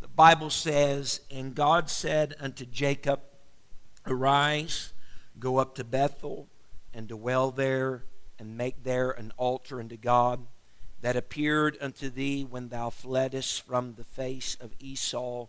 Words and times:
The 0.00 0.08
Bible 0.08 0.50
says, 0.50 1.20
And 1.30 1.54
God 1.54 1.90
said 1.90 2.34
unto 2.38 2.64
Jacob, 2.64 3.20
Arise, 4.06 4.92
go 5.38 5.58
up 5.58 5.74
to 5.76 5.84
Bethel, 5.84 6.48
and 6.94 7.08
dwell 7.08 7.50
there, 7.50 8.04
and 8.38 8.56
make 8.56 8.84
there 8.84 9.10
an 9.10 9.32
altar 9.36 9.80
unto 9.80 9.96
God 9.96 10.46
that 11.00 11.16
appeared 11.16 11.76
unto 11.80 12.08
thee 12.10 12.44
when 12.44 12.68
thou 12.68 12.90
fleddest 12.90 13.66
from 13.66 13.94
the 13.94 14.04
face 14.04 14.56
of 14.60 14.74
Esau 14.78 15.46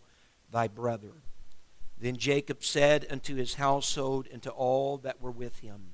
thy 0.51 0.67
brother. 0.67 1.13
Then 1.99 2.17
Jacob 2.17 2.63
said 2.63 3.05
unto 3.09 3.35
his 3.35 3.55
household 3.55 4.27
and 4.31 4.41
to 4.43 4.51
all 4.51 4.97
that 4.99 5.21
were 5.21 5.31
with 5.31 5.59
him, 5.59 5.91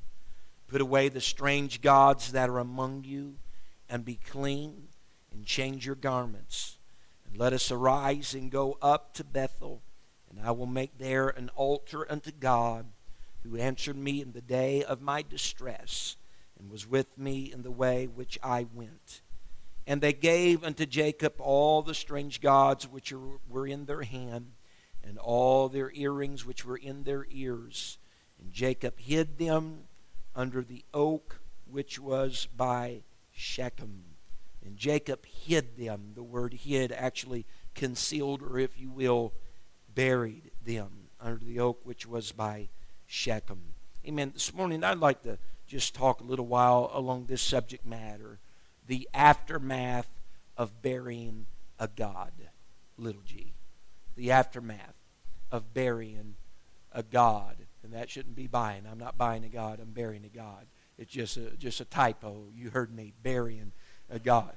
Put 0.67 0.81
away 0.81 1.09
the 1.09 1.21
strange 1.21 1.81
gods 1.81 2.31
that 2.31 2.49
are 2.49 2.59
among 2.59 3.03
you, 3.03 3.35
and 3.89 4.03
be 4.03 4.15
clean, 4.15 4.87
and 5.31 5.45
change 5.45 5.85
your 5.85 5.95
garments. 5.95 6.77
Let 7.37 7.51
us 7.51 7.69
arise 7.69 8.33
and 8.33 8.49
go 8.49 8.77
up 8.81 9.13
to 9.15 9.25
Bethel, 9.25 9.81
and 10.29 10.39
I 10.39 10.51
will 10.51 10.65
make 10.65 10.97
there 10.97 11.27
an 11.27 11.49
altar 11.55 12.09
unto 12.09 12.31
God, 12.31 12.85
who 13.43 13.57
answered 13.57 13.97
me 13.97 14.21
in 14.21 14.31
the 14.31 14.41
day 14.41 14.83
of 14.83 15.01
my 15.01 15.21
distress, 15.21 16.15
and 16.57 16.71
was 16.71 16.87
with 16.87 17.17
me 17.17 17.51
in 17.51 17.61
the 17.61 17.71
way 17.71 18.07
which 18.07 18.39
I 18.41 18.67
went. 18.73 19.21
And 19.85 19.99
they 19.99 20.13
gave 20.13 20.63
unto 20.63 20.85
Jacob 20.85 21.35
all 21.39 21.81
the 21.81 21.93
strange 21.93 22.39
gods 22.39 22.87
which 22.87 23.13
were 23.49 23.67
in 23.67 23.83
their 23.83 24.03
hand, 24.03 24.53
and 25.03 25.17
all 25.17 25.67
their 25.67 25.91
earrings 25.93 26.45
which 26.45 26.63
were 26.63 26.77
in 26.77 27.03
their 27.03 27.27
ears. 27.29 27.97
And 28.39 28.53
Jacob 28.53 28.97
hid 28.97 29.39
them 29.39 29.89
under 30.35 30.61
the 30.61 30.85
oak 30.93 31.41
which 31.69 31.99
was 31.99 32.47
by 32.55 33.03
Shechem. 33.33 34.14
And 34.65 34.77
Jacob 34.77 35.25
hid 35.25 35.77
them. 35.77 36.11
The 36.15 36.23
word 36.23 36.53
hid 36.53 36.91
actually 36.91 37.45
concealed, 37.73 38.41
or 38.41 38.57
if 38.59 38.79
you 38.79 38.89
will, 38.89 39.33
buried 39.93 40.51
them 40.63 41.09
under 41.21 41.43
the 41.43 41.59
oak 41.59 41.79
which 41.83 42.05
was 42.05 42.31
by 42.31 42.69
Shechem. 43.05 43.73
Amen. 44.07 44.31
This 44.33 44.53
morning 44.53 44.83
I'd 44.83 44.99
like 44.99 45.23
to 45.23 45.37
just 45.67 45.95
talk 45.95 46.21
a 46.21 46.25
little 46.25 46.45
while 46.45 46.91
along 46.93 47.25
this 47.25 47.41
subject 47.41 47.85
matter 47.85 48.39
the 48.87 49.09
aftermath 49.13 50.09
of 50.57 50.81
burying 50.81 51.47
a 51.79 51.87
God, 51.87 52.31
little 52.97 53.23
g. 53.25 53.53
The 54.15 54.31
aftermath 54.31 54.95
of 55.51 55.73
burying 55.73 56.35
a 56.91 57.03
God. 57.03 57.57
And 57.83 57.93
that 57.93 58.09
shouldn't 58.09 58.35
be 58.35 58.47
buying. 58.47 58.83
I'm 58.89 58.99
not 58.99 59.17
buying 59.17 59.43
a 59.43 59.49
God, 59.49 59.79
I'm 59.79 59.91
burying 59.91 60.25
a 60.25 60.35
God. 60.35 60.67
It's 60.97 61.11
just 61.11 61.37
a, 61.37 61.51
just 61.57 61.81
a 61.81 61.85
typo. 61.85 62.45
You 62.53 62.69
heard 62.69 62.95
me, 62.95 63.13
burying 63.21 63.73
a 64.09 64.19
God. 64.19 64.53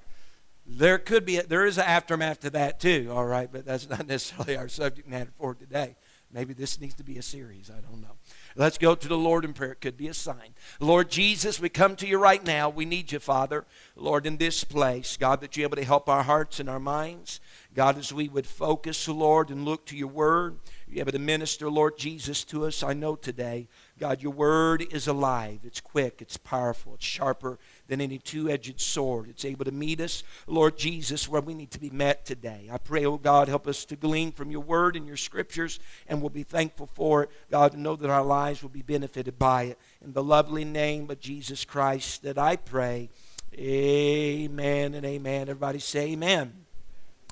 There 0.66 0.98
could 0.98 1.24
be, 1.24 1.38
a, 1.38 1.42
there 1.42 1.64
is 1.64 1.78
an 1.78 1.84
aftermath 1.84 2.40
to 2.40 2.50
that 2.50 2.78
too, 2.78 3.10
all 3.10 3.24
right, 3.24 3.50
but 3.50 3.64
that's 3.64 3.88
not 3.88 4.06
necessarily 4.08 4.56
our 4.56 4.68
subject 4.68 5.08
matter 5.08 5.30
for 5.38 5.54
today. 5.54 5.96
Maybe 6.30 6.52
this 6.52 6.78
needs 6.78 6.94
to 6.96 7.04
be 7.04 7.16
a 7.16 7.22
series. 7.22 7.70
I 7.70 7.80
don't 7.80 8.02
know. 8.02 8.16
Let's 8.54 8.76
go 8.76 8.94
to 8.94 9.08
the 9.08 9.16
Lord 9.16 9.46
in 9.46 9.54
prayer. 9.54 9.72
It 9.72 9.80
could 9.80 9.96
be 9.96 10.08
a 10.08 10.14
sign. 10.14 10.54
Lord 10.78 11.10
Jesus, 11.10 11.58
we 11.58 11.70
come 11.70 11.96
to 11.96 12.06
you 12.06 12.18
right 12.18 12.44
now. 12.44 12.68
We 12.68 12.84
need 12.84 13.12
you, 13.12 13.18
Father. 13.18 13.64
Lord, 13.96 14.26
in 14.26 14.36
this 14.36 14.62
place, 14.62 15.16
God, 15.16 15.40
that 15.40 15.56
you're 15.56 15.64
able 15.64 15.76
to 15.76 15.84
help 15.84 16.06
our 16.06 16.24
hearts 16.24 16.60
and 16.60 16.68
our 16.68 16.78
minds. 16.78 17.40
God, 17.74 17.96
as 17.96 18.12
we 18.12 18.28
would 18.28 18.46
focus, 18.46 19.08
Lord, 19.08 19.48
and 19.48 19.64
look 19.64 19.86
to 19.86 19.96
your 19.96 20.08
word, 20.08 20.58
you're 20.86 21.00
able 21.00 21.12
to 21.12 21.18
minister, 21.18 21.70
Lord 21.70 21.96
Jesus, 21.96 22.44
to 22.44 22.66
us. 22.66 22.82
I 22.82 22.92
know 22.92 23.16
today, 23.16 23.68
God, 23.98 24.22
your 24.22 24.32
word 24.32 24.84
is 24.92 25.06
alive. 25.06 25.60
It's 25.64 25.80
quick, 25.80 26.20
it's 26.20 26.36
powerful, 26.36 26.94
it's 26.94 27.06
sharper 27.06 27.58
than 27.88 28.00
any 28.00 28.18
two 28.18 28.48
edged 28.48 28.80
sword. 28.80 29.28
It's 29.28 29.44
able 29.44 29.64
to 29.64 29.72
meet 29.72 30.00
us, 30.00 30.22
Lord 30.46 30.76
Jesus, 30.76 31.28
where 31.28 31.40
we 31.40 31.54
need 31.54 31.70
to 31.72 31.80
be 31.80 31.90
met 31.90 32.24
today. 32.24 32.68
I 32.70 32.78
pray, 32.78 33.04
oh 33.04 33.16
God, 33.16 33.48
help 33.48 33.66
us 33.66 33.84
to 33.86 33.96
glean 33.96 34.30
from 34.30 34.50
your 34.50 34.60
word 34.60 34.94
and 34.94 35.06
your 35.06 35.16
scriptures, 35.16 35.80
and 36.06 36.20
we'll 36.20 36.30
be 36.30 36.42
thankful 36.42 36.86
for 36.86 37.24
it. 37.24 37.30
God, 37.50 37.72
to 37.72 37.80
know 37.80 37.96
that 37.96 38.10
our 38.10 38.24
lives 38.24 38.62
will 38.62 38.68
be 38.68 38.82
benefited 38.82 39.38
by 39.38 39.64
it. 39.64 39.78
In 40.04 40.12
the 40.12 40.22
lovely 40.22 40.64
name 40.64 41.10
of 41.10 41.18
Jesus 41.18 41.64
Christ 41.64 42.22
that 42.22 42.38
I 42.38 42.56
pray. 42.56 43.08
Amen 43.54 44.94
and 44.94 45.06
amen. 45.06 45.42
Everybody 45.42 45.78
say 45.78 46.12
amen. 46.12 46.52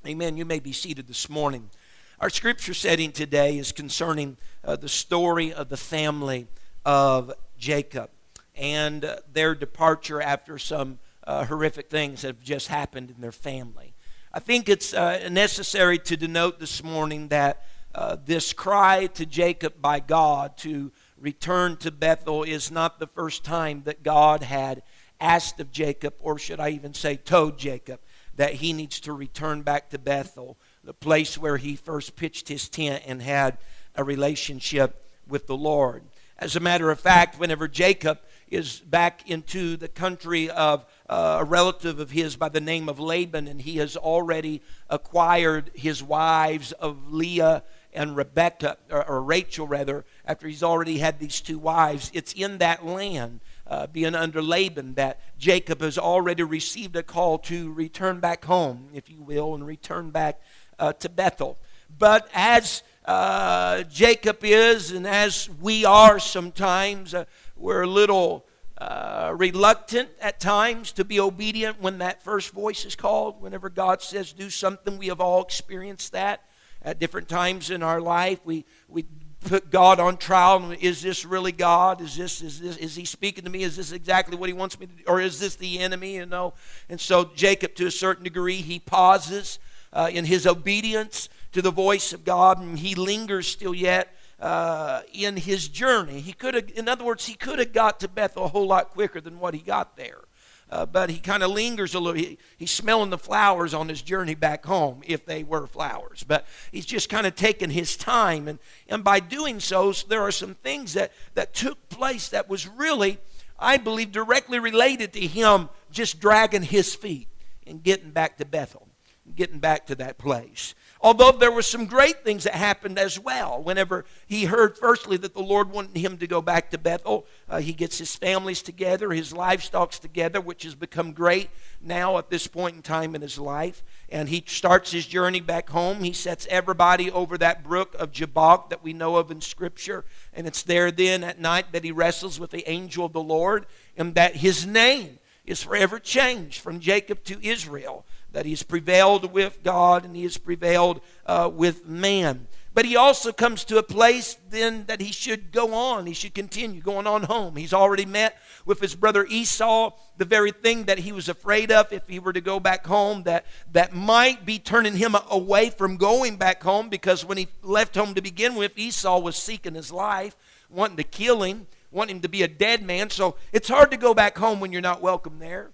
Amen. 0.07 0.37
You 0.37 0.45
may 0.45 0.59
be 0.59 0.73
seated 0.73 1.07
this 1.07 1.29
morning. 1.29 1.71
Our 2.19 2.31
scripture 2.31 2.73
setting 2.73 3.13
today 3.13 3.59
is 3.59 3.73
concerning 3.73 4.39
uh, 4.65 4.77
the 4.77 4.89
story 4.89 5.53
of 5.53 5.69
the 5.69 5.77
family 5.77 6.47
of 6.87 7.33
Jacob 7.59 8.11
and 8.57 9.19
their 9.33 9.55
departure 9.55 10.21
after 10.21 10.59
some 10.59 10.99
uh, 11.27 11.45
horrific 11.45 11.91
things 11.91 12.23
have 12.23 12.41
just 12.41 12.69
happened 12.69 13.11
in 13.11 13.21
their 13.21 13.33
family. 13.33 13.95
I 14.33 14.41
think 14.41 14.69
it's 14.69 14.93
uh, 14.93 15.29
necessary 15.31 15.99
to 16.01 16.17
denote 16.17 16.59
this 16.59 16.83
morning 16.85 17.29
that 17.29 17.65
uh, 17.95 18.17
this 18.25 18.53
cry 18.53 19.07
to 19.07 19.25
Jacob 19.25 19.81
by 19.81 20.01
God 20.01 20.57
to 20.59 20.93
return 21.19 21.77
to 21.79 21.91
Bethel 21.91 22.43
is 22.43 22.71
not 22.71 22.99
the 22.99 23.07
first 23.07 23.45
time 23.45 23.83
that 23.85 24.03
God 24.03 24.43
had 24.43 24.83
asked 25.19 25.59
of 25.61 25.73
Jacob, 25.73 26.15
or 26.21 26.39
should 26.39 26.61
I 26.61 26.71
even 26.71 26.93
say, 26.93 27.17
told 27.17 27.59
Jacob, 27.59 28.01
that 28.37 28.55
he 28.55 28.75
needs 28.75 29.01
to 29.01 29.15
return 29.15 29.63
back 29.63 29.89
to 29.91 29.99
Bethel, 29.99 30.59
the 30.85 30.93
place 30.93 31.39
where 31.39 31.57
he 31.57 31.75
first 31.75 32.17
pitched 32.17 32.49
his 32.49 32.69
tent 32.69 33.03
and 33.07 33.23
had 33.23 33.57
a 33.95 34.05
relationship 34.05 35.03
with 35.27 35.47
the 35.47 35.57
Lord. 35.57 36.05
As 36.39 36.55
a 36.55 36.61
matter 36.61 36.91
of 36.91 37.01
fact, 37.01 37.41
whenever 37.41 37.67
Jacob 37.67 38.19
is 38.49 38.81
back 38.81 39.29
into 39.29 39.77
the 39.77 39.89
country 39.89 40.49
of 40.51 40.87
uh, 41.09 41.39
a 41.41 41.45
relative 41.45 42.01
of 42.01 42.11
his 42.11 42.37
by 42.37 42.49
the 42.49 42.61
name 42.61 42.89
of 42.89 43.01
Laban, 43.01 43.49
and 43.49 43.61
he 43.61 43.79
has 43.79 43.97
already 43.97 44.63
acquired 44.89 45.71
his 45.75 46.03
wives 46.03 46.73
of 46.73 47.13
Leah 47.13 47.63
and 47.93 48.17
Rebecca, 48.17 48.77
or, 48.91 49.09
or 49.09 49.23
Rachel 49.23 49.67
rather, 49.67 50.05
after 50.25 50.47
he's 50.47 50.63
already 50.63 50.99
had 50.99 51.19
these 51.19 51.41
two 51.41 51.59
wives. 51.59 52.11
It's 52.13 52.33
in 52.33 52.59
that 52.59 52.85
land, 52.85 53.41
uh, 53.67 53.87
being 53.87 54.15
under 54.15 54.43
Laban, 54.43 54.95
that 54.95 55.21
Jacob 55.39 55.81
has 55.81 55.99
already 55.99 56.43
received 56.43 56.95
a 56.95 57.03
call 57.03 57.39
to 57.39 57.73
return 57.73 58.21
back 58.21 58.45
home, 58.45 58.91
if 58.93 59.11
you 59.11 59.23
will, 59.23 59.55
and 59.55 59.67
return 59.67 60.11
back 60.11 60.41
uh, 60.79 60.93
to 60.95 61.09
Bethel. 61.09 61.59
But 61.99 62.29
as 62.35 62.83
uh, 63.07 63.85
Jacob 63.85 64.39
is, 64.43 64.91
and 64.91 65.07
as 65.07 65.49
we 65.61 65.85
are 65.85 66.19
sometimes, 66.19 67.15
uh, 67.15 67.25
we're 67.57 67.83
a 67.83 67.87
little 67.87 68.47
uh, 68.79 69.33
reluctant 69.35 70.11
at 70.21 70.39
times 70.39 70.93
to 70.93 71.05
be 71.05 71.19
obedient 71.19 71.81
when 71.81 71.99
that 71.99 72.23
first 72.23 72.51
voice 72.51 72.85
is 72.85 72.95
called. 72.95 73.41
Whenever 73.41 73.71
God 73.71 74.03
says 74.03 74.33
do 74.33 74.51
something, 74.51 74.99
we 74.99 75.09
have 75.09 75.21
all 75.21 75.43
experienced 75.43 76.13
that 76.13 76.43
at 76.83 76.99
different 76.99 77.29
times 77.29 77.71
in 77.71 77.83
our 77.83 78.01
life. 78.01 78.39
We, 78.45 78.65
we 78.89 79.07
put 79.41 79.71
God 79.71 79.99
on 79.99 80.17
trial. 80.19 80.73
Is 80.81 81.03
this 81.03 81.25
really 81.25 81.53
God? 81.53 82.01
Is 82.01 82.17
this 82.17 82.43
is 82.43 82.61
this 82.61 82.77
is 82.77 82.97
He 82.97 83.05
speaking 83.05 83.45
to 83.45 83.51
me? 83.51 83.63
Is 83.63 83.77
this 83.77 83.93
exactly 83.93 84.37
what 84.37 84.49
He 84.49 84.53
wants 84.53 84.79
me 84.79 84.87
to 84.87 84.93
do, 84.93 85.03
or 85.07 85.21
is 85.21 85.41
this 85.41 85.57
the 85.57 85.79
enemy? 85.79 86.17
You 86.17 86.27
know. 86.27 86.55
And 86.89 87.01
so 87.01 87.31
Jacob, 87.35 87.75
to 87.77 87.87
a 87.87 87.91
certain 87.91 88.25
degree, 88.25 88.57
he 88.57 88.79
pauses 88.79 89.59
uh, 89.93 90.11
in 90.13 90.25
his 90.25 90.47
obedience 90.47 91.29
to 91.53 91.63
the 91.63 91.71
voice 91.71 92.13
of 92.13 92.25
God, 92.25 92.61
and 92.61 92.79
he 92.79 92.95
lingers 92.95 93.47
still 93.47 93.75
yet 93.75 94.15
uh, 94.41 95.03
in 95.13 95.37
his 95.37 95.69
journey. 95.69 96.21
He 96.21 96.33
could 96.33 96.55
have, 96.55 96.71
in 96.75 96.89
other 96.89 97.05
words, 97.05 97.27
he 97.27 97.35
could 97.35 97.59
have 97.59 97.73
got 97.73 98.01
to 98.01 98.09
Bethel 98.09 98.45
a 98.45 98.49
whole 98.49 98.67
lot 98.67 98.91
quicker 98.91 99.21
than 99.21 99.41
what 99.41 99.55
he 99.55 99.61
got 99.61 99.97
there. 99.97 100.21
Uh, 100.69 100.85
but 100.85 101.11
he 101.11 101.19
kind 101.19 101.45
of 101.45 101.51
lingers 101.53 101.95
a 101.95 102.01
little. 102.01 102.21
He, 102.21 102.39
he's 102.57 102.73
smelling 102.73 103.11
the 103.11 103.19
flowers 103.19 103.73
on 103.73 103.89
his 103.89 104.03
journey 104.03 104.35
back 104.35 104.67
home, 104.67 105.01
if 105.07 105.25
they 105.25 105.45
were 105.45 105.67
flowers. 105.67 106.25
But 106.27 106.45
he's 106.73 106.87
just 106.87 107.09
kind 107.09 107.27
of 107.27 107.37
taking 107.37 107.71
his 107.71 107.97
time. 107.97 108.49
And, 108.49 108.59
and 108.89 109.05
by 109.05 109.21
doing 109.21 109.61
so, 109.61 109.93
there 109.93 110.23
are 110.23 110.33
some 110.33 110.55
things 110.57 110.95
that, 110.95 111.13
that 111.35 111.55
took 111.55 111.89
place 111.89 112.29
that 112.31 112.49
was 112.49 112.67
really, 112.67 113.19
I 113.61 113.77
believe, 113.77 114.11
directly 114.11 114.59
related 114.59 115.13
to 115.13 115.21
him 115.21 115.69
just 115.93 116.19
dragging 116.19 116.63
his 116.63 116.97
feet 116.97 117.29
and 117.65 117.83
getting 117.83 118.11
back 118.11 118.37
to 118.39 118.45
Bethel, 118.45 118.89
getting 119.37 119.61
back 119.61 119.87
to 119.87 119.95
that 119.95 120.19
place. 120.19 120.75
Although 121.01 121.33
there 121.33 121.53
were 121.53 121.63
some 121.63 121.87
great 121.87 122.25
things 122.25 122.45
that 122.45 122.55
happened 122.55 122.99
as 122.99 123.19
well. 123.19 123.63
Whenever 123.63 124.05
he 124.27 124.47
heard, 124.47 124.79
firstly, 124.79 125.17
that 125.19 125.35
the 125.35 125.43
Lord 125.43 125.71
wanted 125.71 125.97
him 125.97 126.17
to 126.19 126.27
go 126.27 126.41
back 126.41 126.71
to 126.71 126.79
Bethel, 126.79 127.27
uh, 127.49 127.59
he 127.59 127.75
gets 127.75 127.99
his 127.99 128.17
families 128.17 128.63
together, 128.63 129.11
his 129.11 129.33
livestocks 129.33 130.01
together, 130.01 130.41
which 130.41 130.63
has 130.63 130.75
become 130.75 131.13
great 131.13 131.51
now 131.83 132.17
at 132.17 132.31
this 132.31 132.47
point 132.47 132.77
in 132.77 132.83
time 132.83 133.15
in 133.15 133.21
his 133.21 133.39
life. 133.39 133.85
And 134.09 134.29
he 134.29 134.43
starts 134.47 134.91
his 134.91 135.07
journey 135.07 135.41
back 135.41 135.69
home. 135.69 136.03
He 136.03 136.13
sets 136.13 136.47
everybody 136.49 137.11
over 137.11 137.37
that 137.39 137.63
brook 137.63 137.95
of 137.99 138.13
Jabbok 138.13 138.71
that 138.71 138.83
we 138.83 138.93
know 138.93 139.17
of 139.17 139.31
in 139.31 139.43
Scripture. 139.43 140.05
And 140.33 140.47
it's 140.47 140.63
there 140.63 140.91
then 140.91 141.25
at 141.25 141.39
night 141.39 141.73
that 141.73 141.85
he 141.85 141.93
wrestles 141.93 142.41
with 142.41 142.51
the 142.51 142.69
angel 142.69 143.05
of 143.05 143.13
the 143.13 143.23
Lord, 143.23 143.67
and 143.97 144.15
that 144.15 144.37
his 144.37 144.67
name 144.67 145.19
is 145.45 145.63
forever 145.63 145.99
changed 145.99 146.61
from 146.61 146.81
Jacob 146.81 147.23
to 147.25 147.47
Israel 147.47 148.05
that 148.37 148.45
he's 148.45 148.63
prevailed 148.63 149.33
with 149.33 149.63
God 149.63 150.05
and 150.05 150.15
he 150.15 150.25
has 150.25 150.37
prevailed 150.37 151.01
uh, 151.25 151.51
with 151.51 151.87
man. 151.87 152.49
But 152.75 152.85
he 152.85 152.95
also 152.95 153.33
comes 153.33 153.65
to 153.65 153.79
a 153.79 153.83
place 153.83 154.37
then 154.51 154.85
that 154.89 155.01
he 155.01 155.11
should 155.11 155.53
go 155.53 155.73
on. 155.73 156.05
He 156.05 156.13
should 156.13 156.35
continue 156.35 156.83
going 156.83 157.07
on 157.07 157.23
home. 157.23 157.57
He's 157.57 157.73
already 157.73 158.05
met 158.05 158.37
with 158.67 158.79
his 158.79 158.95
brother 158.95 159.25
Esau, 159.25 159.93
the 160.19 160.27
very 160.27 160.53
thing 160.53 160.85
that 160.85 160.99
he 160.99 161.13
was 161.13 161.31
afraid 161.31 161.73
of 161.73 161.91
if 161.95 162.07
he 162.07 162.19
were 162.19 162.35
to 162.35 162.43
go 162.43 162.61
back 162.61 162.87
home, 162.87 163.23
that, 163.23 163.47
that 163.73 163.95
might 163.95 164.45
be 164.45 164.59
turning 164.59 164.97
him 164.97 165.17
away 165.31 165.71
from 165.71 165.97
going 165.97 166.37
back 166.37 166.63
home 166.63 166.91
because 166.91 167.25
when 167.25 167.39
he 167.39 167.49
left 167.63 167.95
home 167.95 168.13
to 168.13 168.21
begin 168.21 168.55
with, 168.55 168.77
Esau 168.77 169.19
was 169.19 169.37
seeking 169.37 169.75
his 169.75 169.91
life, 169.91 170.37
wanting 170.69 170.99
to 170.99 171.05
kill 171.05 171.43
him, 171.43 171.69
wanting 171.91 172.17
him 172.17 172.23
to 172.23 172.29
be 172.29 172.43
a 172.43 172.49
dead 172.49 172.83
man. 172.83 173.09
So 173.09 173.37
it's 173.51 173.71
hard 173.71 173.91
to 173.93 173.97
go 173.97 174.13
back 174.13 174.37
home 174.37 174.61
when 174.61 174.73
you're 174.73 174.83
not 174.83 175.01
welcome 175.01 175.39
there. 175.39 175.71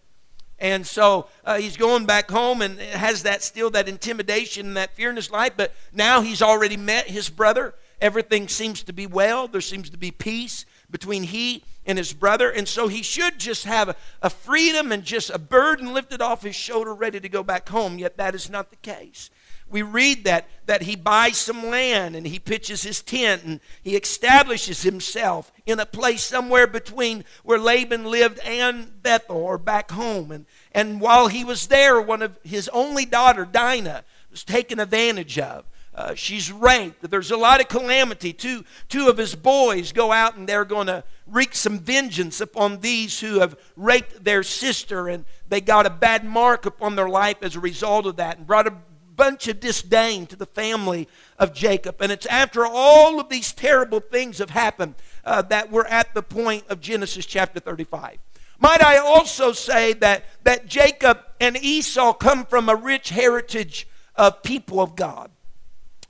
And 0.62 0.87
so 0.87 1.26
uh, 1.44 1.59
he's 1.59 1.76
going 1.76 2.06
back 2.06 2.31
home 2.31 2.62
and 2.62 2.79
has 2.79 3.25
that 3.25 3.43
still 3.43 3.69
that 3.70 3.88
intimidation, 3.88 4.69
and 4.69 4.76
that 4.76 4.94
fear 4.94 5.11
in 5.11 5.17
his 5.17 5.29
life. 5.29 5.55
But 5.56 5.75
now 5.93 6.20
he's 6.20 6.41
already 6.41 6.76
met 6.76 7.09
his 7.09 7.29
brother. 7.29 7.75
Everything 8.00 8.47
seems 8.47 8.85
to 8.85 8.93
be 8.93 9.05
well. 9.05 9.49
There 9.49 9.61
seems 9.61 9.91
to 9.91 9.99
be 9.99 10.12
peace 10.12 10.64
between 10.88 11.25
he 11.25 11.64
and 11.85 11.99
his 11.99 12.12
brother. 12.12 12.49
And 12.49 12.69
so 12.69 12.87
he 12.87 13.03
should 13.03 13.41
just 13.41 13.64
have 13.64 13.88
a, 13.88 13.97
a 14.23 14.31
freedom 14.31 14.93
and 14.93 15.03
just 15.03 15.31
a 15.31 15.38
burden 15.38 15.93
lifted 15.93 16.23
off 16.23 16.44
his 16.44 16.55
shoulder, 16.55 16.94
ready 16.94 17.19
to 17.19 17.29
go 17.29 17.43
back 17.43 17.69
home. 17.69 17.99
Yet 17.99 18.17
that 18.19 18.37
is 18.37 18.49
not 18.49 18.70
the 18.70 18.76
case 18.76 19.31
we 19.72 19.82
read 19.82 20.24
that, 20.24 20.48
that 20.66 20.82
he 20.82 20.94
buys 20.94 21.38
some 21.38 21.66
land 21.66 22.14
and 22.14 22.26
he 22.26 22.38
pitches 22.38 22.82
his 22.82 23.02
tent 23.02 23.42
and 23.42 23.60
he 23.82 23.96
establishes 23.96 24.82
himself 24.82 25.50
in 25.64 25.80
a 25.80 25.86
place 25.86 26.22
somewhere 26.22 26.66
between 26.66 27.24
where 27.42 27.58
Laban 27.58 28.04
lived 28.04 28.38
and 28.40 29.02
Bethel 29.02 29.38
or 29.38 29.56
back 29.58 29.90
home. 29.90 30.30
And, 30.30 30.46
and 30.72 31.00
while 31.00 31.28
he 31.28 31.42
was 31.42 31.69
there, 31.69 32.00
one 32.00 32.20
of 32.22 32.38
his 32.44 32.69
only 32.69 33.06
daughter, 33.06 33.46
Dinah, 33.46 34.04
was 34.30 34.44
taken 34.44 34.78
advantage 34.78 35.38
of. 35.38 35.64
Uh, 35.94 36.14
she's 36.14 36.50
raped. 36.50 37.10
There's 37.10 37.30
a 37.30 37.36
lot 37.36 37.60
of 37.60 37.69
calamity. 37.69 38.32
Two, 38.32 38.64
two 38.88 39.08
of 39.08 39.19
his 39.19 39.34
boys 39.34 39.92
go 39.92 40.10
out 40.12 40.36
and 40.36 40.48
they're 40.48 40.64
going 40.64 40.86
to 40.86 41.04
wreak 41.26 41.54
some 41.54 41.78
vengeance 41.78 42.40
upon 42.40 42.80
these 42.80 43.20
who 43.20 43.40
have 43.40 43.58
raped 43.76 44.24
their 44.24 44.42
sister, 44.42 45.08
and 45.08 45.24
they 45.48 45.60
got 45.60 45.84
a 45.84 45.90
bad 45.90 46.24
mark 46.24 46.64
upon 46.64 46.96
their 46.96 47.08
life 47.08 47.36
as 47.42 47.56
a 47.56 47.60
result 47.60 48.06
of 48.06 48.16
that 48.16 48.38
and 48.38 48.46
brought 48.46 48.66
a 48.66 48.74
bunch 49.17 49.49
of 49.49 49.61
disdain 49.61 50.26
to 50.26 50.37
the 50.37 50.47
family 50.47 51.09
of 51.38 51.53
Jacob. 51.53 52.00
And 52.00 52.11
it's 52.11 52.26
after 52.26 52.64
all 52.67 53.20
of 53.20 53.29
these 53.29 53.53
terrible 53.53 54.00
things 54.00 54.38
have 54.38 54.50
happened 54.50 54.94
uh, 55.25 55.43
that 55.43 55.70
we're 55.70 55.87
at 55.87 56.14
the 56.14 56.23
point 56.23 56.64
of 56.69 56.81
Genesis 56.81 57.26
chapter 57.26 57.61
35. 57.61 58.19
Might 58.59 58.82
I 58.82 58.99
also 58.99 59.53
say 59.53 59.93
that, 59.94 60.25
that 60.44 60.67
Jacob 60.67 61.19
and 61.41 61.56
Esau 61.56 62.12
come 62.12 62.44
from 62.44 62.69
a 62.69 62.76
rich 62.76 63.11
heritage 63.11 63.88
of 64.14 64.43
people 64.43 64.81
of 64.81 64.94
God. 64.94 65.31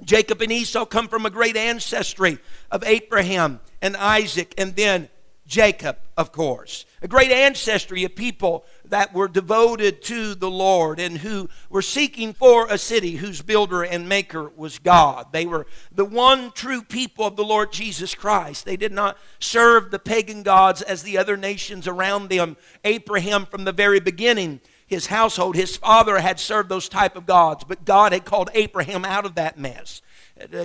Jacob 0.05 0.43
and 0.43 0.52
Esau 0.52 0.84
come 0.84 1.08
from 1.08 1.25
a 1.25 1.31
great 1.31 1.56
ancestry 1.56 2.38
of 2.70 2.82
Abraham 2.84 3.60
and 3.81 3.96
Isaac 3.96 4.52
and 4.58 4.75
then 4.75 5.08
Jacob, 5.46 5.98
of 6.16 6.32
course. 6.32 6.87
A 7.02 7.08
great 7.08 7.31
ancestry 7.31 8.05
of 8.05 8.14
people 8.14 8.64
that 8.92 9.14
were 9.14 9.26
devoted 9.26 10.02
to 10.02 10.34
the 10.34 10.50
Lord 10.50 11.00
and 11.00 11.16
who 11.16 11.48
were 11.70 11.80
seeking 11.80 12.34
for 12.34 12.66
a 12.66 12.76
city 12.76 13.16
whose 13.16 13.40
builder 13.40 13.82
and 13.82 14.06
maker 14.06 14.52
was 14.54 14.78
God. 14.78 15.32
They 15.32 15.46
were 15.46 15.66
the 15.90 16.04
one 16.04 16.50
true 16.50 16.82
people 16.82 17.26
of 17.26 17.36
the 17.36 17.42
Lord 17.42 17.72
Jesus 17.72 18.14
Christ. 18.14 18.66
They 18.66 18.76
did 18.76 18.92
not 18.92 19.16
serve 19.38 19.90
the 19.90 19.98
pagan 19.98 20.42
gods 20.42 20.82
as 20.82 21.02
the 21.02 21.16
other 21.16 21.38
nations 21.38 21.88
around 21.88 22.28
them. 22.28 22.58
Abraham, 22.84 23.46
from 23.46 23.64
the 23.64 23.72
very 23.72 23.98
beginning, 23.98 24.60
his 24.86 25.06
household, 25.06 25.56
his 25.56 25.74
father 25.74 26.18
had 26.18 26.38
served 26.38 26.68
those 26.68 26.90
type 26.90 27.16
of 27.16 27.24
gods, 27.24 27.64
but 27.64 27.86
God 27.86 28.12
had 28.12 28.26
called 28.26 28.50
Abraham 28.52 29.06
out 29.06 29.24
of 29.24 29.36
that 29.36 29.58
mess 29.58 30.02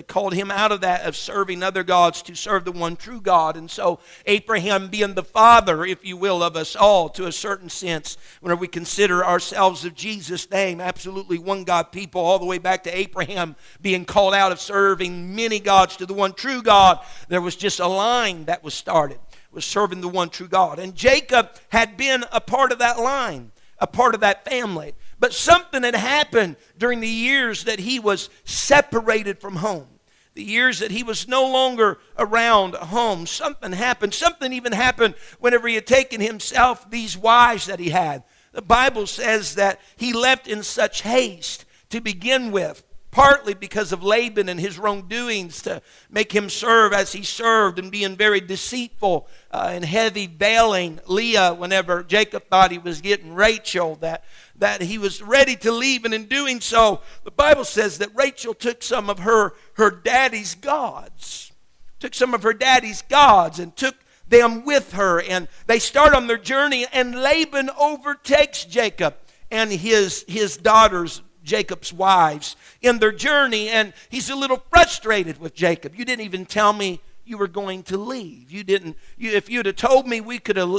called 0.07 0.33
him 0.33 0.51
out 0.51 0.71
of 0.71 0.81
that 0.81 1.05
of 1.05 1.15
serving 1.15 1.63
other 1.63 1.83
gods 1.83 2.21
to 2.23 2.35
serve 2.35 2.65
the 2.65 2.71
one 2.71 2.95
true 2.95 3.21
God. 3.21 3.57
And 3.57 3.69
so, 3.69 3.99
Abraham 4.25 4.87
being 4.87 5.13
the 5.13 5.23
father, 5.23 5.85
if 5.85 6.05
you 6.05 6.17
will, 6.17 6.41
of 6.43 6.55
us 6.55 6.75
all, 6.75 7.09
to 7.09 7.27
a 7.27 7.31
certain 7.31 7.69
sense, 7.69 8.17
whenever 8.41 8.61
we 8.61 8.67
consider 8.67 9.25
ourselves 9.25 9.85
of 9.85 9.95
Jesus' 9.95 10.49
name, 10.49 10.81
absolutely 10.81 11.37
one 11.37 11.63
God 11.63 11.91
people, 11.91 12.21
all 12.21 12.39
the 12.39 12.45
way 12.45 12.57
back 12.57 12.83
to 12.83 12.97
Abraham 12.97 13.55
being 13.81 14.05
called 14.05 14.33
out 14.33 14.51
of 14.51 14.59
serving 14.59 15.35
many 15.35 15.59
gods 15.59 15.97
to 15.97 16.05
the 16.05 16.13
one 16.13 16.33
true 16.33 16.61
God, 16.61 16.99
there 17.27 17.41
was 17.41 17.55
just 17.55 17.79
a 17.79 17.87
line 17.87 18.45
that 18.45 18.63
was 18.63 18.73
started, 18.73 19.19
was 19.51 19.65
serving 19.65 20.01
the 20.01 20.07
one 20.07 20.29
true 20.29 20.47
God. 20.47 20.79
And 20.79 20.95
Jacob 20.95 21.51
had 21.69 21.97
been 21.97 22.23
a 22.31 22.41
part 22.41 22.71
of 22.71 22.79
that 22.79 22.99
line, 22.99 23.51
a 23.79 23.87
part 23.87 24.15
of 24.15 24.21
that 24.21 24.45
family. 24.45 24.93
But 25.19 25.33
something 25.33 25.83
had 25.83 25.95
happened 25.95 26.57
during 26.77 26.99
the 26.99 27.07
years 27.07 27.63
that 27.63 27.79
he 27.79 27.99
was 27.99 28.29
separated 28.43 29.39
from 29.39 29.57
home. 29.57 29.87
The 30.35 30.43
years 30.43 30.79
that 30.79 30.91
he 30.91 31.01
was 31.01 31.27
no 31.27 31.51
longer 31.51 31.97
around 32.17 32.75
home. 32.75 33.25
Something 33.25 33.71
happened. 33.71 34.13
Something 34.13 34.53
even 34.53 34.71
happened 34.71 35.15
whenever 35.39 35.67
he 35.67 35.75
had 35.75 35.87
taken 35.87 36.21
himself 36.21 36.89
these 36.89 37.17
wives 37.17 37.65
that 37.65 37.79
he 37.79 37.89
had. 37.89 38.23
The 38.51 38.61
Bible 38.61 39.07
says 39.07 39.55
that 39.55 39.81
he 39.95 40.13
left 40.13 40.47
in 40.47 40.61
such 40.61 41.01
haste 41.01 41.65
to 41.89 42.01
begin 42.01 42.51
with 42.51 42.83
partly 43.17 43.55
because 43.55 43.91
of 43.91 44.03
Laban 44.03 44.47
and 44.47 44.59
his 44.59 44.77
wrongdoings 44.77 45.63
to 45.63 45.81
make 46.07 46.31
him 46.31 46.49
serve 46.49 46.93
as 46.93 47.13
he 47.13 47.23
served 47.23 47.79
and 47.79 47.91
being 47.91 48.15
very 48.15 48.39
deceitful 48.39 49.27
uh, 49.49 49.69
and 49.71 49.83
heavy 49.83 50.27
bailing 50.27 50.99
Leah 51.07 51.55
whenever 51.55 52.03
Jacob 52.03 52.43
thought 52.47 52.69
he 52.69 52.77
was 52.77 53.01
getting 53.01 53.33
Rachel, 53.33 53.95
that, 54.01 54.23
that 54.59 54.81
he 54.81 54.97
was 54.97 55.21
ready 55.21 55.55
to 55.57 55.71
leave. 55.71 56.05
And 56.05 56.13
in 56.13 56.25
doing 56.25 56.61
so, 56.61 57.01
the 57.23 57.31
Bible 57.31 57.65
says 57.65 57.97
that 57.99 58.15
Rachel 58.15 58.53
took 58.53 58.83
some 58.83 59.09
of 59.09 59.19
her, 59.19 59.53
her 59.73 59.91
daddy's 59.91 60.55
gods, 60.55 61.51
took 61.99 62.13
some 62.13 62.33
of 62.33 62.43
her 62.43 62.53
daddy's 62.53 63.01
gods 63.03 63.59
and 63.59 63.75
took 63.75 63.95
them 64.27 64.65
with 64.65 64.93
her. 64.93 65.21
And 65.21 65.47
they 65.67 65.79
start 65.79 66.13
on 66.13 66.27
their 66.27 66.37
journey, 66.37 66.85
and 66.91 67.21
Laban 67.21 67.69
overtakes 67.79 68.65
Jacob 68.65 69.15
and 69.49 69.71
his, 69.71 70.25
his 70.27 70.57
daughters 70.57 71.21
Jacob's 71.47 71.93
wives 71.93 72.57
in 72.81 72.99
their 72.99 73.13
journey, 73.13 73.69
and 73.69 73.93
he's 74.09 74.29
a 74.29 74.35
little 74.35 74.61
frustrated 74.69 75.39
with 75.39 75.55
Jacob. 75.55 75.95
You 75.95 76.05
didn't 76.05 76.25
even 76.25 76.45
tell 76.45 76.73
me 76.73 76.99
you 77.25 77.37
were 77.37 77.47
going 77.47 77.83
to 77.83 77.97
leave. 77.97 78.51
You 78.51 78.63
didn't. 78.63 78.97
You, 79.17 79.31
if 79.31 79.49
you'd 79.49 79.65
have 79.65 79.77
told 79.77 80.07
me, 80.07 80.21
we 80.21 80.39
could 80.39 80.57
have 80.57 80.69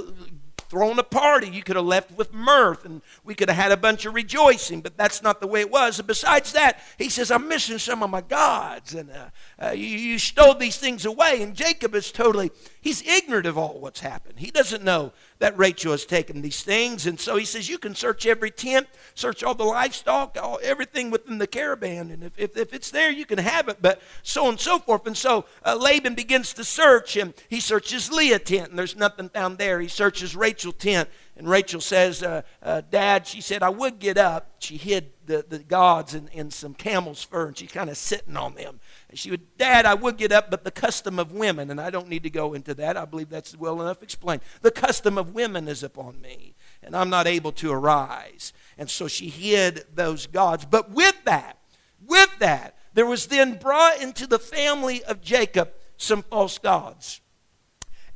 thrown 0.68 0.98
a 0.98 1.02
party. 1.02 1.48
You 1.48 1.62
could 1.62 1.76
have 1.76 1.84
left 1.84 2.12
with 2.12 2.32
mirth 2.32 2.84
and 2.84 3.02
we 3.25 3.34
could 3.34 3.48
have 3.48 3.56
had 3.56 3.72
a 3.72 3.76
bunch 3.76 4.04
of 4.04 4.14
rejoicing, 4.14 4.80
but 4.80 4.96
that's 4.96 5.22
not 5.22 5.40
the 5.40 5.46
way 5.46 5.60
it 5.60 5.70
was. 5.70 5.98
And 5.98 6.06
besides 6.06 6.52
that, 6.52 6.80
he 6.98 7.08
says, 7.08 7.30
I'm 7.30 7.48
missing 7.48 7.78
some 7.78 8.02
of 8.02 8.10
my 8.10 8.20
gods, 8.20 8.94
and 8.94 9.10
uh, 9.10 9.30
uh, 9.62 9.70
you, 9.70 9.87
you 9.87 10.18
stole 10.18 10.54
these 10.54 10.76
things 10.76 11.04
away. 11.04 11.42
And 11.42 11.54
Jacob 11.54 11.94
is 11.94 12.12
totally, 12.12 12.50
he's 12.88 13.02
ignorant 13.07 13.47
of 13.47 13.59
all 13.59 13.78
what's 13.78 14.00
happened. 14.00 14.38
He 14.38 14.50
doesn't 14.50 14.83
know 14.83 15.12
that 15.40 15.57
Rachel 15.59 15.92
has 15.92 16.07
taken 16.07 16.40
these 16.40 16.62
things. 16.62 17.07
And 17.07 17.21
so 17.21 17.37
he 17.37 17.45
says, 17.45 17.68
You 17.68 17.76
can 17.76 17.95
search 17.95 18.26
every 18.26 18.50
tent, 18.50 18.87
search 19.14 19.45
all 19.45 19.54
the 19.54 19.64
livestock, 19.64 20.38
all, 20.40 20.59
everything 20.62 21.11
within 21.11 21.37
the 21.37 21.47
caravan. 21.47 22.11
And 22.11 22.25
if, 22.25 22.38
if, 22.38 22.57
if, 22.57 22.73
it's 22.73 22.90
there, 22.90 23.11
you 23.11 23.26
can 23.26 23.38
have 23.38 23.68
it, 23.68 23.83
but 23.83 24.00
so 24.23 24.45
on 24.45 24.50
and 24.50 24.61
so 24.61 24.78
forth. 24.78 25.07
And 25.07 25.16
so 25.16 25.45
uh, 25.66 25.76
Laban 25.76 26.14
begins 26.14 26.54
to 26.54 26.64
search, 26.64 27.16
and 27.16 27.35
he 27.50 27.61
searches 27.61 28.11
Leah 28.11 28.38
tent, 28.38 28.71
and 28.71 28.78
there's 28.78 28.97
nothing 28.97 29.28
found 29.28 29.59
there. 29.59 29.80
He 29.80 29.88
searches 29.88 30.35
Rachel 30.35 30.73
tent, 30.73 31.11
and 31.37 31.47
Rachel 31.47 31.83
says, 31.83 32.23
uh, 32.23 32.42
uh, 32.62 32.80
Dad, 32.90 33.26
she 33.26 33.42
said, 33.42 33.62
I 33.62 33.68
would 33.68 33.99
get 33.99 34.16
up. 34.16 34.57
She 34.61 34.78
hid 34.78 35.12
the, 35.26 35.45
the 35.47 35.59
gods 35.59 36.14
in, 36.14 36.28
in 36.28 36.50
some 36.50 36.75
camel's 36.75 37.23
fur, 37.23 37.49
and 37.49 37.57
she's 37.57 37.71
kind 37.71 37.90
of 37.90 37.97
sitting 37.99 38.37
on 38.37 38.54
them. 38.54 38.80
And 39.08 39.18
she 39.18 39.30
would, 39.30 39.56
Dad, 39.56 39.86
I 39.86 39.94
would 39.94 40.18
get 40.18 40.32
up, 40.32 40.50
but 40.50 40.64
the 40.64 40.70
custom 40.70 41.18
of 41.18 41.32
women, 41.32 41.70
and 41.70 41.80
I 41.80 41.88
don't 41.88 42.08
need 42.08 42.24
to 42.24 42.30
go 42.30 42.52
into 42.52 42.74
that. 42.74 42.96
I 42.96 43.06
believe 43.06 43.30
that's 43.30 43.56
well 43.56 43.80
enough 43.80 44.02
explained. 44.02 44.42
The 44.60 44.70
custom 44.70 45.16
of 45.16 45.34
women 45.34 45.66
is 45.66 45.82
upon 45.82 46.20
me, 46.20 46.54
and 46.82 46.94
I'm 46.94 47.08
not 47.08 47.26
able 47.26 47.52
to 47.52 47.72
arise. 47.72 48.52
And 48.76 48.90
so 48.90 49.08
she 49.08 49.28
hid 49.28 49.86
those 49.94 50.26
gods. 50.26 50.66
But 50.66 50.90
with 50.90 51.24
that, 51.24 51.58
with 52.06 52.38
that, 52.38 52.76
there 52.92 53.06
was 53.06 53.26
then 53.28 53.54
brought 53.58 54.02
into 54.02 54.26
the 54.26 54.38
family 54.38 55.02
of 55.04 55.22
Jacob 55.22 55.72
some 55.96 56.22
false 56.22 56.58
gods. 56.58 57.20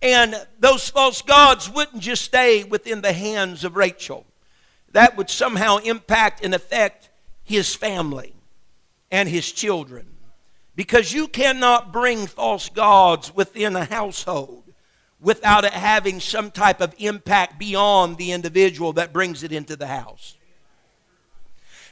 And 0.03 0.35
those 0.59 0.91
false 0.91 1.23
gods 1.23 1.71
wouldn't 1.71 2.03
just 2.03 2.23
stay 2.23 2.65
within 2.65 3.01
the 3.01 3.13
hands 3.15 3.65
of 3.65 3.77
Rachel. 3.77 4.27
That 4.91 5.17
would 5.17 5.31
somehow 5.31 5.79
impact 5.79 6.45
and 6.45 6.55
affect 6.55 7.09
his 7.45 7.75
family. 7.75 8.35
and 9.13 9.29
his 9.29 9.53
children. 9.53 10.07
Because 10.75 11.13
you 11.13 11.29
cannot 11.29 11.93
bring 11.93 12.27
false 12.27 12.69
gods 12.69 13.35
within 13.35 13.77
a 13.77 13.85
household 13.85 14.63
without 15.21 15.65
it 15.65 15.73
having 15.73 16.19
some 16.19 16.51
type 16.51 16.81
of 16.81 16.95
impact 16.99 17.59
beyond 17.59 18.17
the 18.17 18.33
individual 18.33 18.93
that 18.95 19.13
brings 19.13 19.43
it 19.43 19.53
into 19.53 19.77
the 19.77 19.87
house. 19.87 20.37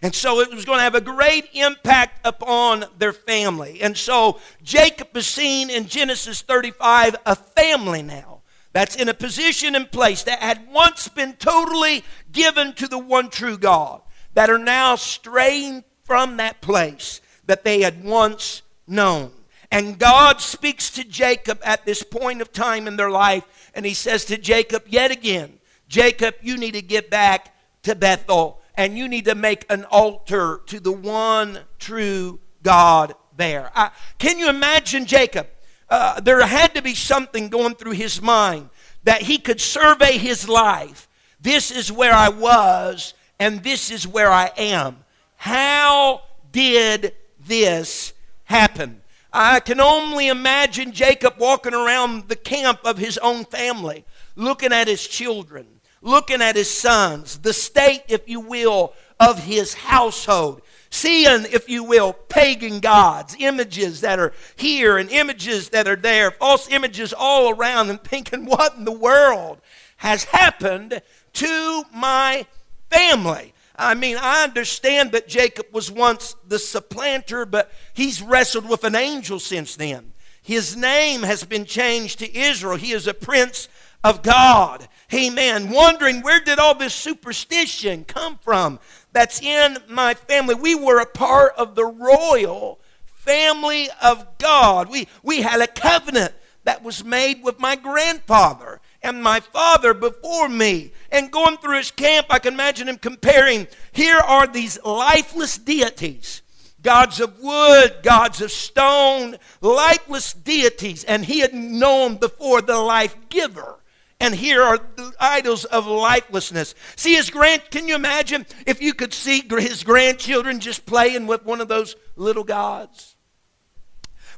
And 0.03 0.15
so 0.15 0.41
it 0.41 0.53
was 0.53 0.65
going 0.65 0.79
to 0.79 0.83
have 0.83 0.95
a 0.95 1.01
great 1.01 1.49
impact 1.53 2.27
upon 2.27 2.87
their 2.99 3.13
family. 3.13 3.83
And 3.83 3.97
so 3.97 4.41
Jacob 4.63 5.15
is 5.17 5.27
seen 5.27 5.69
in 5.69 5.87
Genesis 5.87 6.41
35 6.41 7.17
a 7.27 7.37
family 7.37 8.03
now 8.03 8.41
that's 8.73 8.97
in 8.97 9.09
a 9.09 9.15
position 9.15 9.75
and 9.75 9.91
place 9.91 10.23
that 10.23 10.41
had 10.41 10.73
once 10.73 11.09
been 11.09 11.35
totally 11.35 12.03
given 12.33 12.73
to 12.75 12.89
the 12.89 12.99
one 12.99 13.29
true 13.29 13.59
God, 13.59 14.01
that 14.35 14.49
are 14.49 14.59
now 14.59 14.97
straying 14.97 15.85
from 16.05 16.39
that 16.39 16.61
place 16.61 17.21
that 17.47 17.65
they 17.65 17.83
had 17.83 18.03
once 18.03 18.63
known. 18.91 19.31
And 19.71 19.99
God 19.99 20.41
speaks 20.41 20.91
to 20.91 21.05
Jacob 21.05 21.61
at 21.63 21.87
this 21.87 22.03
point 22.03 22.43
of 22.43 22.53
time 22.53 22.89
in 22.89 22.97
their 22.97 23.11
life, 23.11 23.71
and 23.75 23.87
he 23.87 23.95
says 23.95 24.25
to 24.27 24.37
Jacob 24.37 24.85
yet 24.89 25.11
again, 25.11 25.61
Jacob, 25.89 26.35
you 26.43 26.57
need 26.57 26.75
to 26.75 26.83
get 26.83 27.11
back 27.11 27.55
to 27.83 27.95
Bethel, 27.95 28.61
and 28.75 28.99
you 28.99 29.09
need 29.09 29.27
to 29.27 29.35
make 29.35 29.65
an 29.71 29.85
altar 29.85 30.61
to 30.67 30.81
the 30.81 30.93
one 30.93 31.61
true 31.79 32.41
God 32.63 33.15
there. 33.37 33.71
I, 33.75 33.91
can 34.19 34.39
you 34.39 34.49
imagine 34.49 35.07
Jacob? 35.07 35.47
Uh, 35.89 36.21
there 36.21 36.45
had 36.47 36.75
to 36.75 36.83
be 36.83 36.95
something 36.95 37.49
going 37.49 37.75
through 37.75 37.93
his 37.93 38.21
mind 38.23 38.71
that 39.05 39.23
he 39.23 39.39
could 39.39 39.61
survey 39.61 40.19
his 40.19 40.49
life. 40.49 41.09
This 41.41 41.71
is 41.71 41.91
where 41.91 42.13
I 42.13 42.29
was, 42.29 43.15
and 43.39 43.63
this 43.63 43.91
is 43.91 44.07
where 44.07 44.31
I 44.31 44.53
am. 44.57 45.05
How 45.37 46.23
did 46.53 47.15
this 47.39 48.13
happen? 48.51 49.01
I 49.33 49.61
can 49.61 49.81
only 49.81 50.29
imagine 50.29 50.93
Jacob 50.93 51.35
walking 51.39 51.73
around 51.73 52.29
the 52.29 52.37
camp 52.37 52.81
of 52.85 52.99
his 52.99 53.17
own 53.19 53.45
family, 53.45 54.05
looking 54.35 54.73
at 54.73 54.89
his 54.89 55.07
children, 55.07 55.67
looking 56.03 56.43
at 56.43 56.57
his 56.57 56.69
sons, 56.69 57.39
the 57.39 57.53
state, 57.53 58.03
if 58.09 58.29
you 58.29 58.41
will, 58.41 58.93
of 59.21 59.45
his 59.45 59.75
household. 59.75 60.63
Seeing, 60.91 61.47
if 61.53 61.69
you 61.69 61.85
will, 61.85 62.13
pagan 62.13 62.81
gods, 62.81 63.37
images 63.39 64.01
that 64.01 64.19
are 64.19 64.33
here 64.57 64.99
and 64.99 65.09
images 65.11 65.69
that 65.69 65.87
are 65.87 65.95
there, 65.95 66.33
false 66.33 66.69
images 66.69 67.15
all 67.17 67.51
around, 67.51 67.91
and 67.91 68.03
thinking, 68.03 68.45
what 68.45 68.75
in 68.75 68.85
the 68.85 68.91
world 68.91 69.61
has 69.99 70.25
happened 70.25 71.01
to 71.35 71.85
my 71.95 72.45
family? 72.91 73.55
I 73.81 73.95
mean, 73.95 74.19
I 74.21 74.45
understand 74.45 75.13
that 75.13 75.27
Jacob 75.27 75.67
was 75.73 75.91
once 75.91 76.37
the 76.47 76.59
supplanter, 76.59 77.47
but 77.47 77.73
he's 77.95 78.21
wrestled 78.21 78.69
with 78.69 78.85
an 78.85 78.95
angel 78.95 79.41
since 79.41 79.75
then. 79.75 80.13
His 80.43 80.77
name 80.77 81.23
has 81.23 81.45
been 81.45 81.65
changed 81.65 82.19
to 82.19 82.39
Israel. 82.39 82.77
He 82.77 82.93
is 82.93 83.07
a 83.07 83.15
prince 83.15 83.69
of 84.05 84.23
God. 84.23 84.87
Amen. 85.13 85.71
Wondering 85.71 86.21
where 86.21 86.41
did 86.41 86.59
all 86.59 86.75
this 86.75 86.95
superstition 86.95 88.05
come 88.05 88.39
from 88.43 88.79
that's 89.13 89.41
in 89.41 89.79
my 89.89 90.15
family? 90.15 90.55
We 90.55 90.75
were 90.75 91.01
a 91.01 91.07
part 91.07 91.55
of 91.57 91.75
the 91.75 91.87
royal 91.87 92.81
family 93.05 93.89
of 94.03 94.39
God. 94.39 94.91
We, 94.91 95.09
we 95.23 95.43
had 95.43 95.61
a 95.61 95.67
covenant 95.67 96.35
that 96.65 96.83
was 96.83 97.05
made 97.05 97.43
with 97.43 97.59
my 97.59 97.77
grandfather 97.77 98.80
and 99.03 99.23
my 99.23 99.41
father 99.41 99.95
before 99.95 100.49
me. 100.49 100.93
And 101.11 101.31
going 101.31 101.57
through 101.57 101.79
his 101.79 101.91
camp, 101.91 102.27
I 102.31 102.39
can 102.39 102.55
imagine 102.55 102.89
him 102.89 102.99
comparing 102.99 103.67
here 103.93 104.19
are 104.19 104.47
these 104.47 104.83
lifeless 104.85 105.59
deities 105.59 106.43
gods 106.83 107.21
of 107.21 107.39
wood, 107.41 107.97
gods 108.03 108.41
of 108.41 108.51
stone, 108.51 109.37
lifeless 109.61 110.33
deities. 110.33 111.05
And 111.05 111.25
he 111.25 111.41
had 111.41 111.53
known 111.53 112.17
before 112.17 112.63
the 112.63 112.79
life 112.79 113.15
giver. 113.29 113.77
And 114.19 114.35
here 114.35 114.63
are 114.63 114.79
the 114.97 115.13
idols 115.19 115.65
of 115.65 115.87
lifelessness. 115.87 116.75
See 116.97 117.15
his 117.15 117.31
grand, 117.31 117.63
can 117.71 117.89
you 117.89 117.95
imagine 117.95 118.47
if 118.67 118.83
you 118.83 118.93
could 118.93 119.15
see 119.15 119.43
his 119.49 119.83
grandchildren 119.83 120.61
just 120.61 120.85
playing 120.85 121.27
with 121.27 121.45
one 121.45 121.61
of 121.61 121.69
those 121.69 121.97
little 122.17 122.45
gods? 122.45 123.17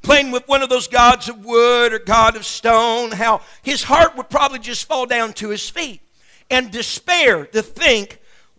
Playing 0.03 0.31
with 0.31 0.47
one 0.49 0.63
of 0.63 0.69
those 0.69 0.89
gods 0.89 1.29
of 1.29 1.45
wood 1.45 1.93
or 1.93 1.99
god 1.99 2.37
of 2.37 2.45
stone, 2.45 3.13
how 3.13 3.41
his 3.63 3.85
heart 3.85 4.17
would 4.17 4.29
probably 4.29 4.59
just 4.59 4.87
fall 4.87 5.07
down 5.07 5.33
to 5.35 5.49
his 5.49 5.69
feet 5.69 6.01
and 6.51 6.71
despair 6.71 7.47
to 7.47 7.63
think, 7.63 8.19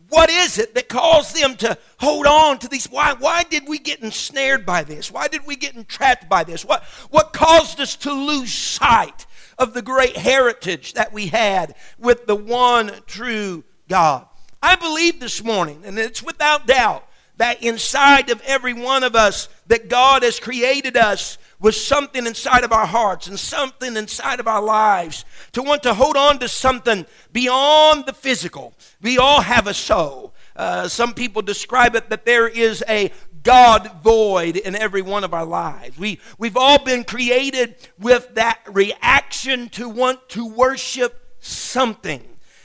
what 0.10 0.30
is 0.30 0.58
it 0.60 0.76
that 0.76 0.90
caused 0.90 1.36
them 1.36 1.56
to 1.58 1.78
hold 2.00 2.28
on 2.28 2.60
to 2.60 2.68
these? 2.68 2.86
Why, 2.86 3.14
why 3.14 3.44
did 3.44 3.68
we 3.68 3.80
get 3.80 4.02
ensnared 4.02 4.66
by 4.66 4.84
this? 4.84 5.12
Why 5.12 5.28
did 5.28 5.46
we 5.46 5.56
get 5.56 5.76
entrapped 5.76 6.30
by 6.30 6.44
this? 6.44 6.64
What, 6.64 6.84
what 7.10 7.34
caused 7.34 7.80
us 7.80 7.96
to 7.98 8.14
lose 8.14 8.54
sight 8.54 9.26
of 9.58 9.74
the 9.74 9.82
great 9.82 10.16
heritage 10.16 10.94
that 10.94 11.14
we 11.14 11.28
had 11.28 11.76
with 11.98 12.28
the 12.28 12.36
one 12.36 12.92
true 13.08 13.64
God? 13.90 14.28
I 14.62 14.76
believe 14.76 15.20
this 15.20 15.44
morning, 15.44 15.82
and 15.84 15.98
it's 15.98 16.22
without 16.22 16.68
doubt, 16.68 17.08
that 17.44 17.62
inside 17.62 18.30
of 18.30 18.42
every 18.46 18.74
one 18.74 19.04
of 19.04 19.18
us 19.18 19.50
that 19.68 19.90
God 19.90 20.24
has 20.24 20.40
created 20.40 20.96
us 20.96 21.38
with 21.60 21.76
something 21.76 22.26
inside 22.26 22.64
of 22.64 22.72
our 22.72 22.86
hearts 22.86 23.28
and 23.28 23.38
something 23.38 23.98
inside 23.98 24.40
of 24.40 24.48
our 24.48 24.62
lives 24.62 25.26
to 25.52 25.62
want 25.62 25.84
to 25.84 25.94
hold 25.94 26.16
on 26.16 26.40
to 26.40 26.48
something 26.48 27.06
beyond 27.34 28.06
the 28.06 28.14
physical. 28.14 28.74
We 29.02 29.18
all 29.18 29.42
have 29.42 29.68
a 29.68 29.74
soul. 29.74 30.34
Uh, 30.56 30.88
some 30.88 31.14
people 31.14 31.42
describe 31.42 31.98
it 31.98 32.10
that 32.12 32.24
there 32.26 32.48
is 32.48 32.82
a 32.88 33.12
God 33.44 33.92
void 34.02 34.56
in 34.56 34.74
every 34.74 35.02
one 35.02 35.26
of 35.26 35.34
our 35.34 35.46
lives. 35.46 35.98
We, 35.98 36.22
we've 36.38 36.56
all 36.56 36.82
been 36.82 37.04
created 37.04 37.76
with 38.00 38.36
that 38.36 38.62
reaction 38.72 39.68
to 39.72 39.90
want 39.90 40.30
to 40.30 40.48
worship 40.48 41.36
something. 41.42 42.24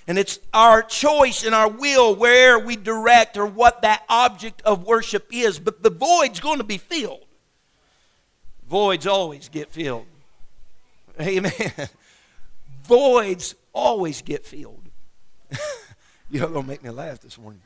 And 0.09 0.19
it's 0.19 0.39
our 0.55 0.83
choice 0.83 1.45
and 1.45 1.55
our 1.55 1.69
will 1.69 2.15
where 2.15 2.59
we 2.59 2.77
direct 2.77 3.37
or 3.37 3.45
what 3.45 3.83
that 3.83 4.05
object 4.09 4.63
of 4.63 4.85
worship 4.85 5.29
is. 5.31 5.59
But 5.59 5.83
the 5.83 5.91
void's 5.91 6.41
going 6.41 6.59
to 6.59 6.65
be 6.65 6.79
filled. 6.79 7.27
Voids 8.67 9.07
always 9.07 9.51
get 9.51 9.71
filled. 9.71 10.07
Amen. 11.21 11.53
Voids 12.85 13.55
always 13.75 14.23
get 14.23 14.47
filled. 14.47 14.89
You're 16.31 16.49
going 16.49 16.63
to 16.63 16.69
make 16.69 16.83
me 16.83 16.91
laugh 16.91 17.21
this 17.21 17.39
morning. 17.39 17.61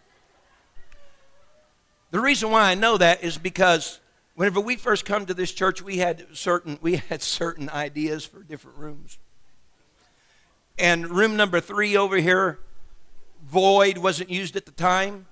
The 2.10 2.20
reason 2.20 2.50
why 2.50 2.70
I 2.70 2.74
know 2.74 2.98
that 2.98 3.22
is 3.22 3.38
because 3.38 4.00
whenever 4.34 4.60
we 4.60 4.74
first 4.74 5.04
come 5.04 5.26
to 5.26 5.34
this 5.34 5.52
church, 5.52 5.80
we 5.80 5.98
had 5.98 6.26
certain, 6.32 6.78
we 6.82 6.96
had 6.96 7.22
certain 7.22 7.70
ideas 7.70 8.24
for 8.24 8.42
different 8.42 8.78
rooms. 8.78 9.18
And 10.82 11.08
room 11.08 11.36
number 11.36 11.60
three 11.60 11.96
over 11.96 12.16
here, 12.16 12.58
void, 13.48 13.98
wasn't 13.98 14.30
used 14.30 14.56
at 14.56 14.66
the 14.66 14.72
time. 14.72 15.26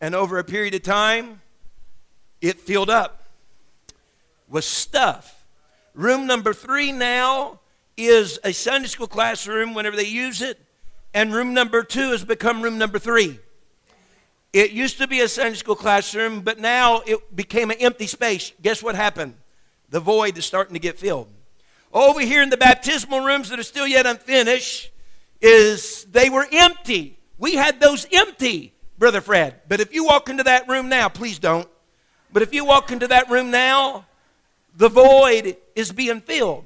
And 0.00 0.14
over 0.14 0.38
a 0.38 0.44
period 0.44 0.72
of 0.74 0.82
time, 0.82 1.42
it 2.40 2.58
filled 2.58 2.88
up 2.88 3.24
with 4.48 4.64
stuff. 4.64 5.44
Room 5.92 6.26
number 6.26 6.54
three 6.54 6.90
now 6.90 7.60
is 7.98 8.40
a 8.44 8.52
Sunday 8.54 8.88
school 8.88 9.06
classroom 9.06 9.74
whenever 9.74 9.94
they 9.94 10.06
use 10.06 10.40
it. 10.40 10.58
And 11.12 11.34
room 11.34 11.52
number 11.52 11.82
two 11.82 12.12
has 12.12 12.24
become 12.24 12.62
room 12.62 12.78
number 12.78 12.98
three. 12.98 13.40
It 14.54 14.70
used 14.70 14.96
to 14.98 15.06
be 15.06 15.20
a 15.20 15.28
Sunday 15.28 15.56
school 15.56 15.76
classroom, 15.76 16.40
but 16.40 16.58
now 16.58 17.02
it 17.06 17.36
became 17.36 17.70
an 17.70 17.76
empty 17.80 18.06
space. 18.06 18.54
Guess 18.62 18.82
what 18.82 18.94
happened? 18.94 19.34
The 19.90 20.00
void 20.00 20.38
is 20.38 20.46
starting 20.46 20.72
to 20.72 20.80
get 20.80 20.98
filled. 20.98 21.28
Over 21.92 22.20
here 22.20 22.42
in 22.42 22.50
the 22.50 22.56
baptismal 22.56 23.20
rooms 23.20 23.48
that 23.48 23.58
are 23.58 23.64
still 23.64 23.86
yet 23.86 24.06
unfinished, 24.06 24.90
is 25.40 26.04
they 26.04 26.30
were 26.30 26.46
empty. 26.50 27.18
We 27.38 27.54
had 27.54 27.80
those 27.80 28.06
empty, 28.12 28.74
Brother 28.98 29.20
Fred. 29.20 29.60
But 29.68 29.80
if 29.80 29.94
you 29.94 30.04
walk 30.04 30.28
into 30.28 30.42
that 30.44 30.68
room 30.68 30.88
now, 30.88 31.08
please 31.08 31.38
don't. 31.38 31.68
But 32.32 32.42
if 32.42 32.52
you 32.52 32.64
walk 32.64 32.90
into 32.90 33.06
that 33.08 33.30
room 33.30 33.50
now, 33.50 34.06
the 34.74 34.88
void 34.88 35.56
is 35.74 35.92
being 35.92 36.20
filled. 36.20 36.64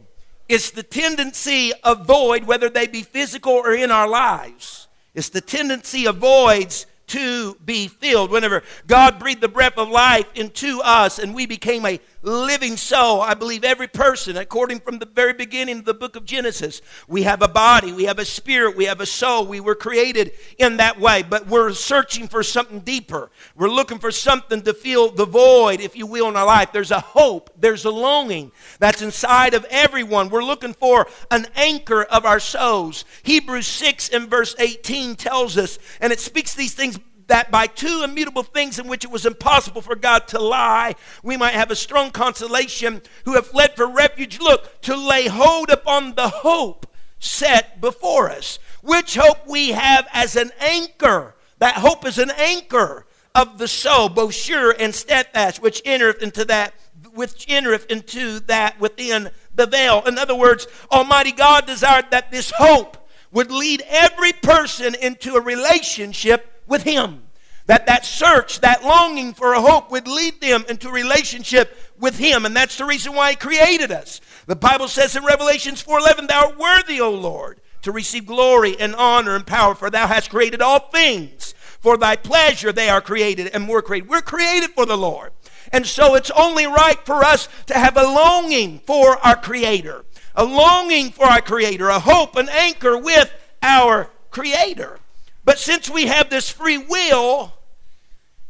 It's 0.48 0.70
the 0.70 0.82
tendency 0.82 1.72
of 1.84 2.06
void, 2.06 2.44
whether 2.44 2.68
they 2.68 2.86
be 2.86 3.02
physical 3.02 3.52
or 3.52 3.74
in 3.74 3.90
our 3.90 4.08
lives. 4.08 4.88
It's 5.14 5.28
the 5.28 5.40
tendency 5.40 6.06
of 6.06 6.16
voids 6.16 6.86
to 7.08 7.54
be 7.64 7.88
filled. 7.88 8.30
Whenever 8.30 8.62
God 8.86 9.18
breathed 9.18 9.40
the 9.40 9.48
breath 9.48 9.76
of 9.76 9.88
life 9.88 10.26
into 10.34 10.80
us 10.80 11.18
and 11.18 11.34
we 11.34 11.46
became 11.46 11.84
a 11.86 12.00
living 12.22 12.76
soul, 12.76 13.20
I 13.20 13.34
believe 13.34 13.64
every 13.64 13.88
person, 13.88 14.36
according 14.36 14.80
from 14.80 14.98
the 14.98 15.06
very 15.06 15.32
beginning 15.32 15.80
of 15.80 15.84
the 15.84 15.94
book 15.94 16.16
of 16.16 16.24
Genesis, 16.24 16.80
we 17.08 17.24
have 17.24 17.42
a 17.42 17.48
body, 17.48 17.92
we 17.92 18.04
have 18.04 18.18
a 18.18 18.24
spirit, 18.24 18.76
we 18.76 18.84
have 18.84 19.00
a 19.00 19.06
soul. 19.06 19.46
We 19.46 19.60
were 19.60 19.74
created 19.74 20.32
in 20.58 20.76
that 20.76 21.00
way, 21.00 21.22
but 21.22 21.46
we're 21.46 21.72
searching 21.72 22.28
for 22.28 22.42
something 22.42 22.80
deeper. 22.80 23.30
We're 23.56 23.68
looking 23.68 23.98
for 23.98 24.10
something 24.10 24.62
to 24.62 24.74
fill 24.74 25.10
the 25.10 25.26
void, 25.26 25.80
if 25.80 25.96
you 25.96 26.06
will, 26.06 26.28
in 26.28 26.36
our 26.36 26.46
life. 26.46 26.72
There's 26.72 26.90
a 26.90 27.00
hope, 27.00 27.50
there's 27.58 27.84
a 27.84 27.90
longing 27.90 28.52
that's 28.78 29.02
inside 29.02 29.54
of 29.54 29.64
everyone. 29.70 30.28
We're 30.28 30.44
looking 30.44 30.74
for 30.74 31.08
an 31.30 31.46
anchor 31.56 32.04
of 32.04 32.24
our 32.24 32.40
souls. 32.40 33.04
Hebrews 33.22 33.66
6 33.66 34.10
and 34.10 34.28
verse 34.28 34.54
18 34.58 35.16
tells 35.16 35.58
us, 35.58 35.78
and 36.00 36.12
it 36.12 36.20
speaks 36.20 36.54
these 36.54 36.74
things 36.74 36.98
that 37.32 37.50
by 37.50 37.66
two 37.66 38.02
immutable 38.04 38.42
things 38.42 38.78
in 38.78 38.86
which 38.86 39.06
it 39.06 39.10
was 39.10 39.24
impossible 39.24 39.80
for 39.80 39.94
God 39.94 40.28
to 40.28 40.38
lie, 40.38 40.94
we 41.22 41.38
might 41.38 41.54
have 41.54 41.70
a 41.70 41.74
strong 41.74 42.10
consolation 42.10 43.00
who 43.24 43.32
have 43.32 43.46
fled 43.46 43.74
for 43.74 43.86
refuge. 43.86 44.38
Look, 44.38 44.82
to 44.82 44.94
lay 44.94 45.28
hold 45.28 45.70
upon 45.70 46.14
the 46.14 46.28
hope 46.28 46.86
set 47.18 47.80
before 47.80 48.28
us, 48.28 48.58
which 48.82 49.14
hope 49.14 49.48
we 49.48 49.70
have 49.70 50.06
as 50.12 50.36
an 50.36 50.50
anchor. 50.60 51.34
That 51.58 51.76
hope 51.76 52.06
is 52.06 52.18
an 52.18 52.32
anchor 52.32 53.06
of 53.34 53.56
the 53.56 53.66
soul, 53.66 54.10
both 54.10 54.34
sure 54.34 54.76
and 54.78 54.94
steadfast, 54.94 55.62
which 55.62 55.80
entereth 55.86 56.22
into 56.22 56.44
that, 56.44 56.74
which 57.14 57.46
entereth 57.48 57.86
into 57.90 58.40
that 58.40 58.78
within 58.78 59.30
the 59.54 59.64
veil. 59.64 60.02
In 60.06 60.18
other 60.18 60.36
words, 60.36 60.66
Almighty 60.90 61.32
God 61.32 61.64
desired 61.64 62.10
that 62.10 62.30
this 62.30 62.52
hope 62.54 63.08
would 63.30 63.50
lead 63.50 63.82
every 63.88 64.34
person 64.34 64.94
into 65.00 65.36
a 65.36 65.40
relationship 65.40 66.51
with 66.72 66.82
Him. 66.82 67.22
That 67.66 67.86
that 67.86 68.04
search, 68.04 68.60
that 68.62 68.82
longing 68.82 69.34
for 69.34 69.52
a 69.52 69.60
hope 69.60 69.92
would 69.92 70.08
lead 70.08 70.40
them 70.40 70.64
into 70.68 70.90
relationship 70.90 71.78
with 72.00 72.18
Him. 72.18 72.44
And 72.44 72.56
that's 72.56 72.76
the 72.76 72.84
reason 72.84 73.14
why 73.14 73.30
He 73.30 73.36
created 73.36 73.92
us. 73.92 74.20
The 74.46 74.56
Bible 74.56 74.88
says 74.88 75.14
in 75.14 75.24
Revelations 75.24 75.84
4.11, 75.84 76.26
Thou 76.26 76.46
art 76.48 76.58
worthy, 76.58 77.00
O 77.00 77.12
Lord, 77.12 77.60
to 77.82 77.92
receive 77.92 78.26
glory 78.26 78.76
and 78.80 78.96
honor 78.96 79.36
and 79.36 79.46
power, 79.46 79.76
for 79.76 79.88
Thou 79.88 80.08
hast 80.08 80.30
created 80.30 80.60
all 80.60 80.80
things. 80.80 81.54
For 81.78 81.96
Thy 81.96 82.16
pleasure 82.16 82.72
they 82.72 82.88
are 82.88 83.00
created 83.00 83.46
and 83.54 83.68
were 83.68 83.82
created. 83.82 84.08
We're 84.08 84.22
created 84.22 84.70
for 84.70 84.84
the 84.84 84.98
Lord. 84.98 85.30
And 85.70 85.86
so 85.86 86.16
it's 86.16 86.32
only 86.32 86.66
right 86.66 86.98
for 87.06 87.22
us 87.22 87.48
to 87.66 87.74
have 87.74 87.96
a 87.96 88.02
longing 88.02 88.80
for 88.80 89.16
our 89.24 89.36
Creator 89.36 90.04
a 90.34 90.44
longing 90.44 91.10
for 91.10 91.26
our 91.26 91.40
Creator, 91.40 91.88
a 91.88 92.00
hope, 92.00 92.36
an 92.36 92.48
anchor 92.48 92.96
with 92.96 93.32
our 93.62 94.10
Creator. 94.30 94.98
But 95.44 95.58
since 95.58 95.90
we 95.90 96.06
have 96.06 96.30
this 96.30 96.48
free 96.50 96.78
will, 96.78 97.52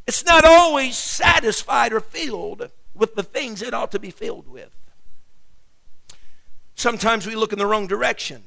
it's 0.07 0.25
not 0.25 0.45
always 0.45 0.97
satisfied 0.97 1.93
or 1.93 2.01
filled 2.01 2.71
with 2.95 3.15
the 3.15 3.23
things 3.23 3.63
it 3.63 3.75
ought 3.75 3.93
to 3.93 3.99
be 3.99 4.11
filled 4.11 4.49
with. 4.49 4.71
Sometimes 6.75 7.27
we 7.27 7.35
look 7.35 7.53
in 7.53 7.59
the 7.59 7.67
wrong 7.67 7.87
direction. 7.87 8.43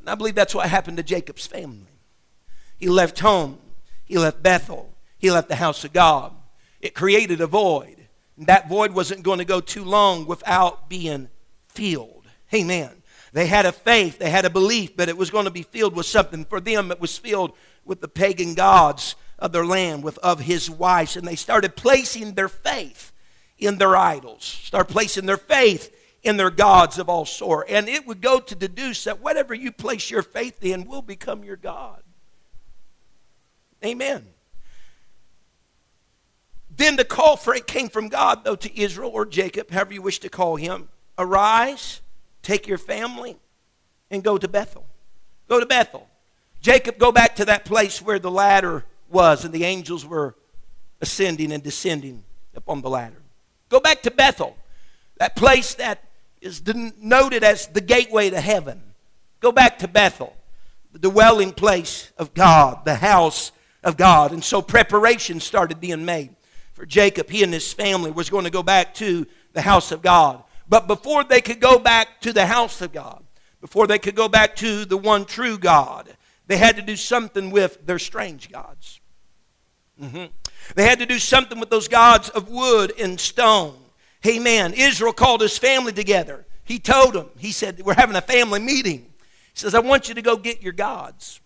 And 0.00 0.08
I 0.08 0.14
believe 0.14 0.34
that's 0.34 0.54
what 0.54 0.68
happened 0.68 0.96
to 0.96 1.02
Jacob's 1.02 1.46
family. 1.46 1.86
He 2.78 2.88
left 2.88 3.18
home, 3.18 3.58
he 4.04 4.18
left 4.18 4.42
Bethel, 4.42 4.94
he 5.18 5.30
left 5.30 5.48
the 5.48 5.56
house 5.56 5.84
of 5.84 5.92
God. 5.92 6.32
It 6.80 6.94
created 6.94 7.40
a 7.40 7.46
void. 7.46 7.96
And 8.36 8.46
that 8.46 8.68
void 8.68 8.92
wasn't 8.92 9.24
going 9.24 9.38
to 9.38 9.44
go 9.44 9.60
too 9.60 9.84
long 9.84 10.26
without 10.26 10.88
being 10.88 11.28
filled. 11.68 12.24
Amen. 12.54 13.02
They 13.32 13.46
had 13.46 13.66
a 13.66 13.72
faith, 13.72 14.18
they 14.18 14.30
had 14.30 14.44
a 14.44 14.50
belief, 14.50 14.96
but 14.96 15.08
it 15.08 15.16
was 15.16 15.30
going 15.30 15.44
to 15.44 15.50
be 15.50 15.62
filled 15.62 15.94
with 15.94 16.06
something. 16.06 16.44
For 16.44 16.60
them, 16.60 16.90
it 16.90 17.00
was 17.00 17.18
filled 17.18 17.52
with 17.84 18.00
the 18.00 18.08
pagan 18.08 18.54
gods 18.54 19.16
of 19.38 19.52
their 19.52 19.64
land, 19.64 20.02
with 20.02 20.18
of 20.18 20.40
his 20.40 20.70
wives, 20.70 21.16
and 21.16 21.26
they 21.26 21.36
started 21.36 21.76
placing 21.76 22.34
their 22.34 22.48
faith 22.48 23.12
in 23.58 23.78
their 23.78 23.96
idols, 23.96 24.44
start 24.44 24.88
placing 24.88 25.26
their 25.26 25.36
faith 25.36 25.94
in 26.22 26.36
their 26.36 26.50
gods 26.50 26.98
of 26.98 27.08
all 27.08 27.24
sort. 27.24 27.68
And 27.68 27.88
it 27.88 28.06
would 28.06 28.20
go 28.20 28.40
to 28.40 28.54
deduce 28.54 29.04
that 29.04 29.20
whatever 29.20 29.54
you 29.54 29.72
place 29.72 30.10
your 30.10 30.22
faith 30.22 30.64
in 30.64 30.84
will 30.84 31.02
become 31.02 31.44
your 31.44 31.56
God. 31.56 32.02
Amen. 33.84 34.26
Then 36.76 36.96
the 36.96 37.04
call 37.04 37.36
for 37.36 37.54
it 37.54 37.66
came 37.66 37.88
from 37.88 38.08
God, 38.08 38.44
though, 38.44 38.56
to 38.56 38.80
Israel 38.80 39.10
or 39.12 39.26
Jacob, 39.26 39.70
however 39.70 39.94
you 39.94 40.02
wish 40.02 40.20
to 40.20 40.28
call 40.28 40.56
him. 40.56 40.88
Arise 41.16 42.00
Take 42.42 42.66
your 42.66 42.78
family 42.78 43.36
and 44.10 44.22
go 44.22 44.38
to 44.38 44.48
Bethel. 44.48 44.86
Go 45.48 45.60
to 45.60 45.66
Bethel. 45.66 46.08
Jacob, 46.60 46.98
go 46.98 47.12
back 47.12 47.36
to 47.36 47.44
that 47.46 47.64
place 47.64 48.02
where 48.02 48.18
the 48.18 48.30
ladder 48.30 48.84
was 49.10 49.44
and 49.44 49.54
the 49.54 49.64
angels 49.64 50.04
were 50.04 50.34
ascending 51.00 51.52
and 51.52 51.62
descending 51.62 52.24
upon 52.54 52.80
the 52.80 52.90
ladder. 52.90 53.22
Go 53.68 53.80
back 53.80 54.02
to 54.02 54.10
Bethel, 54.10 54.56
that 55.18 55.36
place 55.36 55.74
that 55.74 56.04
is 56.40 56.62
noted 57.00 57.44
as 57.44 57.66
the 57.68 57.80
gateway 57.80 58.30
to 58.30 58.40
heaven. 58.40 58.80
Go 59.40 59.52
back 59.52 59.78
to 59.78 59.88
Bethel, 59.88 60.34
the 60.92 60.98
dwelling 60.98 61.52
place 61.52 62.12
of 62.18 62.34
God, 62.34 62.84
the 62.84 62.96
house 62.96 63.52
of 63.84 63.96
God. 63.96 64.32
And 64.32 64.42
so 64.42 64.62
preparation 64.62 65.40
started 65.40 65.80
being 65.80 66.04
made 66.04 66.34
for 66.72 66.86
Jacob. 66.86 67.30
He 67.30 67.42
and 67.42 67.52
his 67.52 67.72
family 67.72 68.10
was 68.10 68.30
going 68.30 68.44
to 68.44 68.50
go 68.50 68.62
back 68.62 68.94
to 68.94 69.26
the 69.52 69.62
house 69.62 69.92
of 69.92 70.02
God. 70.02 70.42
But 70.68 70.86
before 70.86 71.24
they 71.24 71.40
could 71.40 71.60
go 71.60 71.78
back 71.78 72.20
to 72.22 72.32
the 72.32 72.46
house 72.46 72.80
of 72.80 72.92
God, 72.92 73.22
before 73.60 73.86
they 73.86 73.98
could 73.98 74.14
go 74.14 74.28
back 74.28 74.54
to 74.56 74.84
the 74.84 74.96
one 74.96 75.24
true 75.24 75.58
God, 75.58 76.08
they 76.48 76.56
had 76.56 76.76
to 76.76 76.82
do 76.82 76.96
something 76.96 77.50
with 77.50 77.86
their 77.86 77.98
strange 77.98 78.50
gods. 78.50 79.00
Mm-hmm. 80.02 80.24
They 80.74 80.84
had 80.84 80.98
to 80.98 81.06
do 81.06 81.18
something 81.18 81.60
with 81.60 81.70
those 81.70 81.88
gods 81.88 82.30
of 82.30 82.48
wood 82.48 82.92
and 82.98 83.20
stone. 83.20 83.76
Hey, 84.20 84.38
man, 84.38 84.72
Israel 84.72 85.12
called 85.12 85.42
his 85.42 85.56
family 85.56 85.92
together. 85.92 86.46
He 86.64 86.78
told 86.78 87.14
them, 87.14 87.30
he 87.38 87.52
said, 87.52 87.80
We're 87.84 87.94
having 87.94 88.16
a 88.16 88.20
family 88.20 88.60
meeting. 88.60 89.00
He 89.20 89.60
says, 89.60 89.74
I 89.74 89.80
want 89.80 90.08
you 90.08 90.14
to 90.14 90.22
go 90.22 90.36
get 90.36 90.62
your 90.62 90.72
gods. 90.72 91.40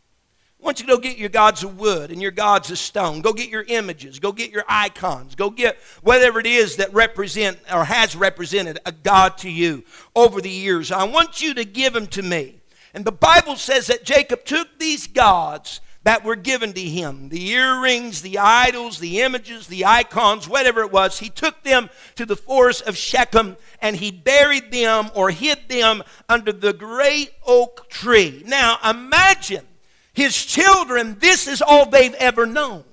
I 0.60 0.64
want 0.64 0.80
you 0.80 0.86
to 0.86 0.92
go 0.92 0.98
get 0.98 1.18
your 1.18 1.28
gods 1.28 1.64
of 1.64 1.80
wood 1.80 2.12
and 2.12 2.22
your 2.22 2.30
gods 2.30 2.70
of 2.70 2.78
stone. 2.78 3.20
Go 3.20 3.32
get 3.32 3.48
your 3.48 3.64
images. 3.64 4.20
Go 4.20 4.30
get 4.30 4.52
your 4.52 4.64
icons. 4.68 5.34
Go 5.34 5.50
get 5.50 5.76
whatever 6.02 6.38
it 6.38 6.46
is 6.46 6.76
that 6.76 6.94
represent 6.94 7.58
or 7.72 7.84
has 7.84 8.14
represented 8.14 8.78
a 8.86 8.92
God 8.92 9.38
to 9.38 9.50
you 9.50 9.82
over 10.14 10.40
the 10.40 10.50
years. 10.50 10.92
I 10.92 11.04
want 11.04 11.42
you 11.42 11.54
to 11.54 11.64
give 11.64 11.92
them 11.92 12.06
to 12.08 12.22
me. 12.22 12.61
And 12.94 13.04
the 13.04 13.12
Bible 13.12 13.56
says 13.56 13.86
that 13.86 14.04
Jacob 14.04 14.44
took 14.44 14.78
these 14.78 15.06
gods 15.06 15.80
that 16.04 16.24
were 16.24 16.36
given 16.36 16.72
to 16.72 16.80
him 16.80 17.28
the 17.28 17.50
earrings, 17.50 18.22
the 18.22 18.38
idols, 18.38 18.98
the 18.98 19.20
images, 19.20 19.66
the 19.66 19.84
icons, 19.84 20.48
whatever 20.48 20.80
it 20.80 20.92
was. 20.92 21.18
He 21.18 21.28
took 21.28 21.62
them 21.62 21.90
to 22.16 22.26
the 22.26 22.36
forest 22.36 22.82
of 22.86 22.96
Shechem 22.96 23.56
and 23.80 23.96
he 23.96 24.10
buried 24.10 24.72
them 24.72 25.10
or 25.14 25.30
hid 25.30 25.68
them 25.68 26.02
under 26.28 26.52
the 26.52 26.72
great 26.72 27.32
oak 27.46 27.88
tree. 27.88 28.42
Now 28.46 28.78
imagine 28.84 29.66
his 30.12 30.44
children, 30.44 31.16
this 31.20 31.46
is 31.46 31.62
all 31.62 31.88
they've 31.88 32.14
ever 32.14 32.46
known. 32.46 32.84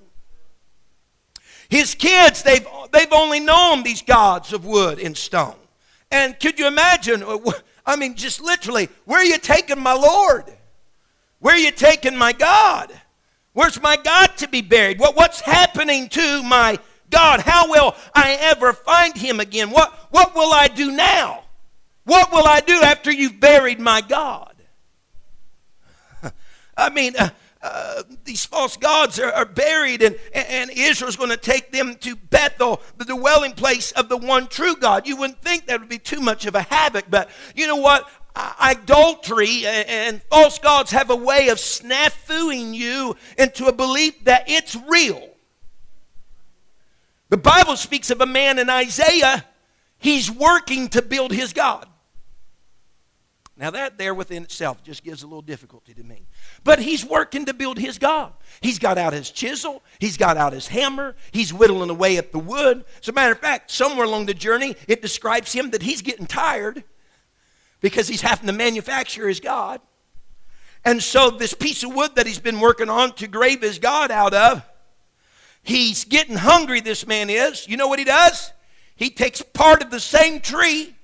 His 1.68 1.94
kids, 1.94 2.42
they've, 2.42 2.66
they've 2.92 3.12
only 3.12 3.40
known 3.40 3.82
these 3.82 4.02
gods 4.02 4.52
of 4.52 4.64
wood 4.64 4.98
and 4.98 5.16
stone. 5.16 5.54
And 6.10 6.38
could 6.40 6.58
you 6.58 6.66
imagine? 6.66 7.22
Uh, 7.22 7.38
I 7.86 7.96
mean, 7.96 8.14
just 8.14 8.40
literally, 8.40 8.88
where 9.04 9.20
are 9.20 9.24
you 9.24 9.38
taking 9.38 9.80
my 9.80 9.94
Lord? 9.94 10.44
Where 11.40 11.54
are 11.54 11.58
you 11.58 11.72
taking 11.72 12.16
my 12.16 12.32
God? 12.32 12.92
Where's 13.52 13.80
my 13.80 13.96
God 13.96 14.36
to 14.38 14.48
be 14.48 14.60
buried? 14.60 14.98
What, 15.00 15.16
what's 15.16 15.40
happening 15.40 16.08
to 16.10 16.42
my 16.42 16.78
God? 17.10 17.40
How 17.40 17.68
will 17.68 17.94
I 18.14 18.36
ever 18.40 18.72
find 18.72 19.16
him 19.16 19.40
again? 19.40 19.70
What, 19.70 19.92
what 20.10 20.34
will 20.34 20.52
I 20.52 20.68
do 20.68 20.92
now? 20.92 21.44
What 22.04 22.32
will 22.32 22.46
I 22.46 22.60
do 22.60 22.80
after 22.82 23.10
you've 23.10 23.40
buried 23.40 23.80
my 23.80 24.00
God? 24.00 24.54
I 26.76 26.90
mean, 26.90 27.14
uh, 27.18 27.30
uh, 27.62 28.02
these 28.24 28.46
false 28.46 28.76
gods 28.76 29.18
are, 29.18 29.32
are 29.32 29.44
buried, 29.44 30.02
and, 30.02 30.16
and 30.32 30.70
Israel's 30.70 31.16
going 31.16 31.30
to 31.30 31.36
take 31.36 31.72
them 31.72 31.94
to 31.96 32.16
Bethel, 32.16 32.80
the 32.96 33.04
dwelling 33.04 33.52
place 33.52 33.92
of 33.92 34.08
the 34.08 34.16
one 34.16 34.46
true 34.46 34.74
God. 34.76 35.06
You 35.06 35.16
wouldn't 35.16 35.42
think 35.42 35.66
that 35.66 35.80
would 35.80 35.88
be 35.88 35.98
too 35.98 36.20
much 36.20 36.46
of 36.46 36.54
a 36.54 36.62
havoc, 36.62 37.06
but 37.10 37.28
you 37.54 37.66
know 37.66 37.76
what? 37.76 38.08
Idolatry 38.34 39.66
and 39.66 40.22
false 40.30 40.58
gods 40.58 40.92
have 40.92 41.10
a 41.10 41.16
way 41.16 41.48
of 41.48 41.58
snafuing 41.58 42.72
you 42.74 43.16
into 43.36 43.66
a 43.66 43.72
belief 43.72 44.24
that 44.24 44.44
it's 44.48 44.76
real. 44.88 45.28
The 47.28 47.36
Bible 47.36 47.76
speaks 47.76 48.10
of 48.10 48.20
a 48.20 48.26
man 48.26 48.58
in 48.58 48.70
Isaiah, 48.70 49.44
he's 49.98 50.30
working 50.30 50.88
to 50.90 51.02
build 51.02 51.32
his 51.32 51.52
God. 51.52 51.86
Now, 53.60 53.70
that 53.72 53.98
there 53.98 54.14
within 54.14 54.44
itself 54.44 54.82
just 54.82 55.04
gives 55.04 55.22
a 55.22 55.26
little 55.26 55.42
difficulty 55.42 55.92
to 55.92 56.02
me. 56.02 56.26
But 56.62 56.80
he's 56.80 57.04
working 57.04 57.46
to 57.46 57.54
build 57.54 57.78
his 57.78 57.98
God. 57.98 58.32
He's 58.60 58.78
got 58.78 58.98
out 58.98 59.14
his 59.14 59.30
chisel, 59.30 59.82
he's 59.98 60.18
got 60.18 60.36
out 60.36 60.52
his 60.52 60.68
hammer, 60.68 61.16
he's 61.32 61.52
whittling 61.52 61.88
away 61.88 62.18
at 62.18 62.32
the 62.32 62.38
wood. 62.38 62.84
As 63.00 63.08
a 63.08 63.12
matter 63.12 63.32
of 63.32 63.38
fact, 63.38 63.70
somewhere 63.70 64.04
along 64.04 64.26
the 64.26 64.34
journey, 64.34 64.76
it 64.86 65.00
describes 65.00 65.52
him 65.52 65.70
that 65.70 65.82
he's 65.82 66.02
getting 66.02 66.26
tired 66.26 66.84
because 67.80 68.08
he's 68.08 68.20
having 68.20 68.46
to 68.46 68.52
manufacture 68.52 69.26
his 69.26 69.40
God. 69.40 69.80
And 70.84 71.02
so, 71.02 71.30
this 71.30 71.54
piece 71.54 71.82
of 71.82 71.94
wood 71.94 72.16
that 72.16 72.26
he's 72.26 72.38
been 72.38 72.60
working 72.60 72.88
on 72.88 73.12
to 73.14 73.26
grave 73.26 73.62
his 73.62 73.78
God 73.78 74.10
out 74.10 74.34
of, 74.34 74.62
he's 75.62 76.04
getting 76.04 76.36
hungry, 76.36 76.80
this 76.80 77.06
man 77.06 77.30
is. 77.30 77.68
You 77.68 77.76
know 77.76 77.88
what 77.88 77.98
he 77.98 78.04
does? 78.04 78.52
He 78.96 79.10
takes 79.10 79.40
part 79.40 79.82
of 79.82 79.90
the 79.90 80.00
same 80.00 80.40
tree 80.40 80.94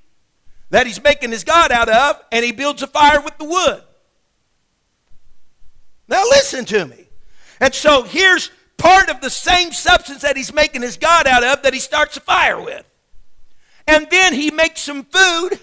that 0.70 0.86
he's 0.86 1.02
making 1.02 1.30
his 1.30 1.44
God 1.44 1.72
out 1.72 1.88
of, 1.88 2.20
and 2.32 2.44
he 2.44 2.52
builds 2.52 2.82
a 2.82 2.86
fire 2.86 3.20
with 3.20 3.38
the 3.38 3.44
wood. 3.44 3.82
Now, 6.08 6.22
listen 6.24 6.64
to 6.66 6.86
me. 6.86 7.08
And 7.60 7.74
so 7.74 8.02
here's 8.02 8.50
part 8.76 9.08
of 9.08 9.20
the 9.20 9.30
same 9.30 9.72
substance 9.72 10.22
that 10.22 10.36
he's 10.36 10.52
making 10.52 10.82
his 10.82 10.96
God 10.96 11.26
out 11.26 11.42
of 11.42 11.62
that 11.62 11.72
he 11.72 11.80
starts 11.80 12.16
a 12.16 12.20
fire 12.20 12.60
with. 12.60 12.84
And 13.86 14.08
then 14.10 14.34
he 14.34 14.50
makes 14.50 14.82
some 14.82 15.04
food 15.04 15.60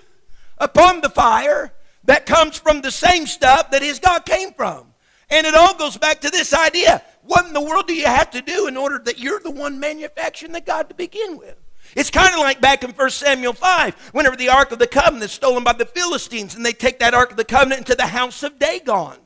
upon 0.58 1.02
the 1.02 1.10
fire 1.10 1.74
that 2.06 2.26
comes 2.26 2.58
from 2.58 2.82
the 2.82 2.92
same 2.92 3.28
stuff 3.28 3.72
that 3.72 3.82
his 3.82 4.00
God 4.00 4.26
came 4.26 4.54
from. 4.54 4.88
And 5.30 5.48
it 5.48 5.56
all 5.56 5.76
goes 5.76 5.98
back 5.98 6.22
to 6.22 6.30
this 6.30 6.54
idea. 6.54 7.02
What 7.24 7.46
in 7.46 7.54
the 7.54 7.62
world 7.62 7.88
do 7.88 7.94
you 7.94 8.06
have 8.06 8.32
to 8.32 8.42
do 8.42 8.68
in 8.68 8.78
order 8.78 9.00
that 9.00 9.20
you're 9.20 9.40
the 9.40 9.52
one 9.52 9.80
manufacturing 9.80 10.52
the 10.52 10.62
God 10.62 10.90
to 10.90 10.96
begin 10.96 11.38
with? 11.38 11.56
It's 11.96 12.10
kind 12.10 12.34
of 12.34 12.40
like 12.40 12.60
back 12.60 12.84
in 12.84 12.92
1 12.92 13.10
Samuel 13.10 13.54
5, 13.54 14.12
whenever 14.14 14.36
the 14.36 14.50
Ark 14.50 14.72
of 14.72 14.80
the 14.80 14.88
Covenant 14.88 15.24
is 15.24 15.32
stolen 15.32 15.64
by 15.64 15.74
the 15.74 15.86
Philistines 15.86 16.56
and 16.56 16.66
they 16.66 16.74
take 16.74 17.00
that 17.00 17.14
Ark 17.14 17.32
of 17.32 17.38
the 17.38 17.46
Covenant 17.46 17.80
into 17.80 17.96
the 17.96 18.08
house 18.08 18.42
of 18.44 18.58
Dagon. 18.58 19.18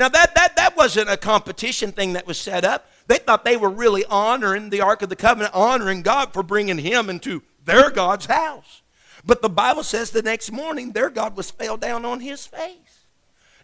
Now, 0.00 0.08
that, 0.08 0.34
that, 0.34 0.56
that 0.56 0.78
wasn't 0.78 1.10
a 1.10 1.18
competition 1.18 1.92
thing 1.92 2.14
that 2.14 2.26
was 2.26 2.40
set 2.40 2.64
up. 2.64 2.90
They 3.06 3.18
thought 3.18 3.44
they 3.44 3.58
were 3.58 3.68
really 3.68 4.02
honoring 4.06 4.70
the 4.70 4.80
Ark 4.80 5.02
of 5.02 5.10
the 5.10 5.14
Covenant, 5.14 5.54
honoring 5.54 6.00
God 6.00 6.32
for 6.32 6.42
bringing 6.42 6.78
him 6.78 7.10
into 7.10 7.42
their 7.66 7.90
God's 7.90 8.24
house. 8.24 8.80
But 9.26 9.42
the 9.42 9.50
Bible 9.50 9.82
says 9.82 10.10
the 10.10 10.22
next 10.22 10.52
morning 10.52 10.92
their 10.92 11.10
God 11.10 11.36
was 11.36 11.50
fell 11.50 11.76
down 11.76 12.06
on 12.06 12.20
his 12.20 12.46
face. 12.46 13.04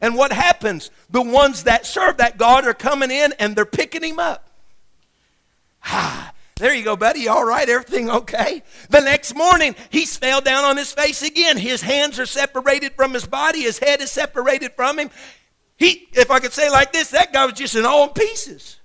And 0.02 0.14
what 0.14 0.30
happens? 0.30 0.90
The 1.08 1.22
ones 1.22 1.62
that 1.62 1.86
serve 1.86 2.18
that 2.18 2.36
God 2.36 2.66
are 2.66 2.74
coming 2.74 3.10
in 3.10 3.32
and 3.38 3.56
they're 3.56 3.64
picking 3.64 4.04
him 4.04 4.18
up. 4.18 4.50
Ah, 5.84 6.34
there 6.56 6.74
you 6.74 6.84
go, 6.84 6.96
buddy. 6.96 7.28
All 7.28 7.44
right, 7.44 7.68
everything 7.68 8.08
okay? 8.10 8.62
The 8.88 9.00
next 9.00 9.34
morning, 9.34 9.74
he's 9.90 10.16
fell 10.16 10.40
down 10.40 10.64
on 10.64 10.76
his 10.78 10.90
face 10.90 11.22
again. 11.22 11.58
His 11.58 11.82
hands 11.82 12.18
are 12.18 12.26
separated 12.26 12.94
from 12.94 13.12
his 13.12 13.26
body, 13.26 13.60
his 13.60 13.78
head 13.78 14.00
is 14.00 14.10
separated 14.10 14.72
from 14.72 14.98
him. 14.98 15.10
He, 15.76 16.08
if 16.12 16.30
I 16.30 16.40
could 16.40 16.52
say 16.52 16.70
like 16.70 16.92
this, 16.92 17.10
that 17.10 17.32
guy 17.32 17.44
was 17.44 17.54
just 17.54 17.74
in 17.74 17.84
all 17.84 18.08
pieces. 18.08 18.78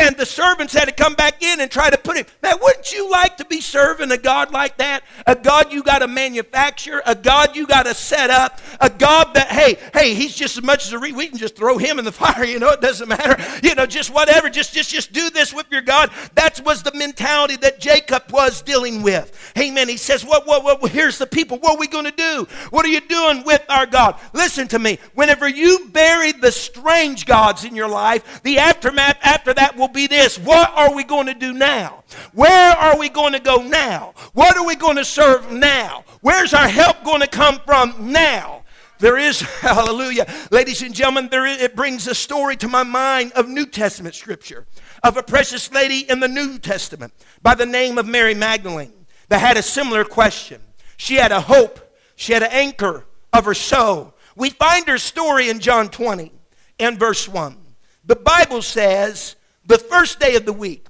And 0.00 0.16
the 0.16 0.26
servants 0.26 0.72
had 0.72 0.84
to 0.84 0.92
come 0.92 1.14
back 1.14 1.42
in 1.42 1.60
and 1.60 1.68
try 1.68 1.90
to 1.90 1.98
put 1.98 2.16
him. 2.16 2.24
Man, 2.40 2.54
wouldn't 2.62 2.92
you 2.92 3.10
like 3.10 3.36
to 3.38 3.44
be 3.44 3.60
serving 3.60 4.12
a 4.12 4.16
God 4.16 4.52
like 4.52 4.76
that? 4.76 5.02
A 5.26 5.34
God 5.34 5.72
you 5.72 5.82
got 5.82 5.98
to 5.98 6.06
manufacture, 6.06 7.02
a 7.04 7.16
God 7.16 7.56
you 7.56 7.66
got 7.66 7.82
to 7.82 7.94
set 7.94 8.30
up, 8.30 8.60
a 8.80 8.90
God 8.90 9.34
that, 9.34 9.48
hey, 9.48 9.76
hey, 9.92 10.14
he's 10.14 10.36
just 10.36 10.56
as 10.56 10.62
much 10.62 10.86
as 10.86 10.92
a 10.92 11.00
re- 11.00 11.10
we 11.10 11.26
can 11.26 11.36
just 11.36 11.56
throw 11.56 11.78
him 11.78 11.98
in 11.98 12.04
the 12.04 12.12
fire. 12.18 12.44
You 12.44 12.60
know, 12.60 12.70
it 12.70 12.80
doesn't 12.80 13.08
matter. 13.08 13.36
You 13.66 13.74
know, 13.74 13.86
just 13.86 14.14
whatever. 14.14 14.48
Just, 14.48 14.72
just, 14.72 14.90
just 14.90 15.12
do 15.12 15.30
this 15.30 15.52
with 15.52 15.66
your 15.72 15.82
God. 15.82 16.12
That 16.36 16.60
was 16.64 16.84
the 16.84 16.94
mentality 16.94 17.56
that 17.56 17.80
Jacob 17.80 18.30
was 18.30 18.62
dealing 18.62 19.02
with. 19.02 19.52
Amen. 19.58 19.88
He 19.88 19.96
says, 19.96 20.24
what, 20.24 20.46
what, 20.46 20.62
what? 20.62 20.92
Here's 20.92 21.18
the 21.18 21.26
people. 21.26 21.58
What 21.58 21.74
are 21.74 21.78
we 21.78 21.88
going 21.88 22.04
to 22.04 22.12
do? 22.12 22.46
What 22.70 22.86
are 22.86 22.88
you 22.88 23.00
doing 23.00 23.42
with 23.42 23.64
our 23.68 23.84
God? 23.84 24.14
Listen 24.32 24.68
to 24.68 24.78
me. 24.78 25.00
Whenever 25.14 25.48
you 25.48 25.88
bury 25.88 26.30
the 26.30 26.52
strange 26.52 27.26
gods 27.26 27.64
in 27.64 27.74
your 27.74 27.88
life, 27.88 28.44
the 28.44 28.58
aftermath 28.58 29.18
after 29.22 29.52
that 29.54 29.76
will 29.76 29.87
will 29.88 29.94
be 29.94 30.06
this 30.06 30.38
What 30.38 30.70
are 30.74 30.94
we 30.94 31.04
going 31.04 31.26
to 31.26 31.34
do 31.34 31.52
now? 31.52 32.04
Where 32.32 32.76
are 32.76 32.98
we 32.98 33.08
going 33.08 33.32
to 33.32 33.40
go 33.40 33.62
now? 33.62 34.14
What 34.34 34.56
are 34.56 34.66
we 34.66 34.76
going 34.76 34.96
to 34.96 35.04
serve 35.04 35.50
now? 35.50 36.04
Where's 36.20 36.54
our 36.54 36.68
help 36.68 37.04
going 37.04 37.20
to 37.20 37.26
come 37.26 37.60
from 37.66 38.12
now? 38.12 38.64
There 38.98 39.16
is, 39.16 39.40
hallelujah, 39.60 40.26
ladies 40.50 40.82
and 40.82 40.94
gentlemen, 40.94 41.28
there 41.30 41.46
is, 41.46 41.62
it 41.62 41.76
brings 41.76 42.06
a 42.06 42.14
story 42.14 42.56
to 42.56 42.68
my 42.68 42.82
mind 42.82 43.32
of 43.32 43.48
New 43.48 43.66
Testament 43.66 44.14
scripture 44.14 44.66
of 45.04 45.16
a 45.16 45.22
precious 45.22 45.72
lady 45.72 46.00
in 46.10 46.20
the 46.20 46.28
New 46.28 46.58
Testament 46.58 47.12
by 47.40 47.54
the 47.54 47.66
name 47.66 47.96
of 47.98 48.06
Mary 48.06 48.34
Magdalene 48.34 49.06
that 49.28 49.40
had 49.40 49.56
a 49.56 49.62
similar 49.62 50.04
question. 50.04 50.60
She 50.96 51.14
had 51.14 51.30
a 51.30 51.40
hope, 51.40 51.80
she 52.16 52.32
had 52.32 52.42
an 52.42 52.50
anchor 52.50 53.06
of 53.32 53.44
her 53.44 53.54
soul. 53.54 54.14
We 54.34 54.50
find 54.50 54.86
her 54.88 54.98
story 54.98 55.48
in 55.48 55.60
John 55.60 55.88
20 55.88 56.32
and 56.80 56.98
verse 56.98 57.28
1. 57.28 57.56
The 58.04 58.16
Bible 58.16 58.62
says 58.62 59.36
the 59.68 59.78
first 59.78 60.18
day 60.18 60.34
of 60.34 60.46
the 60.46 60.52
week 60.52 60.86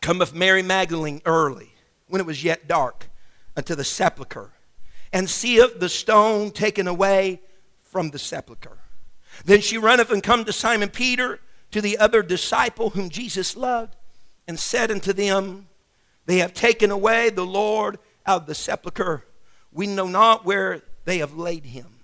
cometh 0.00 0.32
Mary 0.32 0.62
Magdalene 0.62 1.20
early, 1.26 1.74
when 2.06 2.20
it 2.20 2.26
was 2.26 2.44
yet 2.44 2.68
dark, 2.68 3.10
unto 3.56 3.74
the 3.74 3.84
sepulchre, 3.84 4.52
and 5.12 5.28
seeth 5.28 5.80
the 5.80 5.88
stone 5.88 6.52
taken 6.52 6.86
away 6.86 7.40
from 7.82 8.10
the 8.10 8.18
sepulchre. 8.18 8.78
Then 9.44 9.60
she 9.60 9.78
runneth 9.78 10.10
and 10.10 10.22
come 10.22 10.44
to 10.44 10.52
Simon 10.52 10.90
Peter, 10.90 11.40
to 11.72 11.80
the 11.80 11.98
other 11.98 12.22
disciple 12.22 12.90
whom 12.90 13.10
Jesus 13.10 13.56
loved, 13.56 13.96
and 14.46 14.58
said 14.58 14.90
unto 14.90 15.12
them, 15.12 15.66
They 16.26 16.38
have 16.38 16.54
taken 16.54 16.90
away 16.90 17.30
the 17.30 17.44
Lord 17.44 17.98
out 18.24 18.42
of 18.42 18.46
the 18.46 18.54
sepulchre. 18.54 19.24
We 19.72 19.88
know 19.88 20.06
not 20.06 20.44
where 20.44 20.82
they 21.04 21.18
have 21.18 21.34
laid 21.34 21.64
him. 21.64 21.96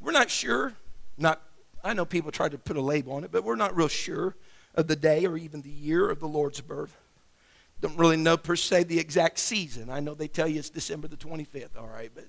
We're 0.00 0.12
not 0.12 0.30
sure. 0.30 0.74
Not, 1.18 1.42
I 1.82 1.92
know 1.92 2.04
people 2.04 2.30
try 2.30 2.48
to 2.48 2.56
put 2.56 2.76
a 2.76 2.80
label 2.80 3.14
on 3.14 3.24
it, 3.24 3.32
but 3.32 3.42
we're 3.42 3.56
not 3.56 3.76
real 3.76 3.88
sure 3.88 4.36
of 4.76 4.86
the 4.86 4.96
day 4.96 5.26
or 5.26 5.36
even 5.36 5.62
the 5.62 5.70
year 5.70 6.10
of 6.10 6.20
the 6.20 6.28
Lord's 6.28 6.60
birth. 6.60 6.96
Don't 7.80 7.98
really 7.98 8.16
know 8.16 8.36
per 8.36 8.56
se 8.56 8.84
the 8.84 8.98
exact 8.98 9.38
season. 9.38 9.90
I 9.90 10.00
know 10.00 10.14
they 10.14 10.28
tell 10.28 10.48
you 10.48 10.58
it's 10.58 10.70
December 10.70 11.08
the 11.08 11.16
25th, 11.16 11.76
all 11.78 11.88
right, 11.88 12.10
but 12.14 12.24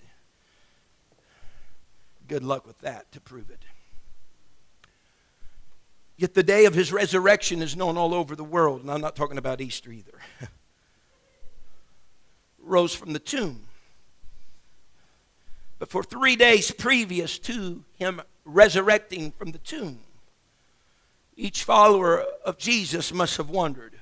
good 2.27 2.43
luck 2.43 2.67
with 2.67 2.79
that 2.79 3.11
to 3.13 3.21
prove 3.21 3.49
it. 3.49 3.63
Yet 6.17 6.33
the 6.33 6.43
day 6.43 6.65
of 6.65 6.73
his 6.73 6.91
resurrection 6.91 7.61
is 7.61 7.75
known 7.75 7.95
all 7.95 8.13
over 8.13 8.35
the 8.35 8.43
world, 8.43 8.81
and 8.81 8.91
I'm 8.91 9.01
not 9.01 9.15
talking 9.15 9.37
about 9.37 9.61
Easter 9.61 9.91
either. 9.91 10.19
Rose 12.59 12.93
from 12.93 13.13
the 13.13 13.19
tomb. 13.19 13.67
But 15.79 15.89
for 15.89 16.03
three 16.03 16.35
days 16.35 16.71
previous 16.71 17.37
to 17.39 17.83
him 17.97 18.21
resurrecting 18.45 19.31
from 19.31 19.51
the 19.51 19.59
tomb, 19.59 19.99
each 21.37 21.63
follower 21.63 22.25
of 22.43 22.57
Jesus 22.57 23.13
must 23.13 23.37
have 23.37 23.49
wondered 23.49 23.93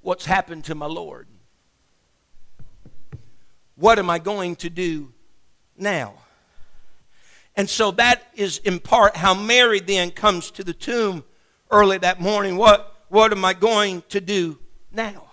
what's 0.00 0.24
happened 0.24 0.64
to 0.64 0.74
my 0.74 0.86
Lord? 0.86 1.26
What 3.74 3.98
am 3.98 4.08
I 4.08 4.20
going 4.20 4.54
to 4.56 4.70
do 4.70 5.12
now? 5.76 6.14
And 7.56 7.68
so 7.68 7.90
that 7.92 8.22
is 8.34 8.58
in 8.58 8.78
part 8.78 9.16
how 9.16 9.34
Mary 9.34 9.80
then 9.80 10.12
comes 10.12 10.52
to 10.52 10.64
the 10.64 10.72
tomb 10.72 11.24
early 11.70 11.98
that 11.98 12.20
morning. 12.20 12.56
What, 12.56 13.04
what 13.08 13.32
am 13.32 13.44
I 13.44 13.52
going 13.52 14.02
to 14.10 14.20
do 14.20 14.58
now? 14.92 15.24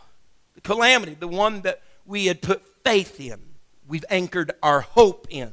The 0.56 0.62
calamity, 0.62 1.14
the 1.14 1.28
one 1.28 1.62
that 1.62 1.82
we 2.06 2.26
had 2.26 2.42
put 2.42 2.64
faith 2.84 3.20
in, 3.20 3.40
we've 3.88 4.06
anchored 4.10 4.52
our 4.64 4.82
hope 4.82 5.28
in, 5.30 5.52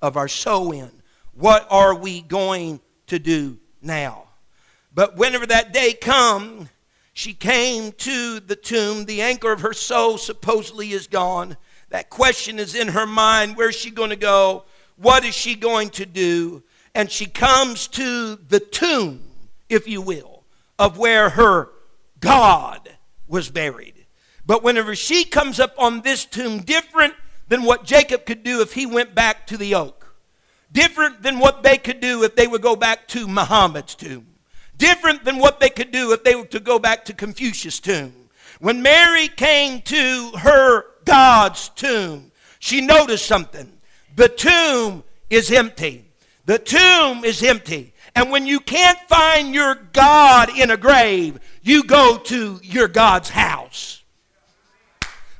of 0.00 0.16
our 0.16 0.28
soul 0.28 0.70
in. 0.70 0.90
What 1.34 1.66
are 1.70 1.94
we 1.94 2.20
going 2.20 2.80
to 3.08 3.18
do 3.18 3.58
now? 3.82 4.27
But 4.98 5.16
whenever 5.16 5.46
that 5.46 5.72
day 5.72 5.92
come, 5.92 6.70
she 7.12 7.32
came 7.32 7.92
to 7.92 8.40
the 8.40 8.56
tomb. 8.56 9.04
The 9.04 9.22
anchor 9.22 9.52
of 9.52 9.60
her 9.60 9.72
soul 9.72 10.18
supposedly 10.18 10.90
is 10.90 11.06
gone. 11.06 11.56
That 11.90 12.10
question 12.10 12.58
is 12.58 12.74
in 12.74 12.88
her 12.88 13.06
mind. 13.06 13.56
Where's 13.56 13.76
she 13.76 13.92
going 13.92 14.10
to 14.10 14.16
go? 14.16 14.64
What 14.96 15.24
is 15.24 15.36
she 15.36 15.54
going 15.54 15.90
to 15.90 16.04
do? 16.04 16.64
And 16.96 17.08
she 17.08 17.26
comes 17.26 17.86
to 17.86 18.34
the 18.48 18.58
tomb, 18.58 19.22
if 19.68 19.86
you 19.86 20.02
will, 20.02 20.42
of 20.80 20.98
where 20.98 21.30
her 21.30 21.68
God 22.18 22.90
was 23.28 23.50
buried. 23.50 24.04
But 24.44 24.64
whenever 24.64 24.96
she 24.96 25.22
comes 25.22 25.60
up 25.60 25.76
on 25.78 26.00
this 26.00 26.24
tomb, 26.24 26.62
different 26.62 27.14
than 27.46 27.62
what 27.62 27.84
Jacob 27.84 28.26
could 28.26 28.42
do 28.42 28.62
if 28.62 28.72
he 28.72 28.84
went 28.84 29.14
back 29.14 29.46
to 29.46 29.56
the 29.56 29.76
oak, 29.76 30.12
different 30.72 31.22
than 31.22 31.38
what 31.38 31.62
they 31.62 31.78
could 31.78 32.00
do 32.00 32.24
if 32.24 32.34
they 32.34 32.48
would 32.48 32.62
go 32.62 32.74
back 32.74 33.06
to 33.06 33.28
Muhammad's 33.28 33.94
tomb 33.94 34.26
different 34.78 35.24
than 35.24 35.38
what 35.38 35.60
they 35.60 35.70
could 35.70 35.90
do 35.90 36.12
if 36.12 36.24
they 36.24 36.34
were 36.34 36.46
to 36.46 36.60
go 36.60 36.78
back 36.78 37.04
to 37.04 37.12
Confucius' 37.12 37.80
tomb. 37.80 38.12
When 38.60 38.82
Mary 38.82 39.28
came 39.28 39.82
to 39.82 40.30
her 40.38 40.84
God's 41.04 41.68
tomb, 41.70 42.32
she 42.58 42.80
noticed 42.80 43.26
something. 43.26 43.72
The 44.16 44.28
tomb 44.28 45.04
is 45.30 45.52
empty. 45.52 46.04
The 46.46 46.58
tomb 46.58 47.24
is 47.24 47.42
empty. 47.42 47.92
And 48.16 48.30
when 48.30 48.46
you 48.46 48.58
can't 48.58 48.98
find 49.08 49.54
your 49.54 49.76
God 49.92 50.56
in 50.56 50.70
a 50.70 50.76
grave, 50.76 51.38
you 51.62 51.84
go 51.84 52.18
to 52.24 52.58
your 52.62 52.88
God's 52.88 53.28
house. 53.28 54.02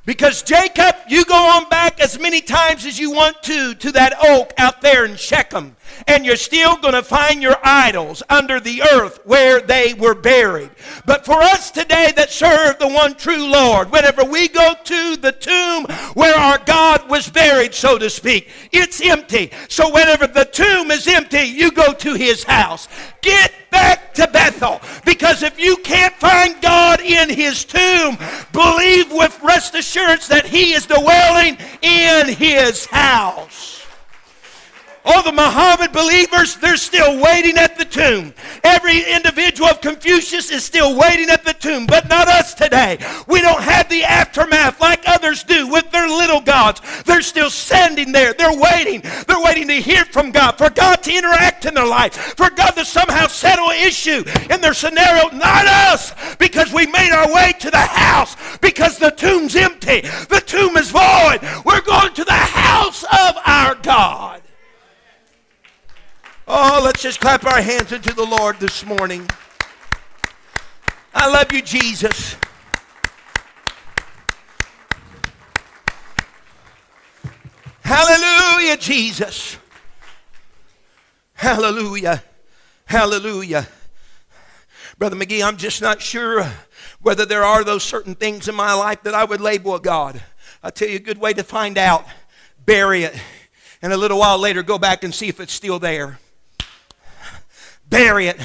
Because 0.05 0.41
Jacob, 0.43 0.95
you 1.07 1.25
go 1.25 1.35
on 1.35 1.67
back 1.69 1.99
as 1.99 2.19
many 2.19 2.41
times 2.41 2.85
as 2.85 2.97
you 2.97 3.11
want 3.11 3.43
to 3.43 3.75
to 3.75 3.91
that 3.91 4.13
oak 4.23 4.53
out 4.57 4.81
there 4.81 5.05
in 5.05 5.15
Shechem 5.15 5.75
and 6.07 6.25
you're 6.25 6.35
still 6.35 6.77
going 6.77 6.93
to 6.93 7.03
find 7.03 7.41
your 7.41 7.57
idols 7.63 8.23
under 8.29 8.59
the 8.59 8.81
earth 8.93 9.19
where 9.25 9.61
they 9.61 9.93
were 9.93 10.15
buried. 10.15 10.69
But 11.05 11.25
for 11.25 11.41
us 11.41 11.71
today 11.71 12.11
that 12.15 12.31
serve 12.31 12.79
the 12.79 12.87
one 12.87 13.15
true 13.15 13.47
Lord, 13.47 13.91
whenever 13.91 14.23
we 14.23 14.47
go 14.47 14.73
to 14.83 15.15
the 15.17 15.31
tomb 15.31 15.85
where 16.13 16.35
our 16.35 16.57
God 16.59 17.09
was 17.09 17.29
buried, 17.29 17.73
so 17.73 17.97
to 17.97 18.09
speak, 18.09 18.49
it's 18.71 19.01
empty. 19.01 19.51
So 19.67 19.91
whenever 19.93 20.27
the 20.27 20.45
tomb 20.45 20.91
is 20.91 21.07
empty, 21.07 21.43
you 21.43 21.71
go 21.71 21.93
to 21.93 22.13
his 22.13 22.43
house. 22.43 22.87
Get 23.21 23.51
back 23.69 24.13
to 24.15 24.27
Bethel. 24.27 24.81
Because 25.05 25.43
if 25.43 25.59
you 25.59 25.77
can't 25.77 26.15
find 26.15 26.61
God 26.61 27.01
in 27.01 27.29
his 27.29 27.65
tomb, 27.65 28.17
believe 28.51 29.11
with 29.11 29.39
rest 29.41 29.75
assurance 29.75 30.27
that 30.27 30.45
he 30.45 30.73
is 30.73 30.85
dwelling 30.85 31.57
in 31.81 32.33
his 32.33 32.85
house. 32.85 33.78
All 35.05 35.23
the 35.23 35.31
Muhammad 35.31 35.91
believers, 35.91 36.57
they're 36.57 36.77
still 36.77 37.21
waiting 37.21 37.57
at 37.57 37.77
the 37.77 37.85
tomb. 37.85 38.33
Every 38.63 39.03
individual 39.03 39.69
of 39.69 39.81
Confucius 39.81 40.51
is 40.51 40.63
still 40.63 40.97
waiting 40.97 41.29
at 41.29 41.45
the 41.45 41.53
tomb, 41.53 41.87
but 41.87 42.09
not 42.09 42.27
us 42.27 42.53
today. 42.53 42.99
We 43.27 43.41
don't 43.41 43.63
have 43.63 43.89
the 43.89 44.03
aftermath 44.03 44.81
like 44.81 45.03
others 45.07 45.43
do 45.43 45.67
with 45.67 45.89
their 45.91 46.07
little 46.07 46.41
gods. 46.41 46.81
They're 47.03 47.21
still 47.21 47.49
standing 47.49 48.11
there. 48.11 48.33
They're 48.33 48.57
waiting. 48.57 49.01
They're 49.27 49.41
waiting 49.41 49.67
to 49.69 49.81
hear 49.81 50.05
from 50.05 50.31
God, 50.31 50.57
for 50.57 50.69
God 50.69 51.01
to 51.03 51.15
interact 51.15 51.65
in 51.65 51.73
their 51.73 51.87
life, 51.87 52.13
for 52.13 52.49
God 52.49 52.71
to 52.71 52.85
somehow 52.85 53.27
settle 53.27 53.71
an 53.71 53.85
issue 53.85 54.23
in 54.49 54.61
their 54.61 54.73
scenario. 54.73 55.29
Not 55.29 55.65
us, 55.65 56.13
because 56.35 56.73
we 56.73 56.85
made 56.87 57.11
our 57.11 57.33
way 57.33 57.53
to 57.59 57.71
the 57.71 57.77
house, 57.77 58.35
because 58.59 58.97
the 58.97 59.11
tomb's 59.11 59.55
empty. 59.55 60.01
The 60.01 60.43
tomb 60.45 60.75
is 60.77 60.91
void. 60.91 61.39
We're 61.65 61.81
going 61.81 62.13
to 62.13 62.25
the 62.25 62.31
house 62.31 63.03
of 63.03 63.37
our 63.45 63.75
God. 63.75 64.41
Oh, 66.51 66.81
let's 66.83 67.03
just 67.03 67.19
clap 67.21 67.45
our 67.45 67.61
hands 67.61 67.91
into 67.91 68.11
the 68.11 68.25
Lord 68.25 68.59
this 68.59 68.83
morning. 68.83 69.29
I 71.13 71.31
love 71.31 71.51
you, 71.51 71.61
Jesus. 71.61 72.35
Hallelujah, 77.81 78.77
Jesus. 78.77 79.57
Hallelujah. 81.35 82.23
Hallelujah. 82.85 83.67
Brother 84.97 85.17
McGee, 85.17 85.45
I'm 85.45 85.57
just 85.57 85.83
not 85.83 86.01
sure 86.01 86.51
whether 86.99 87.27
there 87.27 87.43
are 87.43 87.63
those 87.63 87.83
certain 87.83 88.15
things 88.15 88.47
in 88.47 88.55
my 88.55 88.73
life 88.73 89.03
that 89.03 89.13
I 89.13 89.23
would 89.23 89.39
label 89.39 89.75
a 89.75 89.79
God. 89.79 90.19
I'll 90.63 90.71
tell 90.71 90.89
you 90.89 90.95
a 90.95 90.99
good 90.99 91.19
way 91.19 91.31
to 91.33 91.43
find 91.43 91.77
out. 91.77 92.07
Bury 92.65 93.03
it. 93.03 93.15
And 93.83 93.93
a 93.93 93.97
little 93.97 94.17
while 94.17 94.39
later, 94.39 94.63
go 94.63 94.79
back 94.79 95.03
and 95.03 95.13
see 95.13 95.27
if 95.27 95.39
it's 95.39 95.53
still 95.53 95.77
there. 95.77 96.17
Bury 97.89 98.27
it 98.27 98.39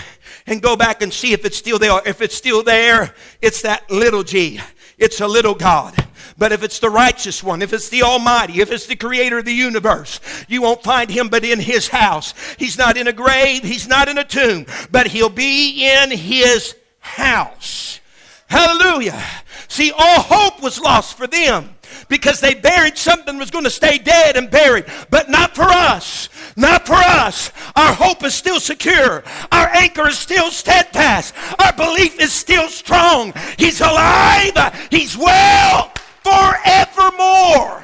and 0.46 0.62
go 0.62 0.76
back 0.76 1.02
and 1.02 1.12
see 1.12 1.32
if 1.32 1.44
it's 1.44 1.56
still 1.56 1.78
there. 1.78 2.00
If 2.06 2.20
it's 2.20 2.34
still 2.34 2.62
there, 2.62 3.14
it's 3.40 3.62
that 3.62 3.90
little 3.90 4.22
g. 4.22 4.60
It's 4.98 5.20
a 5.20 5.26
little 5.26 5.54
God. 5.54 5.94
But 6.36 6.52
if 6.52 6.62
it's 6.62 6.78
the 6.78 6.90
righteous 6.90 7.42
one, 7.42 7.62
if 7.62 7.72
it's 7.72 7.88
the 7.88 8.02
Almighty, 8.02 8.60
if 8.60 8.70
it's 8.70 8.86
the 8.86 8.96
creator 8.96 9.38
of 9.38 9.44
the 9.44 9.52
universe, 9.52 10.20
you 10.48 10.62
won't 10.62 10.82
find 10.82 11.10
him 11.10 11.28
but 11.28 11.44
in 11.44 11.60
his 11.60 11.88
house. 11.88 12.34
He's 12.58 12.78
not 12.78 12.96
in 12.96 13.06
a 13.06 13.12
grave, 13.12 13.62
he's 13.62 13.86
not 13.86 14.08
in 14.08 14.18
a 14.18 14.24
tomb, 14.24 14.66
but 14.90 15.08
he'll 15.08 15.28
be 15.28 15.88
in 15.88 16.10
his 16.10 16.74
house. 16.98 18.00
Hallelujah. 18.46 19.22
See, 19.68 19.92
all 19.92 20.20
hope 20.20 20.62
was 20.62 20.80
lost 20.80 21.16
for 21.16 21.26
them 21.26 21.73
because 22.08 22.40
they 22.40 22.54
buried 22.54 22.98
something 22.98 23.38
was 23.38 23.50
going 23.50 23.64
to 23.64 23.70
stay 23.70 23.98
dead 23.98 24.36
and 24.36 24.50
buried, 24.50 24.86
but 25.10 25.28
not 25.28 25.54
for 25.54 25.64
us. 25.64 26.28
Not 26.56 26.86
for 26.86 26.94
us. 26.94 27.50
Our 27.74 27.92
hope 27.92 28.22
is 28.24 28.34
still 28.34 28.60
secure. 28.60 29.24
Our 29.50 29.68
anchor 29.74 30.08
is 30.08 30.18
still 30.18 30.50
steadfast. 30.50 31.34
Our 31.58 31.72
belief 31.72 32.20
is 32.20 32.32
still 32.32 32.68
strong. 32.68 33.32
He's 33.58 33.80
alive. 33.80 34.88
He's 34.90 35.16
well 35.16 35.92
forevermore. 36.22 37.83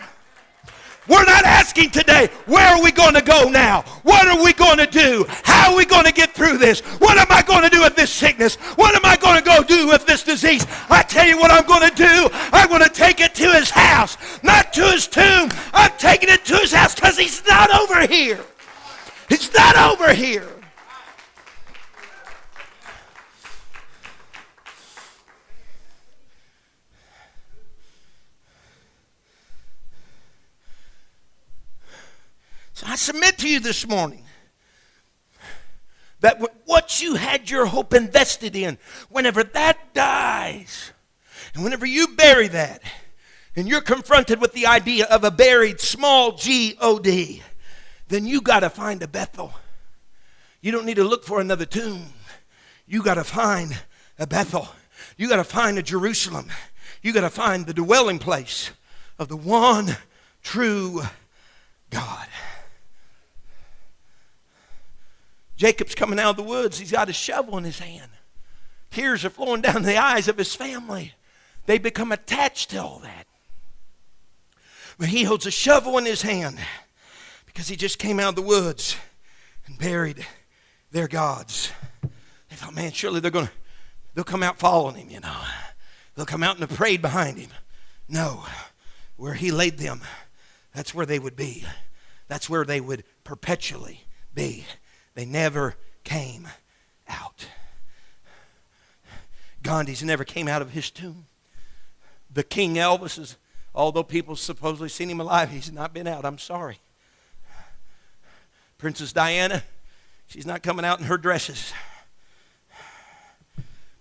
We're 1.10 1.24
not 1.24 1.44
asking 1.44 1.90
today, 1.90 2.28
where 2.46 2.68
are 2.68 2.80
we 2.80 2.92
going 2.92 3.14
to 3.14 3.20
go 3.20 3.48
now? 3.48 3.82
What 4.04 4.28
are 4.28 4.40
we 4.44 4.52
going 4.52 4.78
to 4.78 4.86
do? 4.86 5.26
How 5.42 5.72
are 5.72 5.76
we 5.76 5.84
going 5.84 6.04
to 6.04 6.12
get 6.12 6.34
through 6.34 6.58
this? 6.58 6.82
What 7.00 7.18
am 7.18 7.26
I 7.30 7.42
going 7.42 7.64
to 7.64 7.68
do 7.68 7.82
with 7.82 7.96
this 7.96 8.12
sickness? 8.12 8.54
What 8.76 8.94
am 8.94 9.04
I 9.04 9.16
going 9.16 9.36
to 9.36 9.44
go 9.44 9.64
do 9.64 9.88
with 9.88 10.06
this 10.06 10.22
disease? 10.22 10.64
I 10.88 11.02
tell 11.02 11.26
you 11.26 11.36
what 11.36 11.50
I'm 11.50 11.66
going 11.66 11.90
to 11.90 11.96
do. 11.96 12.28
I'm 12.52 12.68
going 12.68 12.84
to 12.84 12.88
take 12.88 13.20
it 13.20 13.34
to 13.34 13.52
his 13.54 13.70
house, 13.70 14.16
not 14.44 14.72
to 14.74 14.82
his 14.82 15.08
tomb. 15.08 15.50
I'm 15.74 15.90
taking 15.98 16.28
it 16.28 16.44
to 16.44 16.58
his 16.58 16.72
house 16.72 16.94
because 16.94 17.18
he's 17.18 17.44
not 17.44 17.74
over 17.74 18.06
here. 18.06 18.38
He's 19.28 19.52
not 19.52 19.76
over 19.76 20.14
here. 20.14 20.59
So 32.80 32.86
I 32.86 32.96
submit 32.96 33.36
to 33.40 33.46
you 33.46 33.60
this 33.60 33.86
morning 33.86 34.24
that 36.20 36.40
what 36.64 37.02
you 37.02 37.14
had 37.14 37.50
your 37.50 37.66
hope 37.66 37.92
invested 37.92 38.56
in, 38.56 38.78
whenever 39.10 39.44
that 39.44 39.92
dies, 39.92 40.90
and 41.52 41.62
whenever 41.62 41.84
you 41.84 42.08
bury 42.08 42.48
that, 42.48 42.82
and 43.54 43.68
you're 43.68 43.82
confronted 43.82 44.40
with 44.40 44.54
the 44.54 44.64
idea 44.64 45.04
of 45.04 45.24
a 45.24 45.30
buried 45.30 45.78
small 45.78 46.32
G 46.32 46.74
O 46.80 46.98
D, 46.98 47.42
then 48.08 48.24
you 48.24 48.40
got 48.40 48.60
to 48.60 48.70
find 48.70 49.02
a 49.02 49.08
Bethel. 49.08 49.52
You 50.62 50.72
don't 50.72 50.86
need 50.86 50.96
to 50.96 51.04
look 51.04 51.24
for 51.24 51.38
another 51.38 51.66
tomb. 51.66 52.06
You 52.86 53.02
got 53.02 53.16
to 53.16 53.24
find 53.24 53.78
a 54.18 54.26
Bethel. 54.26 54.66
You 55.18 55.28
got 55.28 55.36
to 55.36 55.44
find 55.44 55.76
a 55.76 55.82
Jerusalem. 55.82 56.50
You 57.02 57.12
got 57.12 57.20
to 57.20 57.30
find 57.30 57.66
the 57.66 57.74
dwelling 57.74 58.18
place 58.18 58.70
of 59.18 59.28
the 59.28 59.36
one 59.36 59.98
true 60.42 61.02
God. 61.90 62.26
Jacob's 65.60 65.94
coming 65.94 66.18
out 66.18 66.30
of 66.30 66.36
the 66.36 66.42
woods. 66.42 66.78
He's 66.78 66.90
got 66.90 67.10
a 67.10 67.12
shovel 67.12 67.58
in 67.58 67.64
his 67.64 67.80
hand. 67.80 68.10
Tears 68.90 69.26
are 69.26 69.30
flowing 69.30 69.60
down 69.60 69.82
the 69.82 69.98
eyes 69.98 70.26
of 70.26 70.38
his 70.38 70.54
family. 70.54 71.12
They 71.66 71.76
become 71.76 72.12
attached 72.12 72.70
to 72.70 72.78
all 72.78 73.00
that. 73.00 73.26
But 74.98 75.08
he 75.08 75.24
holds 75.24 75.44
a 75.44 75.50
shovel 75.50 75.98
in 75.98 76.06
his 76.06 76.22
hand 76.22 76.58
because 77.44 77.68
he 77.68 77.76
just 77.76 77.98
came 77.98 78.18
out 78.18 78.30
of 78.30 78.36
the 78.36 78.42
woods 78.42 78.96
and 79.66 79.78
buried 79.78 80.26
their 80.92 81.08
gods. 81.08 81.70
They 82.48 82.56
thought, 82.56 82.74
man, 82.74 82.92
surely 82.92 83.20
they're 83.20 83.30
going 83.30 83.48
to, 83.48 83.52
they'll 84.14 84.24
come 84.24 84.42
out 84.42 84.58
following 84.58 84.96
him, 84.96 85.10
you 85.10 85.20
know. 85.20 85.42
They'll 86.14 86.24
come 86.24 86.42
out 86.42 86.58
and 86.58 86.70
prayed 86.70 87.02
behind 87.02 87.36
him. 87.36 87.50
No, 88.08 88.46
where 89.18 89.34
he 89.34 89.50
laid 89.50 89.76
them, 89.76 90.00
that's 90.74 90.94
where 90.94 91.04
they 91.04 91.18
would 91.18 91.36
be. 91.36 91.66
That's 92.28 92.48
where 92.48 92.64
they 92.64 92.80
would 92.80 93.04
perpetually 93.24 94.06
be. 94.34 94.64
They 95.20 95.26
never 95.26 95.74
came 96.02 96.48
out. 97.06 97.46
Gandhi's 99.62 100.02
never 100.02 100.24
came 100.24 100.48
out 100.48 100.62
of 100.62 100.70
his 100.70 100.90
tomb. 100.90 101.26
The 102.32 102.42
King 102.42 102.76
Elvis 102.76 103.18
is, 103.18 103.36
although 103.74 104.02
people 104.02 104.34
supposedly 104.34 104.88
seen 104.88 105.10
him 105.10 105.20
alive, 105.20 105.50
he's 105.50 105.70
not 105.70 105.92
been 105.92 106.06
out. 106.06 106.24
I'm 106.24 106.38
sorry. 106.38 106.78
Princess 108.78 109.12
Diana, 109.12 109.62
she's 110.26 110.46
not 110.46 110.62
coming 110.62 110.86
out 110.86 111.00
in 111.00 111.04
her 111.04 111.18
dresses. 111.18 111.74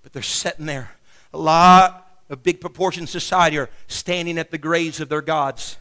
But 0.01 0.13
they're 0.13 0.21
sitting 0.21 0.67
there. 0.67 0.91
A 1.33 1.37
lot 1.37 2.13
of 2.29 2.43
big 2.43 2.61
proportion 2.61 3.07
society 3.07 3.57
are 3.57 3.69
standing 3.87 4.37
at 4.37 4.51
the 4.51 4.57
graves 4.57 5.01
of 5.01 5.09
their 5.09 5.21
gods. 5.21 5.75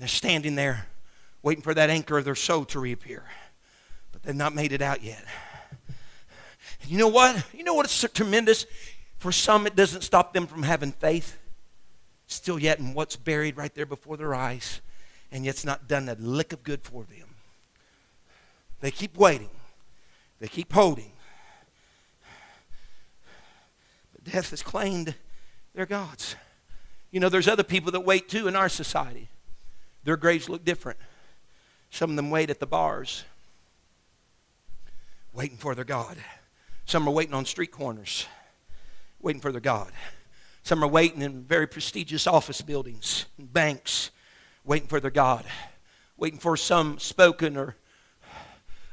They're 0.00 0.08
standing 0.08 0.56
there 0.56 0.88
waiting 1.44 1.62
for 1.62 1.74
that 1.74 1.88
anchor 1.88 2.18
of 2.18 2.24
their 2.24 2.34
soul 2.34 2.64
to 2.64 2.80
reappear. 2.80 3.22
They've 4.24 4.34
not 4.34 4.54
made 4.54 4.72
it 4.72 4.80
out 4.80 5.02
yet. 5.02 5.24
You 6.86 6.98
know 6.98 7.08
what? 7.08 7.44
You 7.52 7.64
know 7.64 7.74
what? 7.74 7.86
It's 7.86 8.04
tremendous. 8.12 8.66
For 9.18 9.32
some, 9.32 9.66
it 9.66 9.76
doesn't 9.76 10.02
stop 10.02 10.32
them 10.32 10.46
from 10.46 10.62
having 10.62 10.92
faith. 10.92 11.38
Still 12.26 12.58
yet 12.58 12.78
in 12.78 12.94
what's 12.94 13.16
buried 13.16 13.56
right 13.56 13.74
there 13.74 13.86
before 13.86 14.16
their 14.16 14.34
eyes. 14.34 14.80
And 15.30 15.44
yet 15.44 15.54
it's 15.54 15.64
not 15.64 15.88
done 15.88 16.08
a 16.08 16.14
lick 16.14 16.52
of 16.52 16.62
good 16.62 16.82
for 16.82 17.04
them. 17.04 17.34
They 18.80 18.90
keep 18.90 19.16
waiting. 19.16 19.50
They 20.40 20.48
keep 20.48 20.72
holding. 20.72 21.12
But 24.12 24.32
death 24.32 24.50
has 24.50 24.62
claimed 24.62 25.14
their 25.74 25.86
gods. 25.86 26.36
You 27.10 27.20
know, 27.20 27.28
there's 27.28 27.48
other 27.48 27.62
people 27.62 27.92
that 27.92 28.00
wait 28.00 28.28
too 28.28 28.48
in 28.48 28.56
our 28.56 28.68
society. 28.68 29.28
Their 30.04 30.16
graves 30.16 30.48
look 30.48 30.64
different. 30.64 30.98
Some 31.90 32.10
of 32.10 32.16
them 32.16 32.30
wait 32.30 32.50
at 32.50 32.60
the 32.60 32.66
bars 32.66 33.24
waiting 35.34 35.56
for 35.56 35.74
their 35.74 35.84
God. 35.84 36.16
Some 36.86 37.08
are 37.08 37.12
waiting 37.12 37.34
on 37.34 37.44
street 37.44 37.72
corners, 37.72 38.26
waiting 39.20 39.40
for 39.40 39.52
their 39.52 39.60
God. 39.60 39.90
Some 40.62 40.82
are 40.82 40.88
waiting 40.88 41.22
in 41.22 41.42
very 41.42 41.66
prestigious 41.66 42.26
office 42.26 42.62
buildings 42.62 43.26
and 43.36 43.52
banks, 43.52 44.10
waiting 44.64 44.88
for 44.88 45.00
their 45.00 45.10
God, 45.10 45.44
waiting 46.16 46.38
for 46.38 46.56
some 46.56 46.98
spoken 46.98 47.56
or 47.56 47.76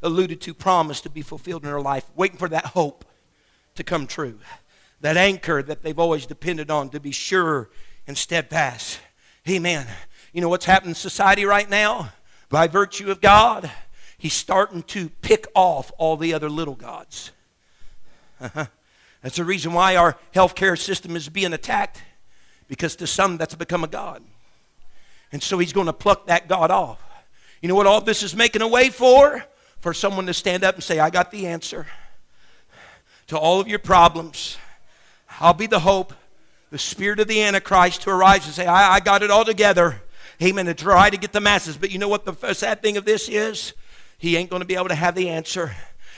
alluded 0.01 0.41
to 0.41 0.53
promise 0.53 0.99
to 1.01 1.09
be 1.09 1.21
fulfilled 1.21 1.63
in 1.63 1.69
their 1.69 1.79
life, 1.79 2.05
waiting 2.15 2.37
for 2.37 2.49
that 2.49 2.65
hope 2.67 3.05
to 3.75 3.83
come 3.83 4.07
true, 4.07 4.39
that 4.99 5.15
anchor 5.15 5.61
that 5.61 5.83
they've 5.83 5.99
always 5.99 6.25
depended 6.25 6.71
on 6.71 6.89
to 6.89 6.99
be 6.99 7.11
sure 7.11 7.69
and 8.07 8.17
steadfast. 8.17 8.99
Amen. 9.47 9.87
You 10.33 10.41
know 10.41 10.49
what's 10.49 10.65
happening 10.65 10.91
in 10.91 10.95
society 10.95 11.45
right 11.45 11.69
now? 11.69 12.09
By 12.49 12.67
virtue 12.67 13.11
of 13.11 13.21
God, 13.21 13.71
he's 14.21 14.33
starting 14.33 14.83
to 14.83 15.09
pick 15.09 15.47
off 15.55 15.91
all 15.97 16.15
the 16.15 16.31
other 16.31 16.47
little 16.47 16.75
gods. 16.75 17.31
Uh-huh. 18.39 18.67
That's 19.23 19.37
the 19.37 19.43
reason 19.43 19.73
why 19.73 19.95
our 19.95 20.15
healthcare 20.33 20.77
system 20.77 21.15
is 21.15 21.27
being 21.27 21.53
attacked, 21.53 22.03
because 22.67 22.95
to 22.97 23.07
some 23.07 23.37
that's 23.37 23.55
become 23.55 23.83
a 23.83 23.87
god. 23.87 24.21
And 25.31 25.41
so 25.41 25.57
he's 25.57 25.73
going 25.73 25.87
to 25.87 25.93
pluck 25.93 26.27
that 26.27 26.47
God 26.47 26.69
off. 26.69 27.01
You 27.63 27.69
know 27.69 27.73
what 27.73 27.87
all 27.87 27.99
this 27.99 28.21
is 28.21 28.35
making 28.35 28.61
a 28.61 28.67
way 28.67 28.91
for? 28.91 29.43
For 29.79 29.91
someone 29.91 30.27
to 30.27 30.35
stand 30.35 30.63
up 30.63 30.75
and 30.75 30.83
say, 30.83 30.99
I 30.99 31.09
got 31.09 31.31
the 31.31 31.47
answer 31.47 31.87
to 33.25 33.39
all 33.39 33.59
of 33.59 33.67
your 33.67 33.79
problems. 33.79 34.57
I'll 35.39 35.55
be 35.55 35.65
the 35.65 35.79
hope, 35.79 36.13
the 36.69 36.77
spirit 36.77 37.19
of 37.19 37.27
the 37.27 37.41
Antichrist 37.41 38.03
to 38.03 38.11
arise 38.11 38.45
and 38.45 38.53
say, 38.53 38.67
I, 38.67 38.97
I 38.97 38.99
got 38.99 39.23
it 39.23 39.31
all 39.31 39.45
together. 39.45 40.03
Amen. 40.43 40.67
To 40.67 40.75
try 40.75 41.09
to 41.09 41.17
get 41.17 41.33
the 41.33 41.41
masses. 41.41 41.75
But 41.75 41.89
you 41.89 41.97
know 41.97 42.07
what 42.07 42.25
the 42.25 42.53
sad 42.53 42.83
thing 42.83 42.97
of 42.97 43.05
this 43.05 43.27
is? 43.27 43.73
He 44.21 44.37
ain't 44.37 44.51
going 44.51 44.59
to 44.59 44.67
be 44.67 44.75
able 44.75 44.89
to 44.89 44.95
have 44.95 45.15
the 45.15 45.29
answer. 45.29 45.75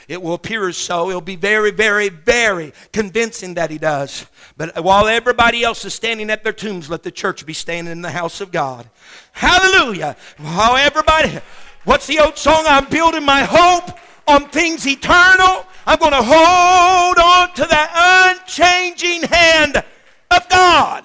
It 0.08 0.20
will 0.20 0.34
appear 0.34 0.68
as 0.68 0.76
so. 0.76 1.08
It'll 1.08 1.22
be 1.22 1.36
very, 1.36 1.70
very, 1.70 2.10
very 2.10 2.74
convincing 2.92 3.54
that 3.54 3.70
he 3.70 3.78
does. 3.78 4.26
But 4.58 4.84
while 4.84 5.08
everybody 5.08 5.64
else 5.64 5.86
is 5.86 5.94
standing 5.94 6.28
at 6.28 6.44
their 6.44 6.52
tombs, 6.52 6.90
let 6.90 7.02
the 7.02 7.10
church 7.10 7.46
be 7.46 7.54
standing 7.54 7.90
in 7.90 8.02
the 8.02 8.10
house 8.10 8.42
of 8.42 8.52
God. 8.52 8.90
Hallelujah. 9.32 10.16
While 10.36 10.76
everybody, 10.76 11.40
what's 11.84 12.06
the 12.06 12.18
old 12.18 12.36
song? 12.36 12.64
I'm 12.66 12.90
building 12.90 13.24
my 13.24 13.42
hope 13.42 13.98
on 14.28 14.50
things 14.50 14.86
eternal. 14.86 15.64
I'm 15.86 15.98
going 15.98 16.12
to 16.12 16.22
hold 16.22 17.18
on 17.18 17.54
to 17.54 17.64
that 17.64 18.36
unchanging 18.36 19.22
hand 19.22 19.82
of 20.30 20.48
God. 20.50 21.04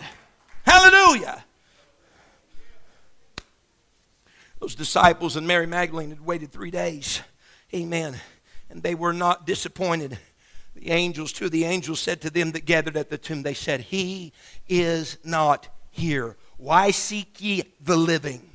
Hallelujah. 0.65 1.45
Those 4.60 4.76
disciples 4.76 5.36
and 5.36 5.48
Mary 5.48 5.67
Magdalene 5.67 6.10
had 6.10 6.26
waited 6.26 6.52
three 6.52 6.72
days. 6.72 7.22
Amen 7.74 8.19
and 8.69 8.84
they 8.84 8.95
were 8.95 9.13
not 9.13 9.45
disappointed. 9.45 10.17
The 10.76 10.91
angels, 10.91 11.34
two 11.34 11.45
of 11.45 11.52
the 11.52 11.65
angels 11.65 12.00
said 12.00 12.22
to 12.22 12.30
them 12.30 12.52
that 12.52 12.65
gathered 12.65 12.95
at 12.95 13.10
the 13.10 13.17
tomb, 13.17 13.43
they 13.43 13.54
said, 13.54 13.82
He 13.82 14.32
is 14.67 15.17
not 15.24 15.67
here. 15.91 16.38
Why 16.58 16.91
seek 16.91 17.41
ye 17.41 17.63
the 17.82 17.98
living? 17.98 18.50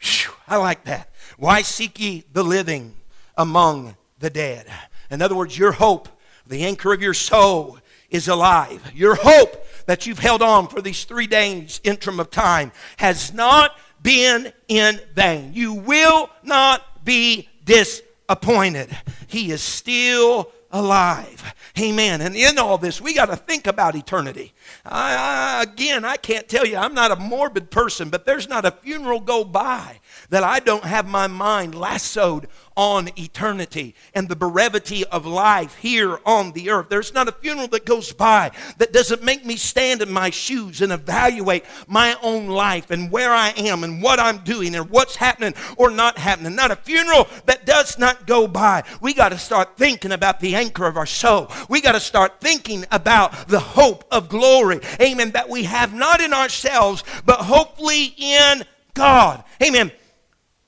Whew, 0.00 0.32
I 0.46 0.56
like 0.56 0.84
that. 0.84 1.10
Why 1.38 1.62
seek 1.62 1.98
ye 1.98 2.24
the 2.32 2.44
living 2.44 2.94
among 3.36 3.96
the 4.18 4.30
dead? 4.30 4.66
In 5.10 5.22
other 5.22 5.34
words, 5.34 5.58
your 5.58 5.72
hope, 5.72 6.08
the 6.46 6.64
anchor 6.64 6.92
of 6.92 7.02
your 7.02 7.14
soul, 7.14 7.78
is 8.10 8.28
alive. 8.28 8.92
Your 8.94 9.16
hope 9.16 9.66
that 9.86 10.06
you've 10.06 10.18
held 10.18 10.42
on 10.42 10.68
for 10.68 10.80
these 10.80 11.04
three 11.04 11.26
days 11.26 11.80
interim 11.84 12.20
of 12.20 12.30
time 12.30 12.72
has 12.98 13.32
not 13.34 13.72
been 14.02 14.52
in 14.68 15.00
vain. 15.14 15.52
You 15.54 15.74
will 15.74 16.30
not 16.42 17.04
be 17.04 17.48
disappointed. 17.64 18.96
He 19.26 19.50
is 19.50 19.62
still 19.62 20.50
alive. 20.70 21.54
Amen. 21.78 22.20
And 22.20 22.36
in 22.36 22.58
all 22.58 22.78
this, 22.78 23.00
we 23.00 23.14
got 23.14 23.26
to 23.26 23.36
think 23.36 23.66
about 23.66 23.94
eternity. 23.94 24.52
I, 24.84 25.60
I, 25.60 25.62
again, 25.62 26.04
I 26.04 26.16
can't 26.16 26.48
tell 26.48 26.66
you, 26.66 26.76
I'm 26.76 26.94
not 26.94 27.10
a 27.10 27.16
morbid 27.16 27.70
person, 27.70 28.10
but 28.10 28.26
there's 28.26 28.48
not 28.48 28.64
a 28.64 28.70
funeral 28.70 29.20
go 29.20 29.44
by 29.44 30.00
that 30.30 30.44
I 30.44 30.60
don't 30.60 30.84
have 30.84 31.08
my 31.08 31.26
mind 31.26 31.74
lassoed 31.74 32.48
on 32.76 33.08
eternity 33.18 33.94
and 34.14 34.28
the 34.28 34.36
brevity 34.36 35.04
of 35.06 35.26
life 35.26 35.74
here 35.76 36.20
on 36.24 36.52
the 36.52 36.70
earth. 36.70 36.88
There's 36.88 37.12
not 37.12 37.26
a 37.26 37.32
funeral 37.32 37.66
that 37.68 37.84
goes 37.84 38.12
by 38.12 38.52
that 38.76 38.92
doesn't 38.92 39.24
make 39.24 39.44
me 39.44 39.56
stand 39.56 40.00
in 40.00 40.12
my 40.12 40.30
shoes 40.30 40.80
and 40.80 40.92
evaluate 40.92 41.64
my 41.88 42.16
own 42.22 42.46
life 42.46 42.92
and 42.92 43.10
where 43.10 43.32
I 43.32 43.50
am 43.56 43.82
and 43.82 44.00
what 44.00 44.20
I'm 44.20 44.38
doing 44.38 44.76
and 44.76 44.88
what's 44.90 45.16
happening 45.16 45.54
or 45.76 45.90
not 45.90 46.18
happening. 46.18 46.54
Not 46.54 46.70
a 46.70 46.76
funeral 46.76 47.26
that 47.46 47.66
does 47.66 47.98
not 47.98 48.26
go 48.26 48.46
by. 48.46 48.84
We 49.00 49.14
got 49.14 49.30
to 49.30 49.38
start 49.38 49.76
thinking 49.76 50.12
about 50.12 50.38
the 50.38 50.54
anchor 50.54 50.86
of 50.86 50.96
our 50.96 51.06
soul. 51.06 51.50
We 51.68 51.80
got 51.80 51.92
to 51.92 52.00
start 52.00 52.40
thinking 52.40 52.84
about 52.92 53.48
the 53.48 53.60
hope 53.60 54.04
of 54.10 54.28
glory. 54.28 54.80
Amen. 55.00 55.32
That 55.32 55.48
we 55.48 55.64
have 55.64 55.94
not 55.94 56.20
in 56.20 56.32
ourselves, 56.32 57.02
but 57.24 57.40
hopefully 57.40 58.14
in 58.16 58.64
God. 58.94 59.42
Amen. 59.60 59.90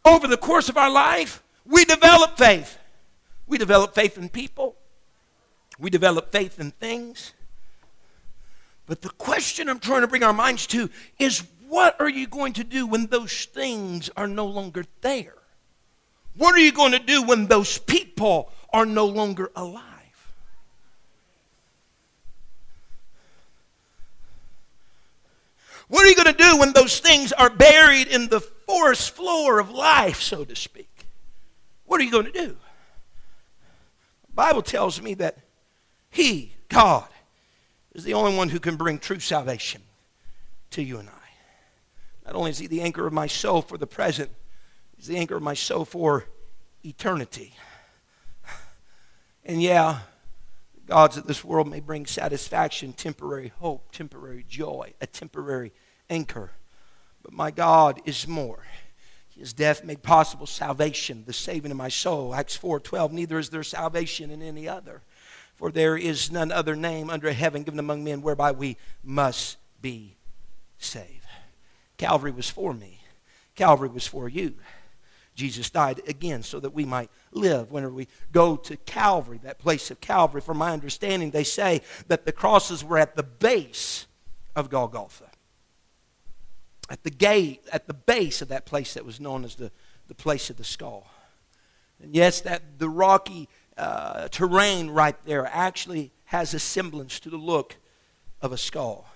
Over 0.04 0.26
the 0.26 0.36
course 0.36 0.68
of 0.68 0.76
our 0.76 0.90
life, 0.90 1.42
we 1.64 1.84
develop 1.84 2.38
faith. 2.38 2.78
We 3.46 3.58
develop 3.58 3.94
faith 3.94 4.16
in 4.16 4.28
people, 4.28 4.76
we 5.78 5.90
develop 5.90 6.30
faith 6.30 6.60
in 6.60 6.70
things. 6.70 7.32
But 8.86 9.02
the 9.02 9.10
question 9.10 9.68
I'm 9.68 9.78
trying 9.78 10.00
to 10.00 10.08
bring 10.08 10.22
our 10.22 10.32
minds 10.32 10.66
to 10.68 10.90
is 11.18 11.44
what 11.68 12.00
are 12.00 12.08
you 12.08 12.26
going 12.26 12.52
to 12.54 12.64
do 12.64 12.86
when 12.86 13.06
those 13.06 13.44
things 13.44 14.10
are 14.16 14.26
no 14.26 14.46
longer 14.46 14.84
there? 15.00 15.34
What 16.36 16.54
are 16.54 16.60
you 16.60 16.72
going 16.72 16.92
to 16.92 16.98
do 16.98 17.22
when 17.22 17.46
those 17.46 17.78
people 17.78 18.50
are 18.72 18.86
no 18.86 19.06
longer 19.06 19.50
alive? 19.54 19.84
What 25.88 26.04
are 26.04 26.08
you 26.08 26.14
going 26.14 26.34
to 26.34 26.42
do 26.42 26.56
when 26.58 26.72
those 26.72 27.00
things 27.00 27.32
are 27.32 27.50
buried 27.50 28.06
in 28.06 28.28
the 28.28 28.40
forest 28.70 29.10
floor 29.10 29.58
of 29.58 29.70
life, 29.70 30.20
so 30.20 30.44
to 30.44 30.54
speak? 30.54 31.06
What 31.84 32.00
are 32.00 32.04
you 32.04 32.10
going 32.10 32.26
to 32.26 32.32
do? 32.32 32.56
The 34.28 34.34
Bible 34.34 34.62
tells 34.62 35.02
me 35.02 35.14
that 35.14 35.38
He, 36.10 36.54
God, 36.68 37.08
is 37.92 38.04
the 38.04 38.14
only 38.14 38.36
one 38.36 38.50
who 38.50 38.60
can 38.60 38.76
bring 38.76 38.98
true 38.98 39.18
salvation 39.18 39.82
to 40.70 40.82
you 40.82 40.98
and 40.98 41.08
I. 41.08 41.12
Not 42.26 42.36
only 42.36 42.50
is 42.50 42.58
He 42.58 42.68
the 42.68 42.82
anchor 42.82 43.06
of 43.06 43.12
my 43.12 43.26
soul 43.26 43.62
for 43.62 43.76
the 43.76 43.86
present, 43.86 44.30
He's 44.96 45.06
the 45.06 45.16
anchor 45.16 45.36
of 45.36 45.42
my 45.42 45.54
soul 45.54 45.84
for 45.84 46.26
eternity. 46.84 47.54
And 49.44 49.60
yeah, 49.62 50.00
gods 50.86 51.16
of 51.16 51.26
this 51.26 51.44
world 51.44 51.68
may 51.68 51.80
bring 51.80 52.06
satisfaction, 52.06 52.92
temporary 52.92 53.52
hope, 53.58 53.90
temporary 53.90 54.44
joy, 54.48 54.92
a 55.00 55.06
temporary 55.06 55.72
anchor. 56.08 56.52
But 57.22 57.32
my 57.32 57.50
God 57.50 58.00
is 58.04 58.26
more. 58.26 58.64
His 59.36 59.52
death 59.52 59.84
made 59.84 60.02
possible 60.02 60.46
salvation, 60.46 61.24
the 61.26 61.32
saving 61.32 61.70
of 61.70 61.76
my 61.76 61.88
soul. 61.88 62.34
Acts 62.34 62.56
4:12. 62.56 63.12
Neither 63.12 63.38
is 63.38 63.50
there 63.50 63.62
salvation 63.62 64.30
in 64.30 64.42
any 64.42 64.68
other, 64.68 65.02
for 65.54 65.70
there 65.70 65.96
is 65.96 66.30
none 66.30 66.52
other 66.52 66.76
name 66.76 67.08
under 67.08 67.32
heaven 67.32 67.62
given 67.62 67.78
among 67.78 68.04
men 68.04 68.22
whereby 68.22 68.52
we 68.52 68.76
must 69.02 69.56
be 69.80 70.16
saved. 70.78 71.26
Calvary 71.96 72.32
was 72.32 72.50
for 72.50 72.74
me. 72.74 73.00
Calvary 73.54 73.88
was 73.88 74.06
for 74.06 74.28
you. 74.28 74.56
Jesus 75.34 75.70
died 75.70 76.02
again 76.06 76.42
so 76.42 76.60
that 76.60 76.74
we 76.74 76.84
might 76.84 77.10
live. 77.30 77.70
Whenever 77.70 77.94
we 77.94 78.08
go 78.32 78.56
to 78.56 78.76
Calvary, 78.76 79.38
that 79.42 79.58
place 79.58 79.90
of 79.90 80.00
Calvary, 80.00 80.42
from 80.42 80.58
my 80.58 80.72
understanding, 80.72 81.30
they 81.30 81.44
say 81.44 81.80
that 82.08 82.26
the 82.26 82.32
crosses 82.32 82.84
were 82.84 82.98
at 82.98 83.16
the 83.16 83.22
base 83.22 84.06
of 84.54 84.68
Golgotha 84.68 85.29
at 86.90 87.04
the 87.04 87.10
gate, 87.10 87.62
at 87.72 87.86
the 87.86 87.94
base 87.94 88.42
of 88.42 88.48
that 88.48 88.66
place 88.66 88.94
that 88.94 89.04
was 89.06 89.20
known 89.20 89.44
as 89.44 89.54
the, 89.54 89.70
the 90.08 90.14
place 90.14 90.50
of 90.50 90.56
the 90.56 90.64
skull. 90.64 91.06
And 92.02 92.14
yes, 92.14 92.40
that 92.40 92.78
the 92.78 92.88
rocky 92.88 93.48
uh, 93.78 94.28
terrain 94.28 94.90
right 94.90 95.16
there 95.24 95.46
actually 95.46 96.10
has 96.26 96.52
a 96.52 96.58
semblance 96.58 97.20
to 97.20 97.30
the 97.30 97.36
look 97.36 97.76
of 98.42 98.52
a 98.52 98.58
skull. 98.58 99.06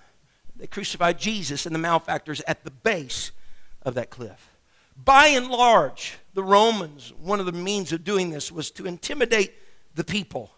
They 0.55 0.67
crucified 0.67 1.19
Jesus 1.19 1.65
and 1.65 1.75
the 1.75 1.79
malefactors 1.79 2.41
at 2.47 2.63
the 2.63 2.71
base 2.71 3.31
of 3.81 3.93
that 3.95 4.09
cliff. 4.09 4.51
By 5.03 5.27
and 5.27 5.49
large, 5.49 6.17
the 6.33 6.43
Romans, 6.43 7.11
one 7.21 7.41
of 7.41 7.45
the 7.45 7.51
means 7.51 7.91
of 7.91 8.05
doing 8.05 8.29
this 8.29 8.51
was 8.51 8.71
to 8.71 8.85
intimidate 8.85 9.53
the 9.95 10.05
people. 10.05 10.51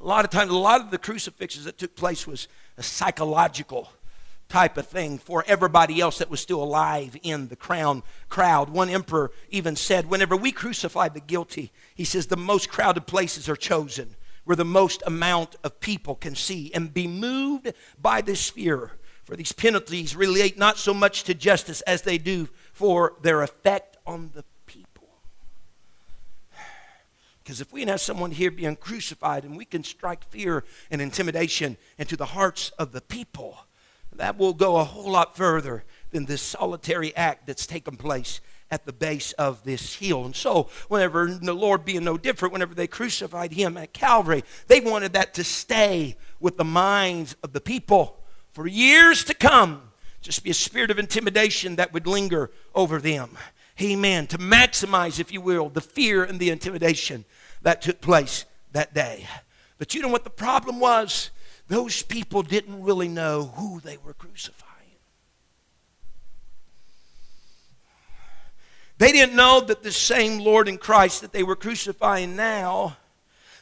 A 0.00 0.06
lot 0.06 0.24
of 0.24 0.30
times, 0.30 0.50
a 0.50 0.56
lot 0.56 0.82
of 0.82 0.90
the 0.90 0.98
crucifixions 0.98 1.64
that 1.64 1.78
took 1.78 1.96
place 1.96 2.26
was 2.26 2.46
a 2.76 2.82
psychological 2.82 3.90
type 4.48 4.78
of 4.78 4.86
thing 4.86 5.18
for 5.18 5.44
everybody 5.46 6.00
else 6.00 6.18
that 6.18 6.30
was 6.30 6.40
still 6.40 6.62
alive 6.62 7.16
in 7.22 7.48
the 7.48 7.56
crown 7.56 8.02
crowd. 8.28 8.70
One 8.70 8.88
emperor 8.88 9.30
even 9.50 9.76
said, 9.76 10.08
whenever 10.08 10.36
we 10.36 10.52
crucify 10.52 11.08
the 11.08 11.20
guilty, 11.20 11.70
he 11.94 12.04
says 12.04 12.26
the 12.26 12.36
most 12.36 12.70
crowded 12.70 13.06
places 13.06 13.48
are 13.48 13.56
chosen 13.56 14.16
where 14.48 14.56
the 14.56 14.64
most 14.64 15.02
amount 15.06 15.56
of 15.62 15.78
people 15.78 16.14
can 16.14 16.34
see 16.34 16.72
and 16.72 16.94
be 16.94 17.06
moved 17.06 17.70
by 18.00 18.22
this 18.22 18.48
fear. 18.48 18.92
For 19.24 19.36
these 19.36 19.52
penalties 19.52 20.16
relate 20.16 20.56
not 20.56 20.78
so 20.78 20.94
much 20.94 21.24
to 21.24 21.34
justice 21.34 21.82
as 21.82 22.00
they 22.00 22.16
do 22.16 22.48
for 22.72 23.12
their 23.20 23.42
effect 23.42 23.98
on 24.06 24.30
the 24.32 24.42
people. 24.64 25.06
Because 27.44 27.60
if 27.60 27.74
we 27.74 27.84
have 27.84 28.00
someone 28.00 28.30
here 28.30 28.50
being 28.50 28.76
crucified 28.76 29.44
and 29.44 29.54
we 29.54 29.66
can 29.66 29.84
strike 29.84 30.24
fear 30.24 30.64
and 30.90 31.02
intimidation 31.02 31.76
into 31.98 32.16
the 32.16 32.24
hearts 32.24 32.70
of 32.78 32.92
the 32.92 33.02
people, 33.02 33.58
that 34.18 34.36
will 34.36 34.52
go 34.52 34.76
a 34.76 34.84
whole 34.84 35.10
lot 35.10 35.36
further 35.36 35.84
than 36.10 36.26
this 36.26 36.42
solitary 36.42 37.14
act 37.16 37.46
that's 37.46 37.66
taken 37.66 37.96
place 37.96 38.40
at 38.70 38.84
the 38.84 38.92
base 38.92 39.32
of 39.32 39.64
this 39.64 39.94
hill. 39.94 40.24
And 40.24 40.36
so, 40.36 40.68
whenever 40.88 41.26
the 41.26 41.54
Lord 41.54 41.84
being 41.84 42.04
no 42.04 42.18
different, 42.18 42.52
whenever 42.52 42.74
they 42.74 42.86
crucified 42.86 43.52
him 43.52 43.76
at 43.76 43.92
Calvary, 43.92 44.44
they 44.66 44.80
wanted 44.80 45.14
that 45.14 45.34
to 45.34 45.44
stay 45.44 46.16
with 46.40 46.56
the 46.56 46.64
minds 46.64 47.34
of 47.42 47.52
the 47.52 47.60
people 47.60 48.18
for 48.52 48.66
years 48.66 49.24
to 49.24 49.34
come. 49.34 49.82
Just 50.20 50.44
be 50.44 50.50
a 50.50 50.54
spirit 50.54 50.90
of 50.90 50.98
intimidation 50.98 51.76
that 51.76 51.92
would 51.92 52.06
linger 52.06 52.50
over 52.74 52.98
them. 53.00 53.38
Amen. 53.80 54.26
To 54.28 54.38
maximize, 54.38 55.20
if 55.20 55.32
you 55.32 55.40
will, 55.40 55.68
the 55.68 55.80
fear 55.80 56.24
and 56.24 56.40
the 56.40 56.50
intimidation 56.50 57.24
that 57.62 57.80
took 57.80 58.00
place 58.00 58.44
that 58.72 58.92
day. 58.92 59.26
But 59.78 59.94
you 59.94 60.02
know 60.02 60.08
what 60.08 60.24
the 60.24 60.30
problem 60.30 60.80
was? 60.80 61.30
Those 61.68 62.02
people 62.02 62.42
didn't 62.42 62.82
really 62.82 63.08
know 63.08 63.52
who 63.56 63.80
they 63.80 63.98
were 63.98 64.14
crucifying. 64.14 64.68
They 68.96 69.12
didn't 69.12 69.36
know 69.36 69.60
that 69.60 69.82
the 69.82 69.92
same 69.92 70.38
Lord 70.38 70.66
in 70.66 70.76
Christ 70.76 71.20
that 71.20 71.32
they 71.32 71.44
were 71.44 71.54
crucifying 71.54 72.34
now 72.34 72.96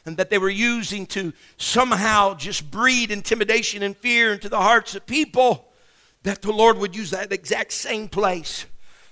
and 0.05 0.17
that 0.17 0.29
they 0.29 0.37
were 0.37 0.49
using 0.49 1.05
to 1.07 1.33
somehow 1.57 2.33
just 2.33 2.71
breed 2.71 3.11
intimidation 3.11 3.83
and 3.83 3.95
fear 3.95 4.33
into 4.33 4.49
the 4.49 4.59
hearts 4.59 4.95
of 4.95 5.05
people, 5.05 5.67
that 6.23 6.41
the 6.41 6.51
Lord 6.51 6.77
would 6.77 6.95
use 6.95 7.11
that 7.11 7.31
exact 7.31 7.73
same 7.73 8.07
place 8.07 8.65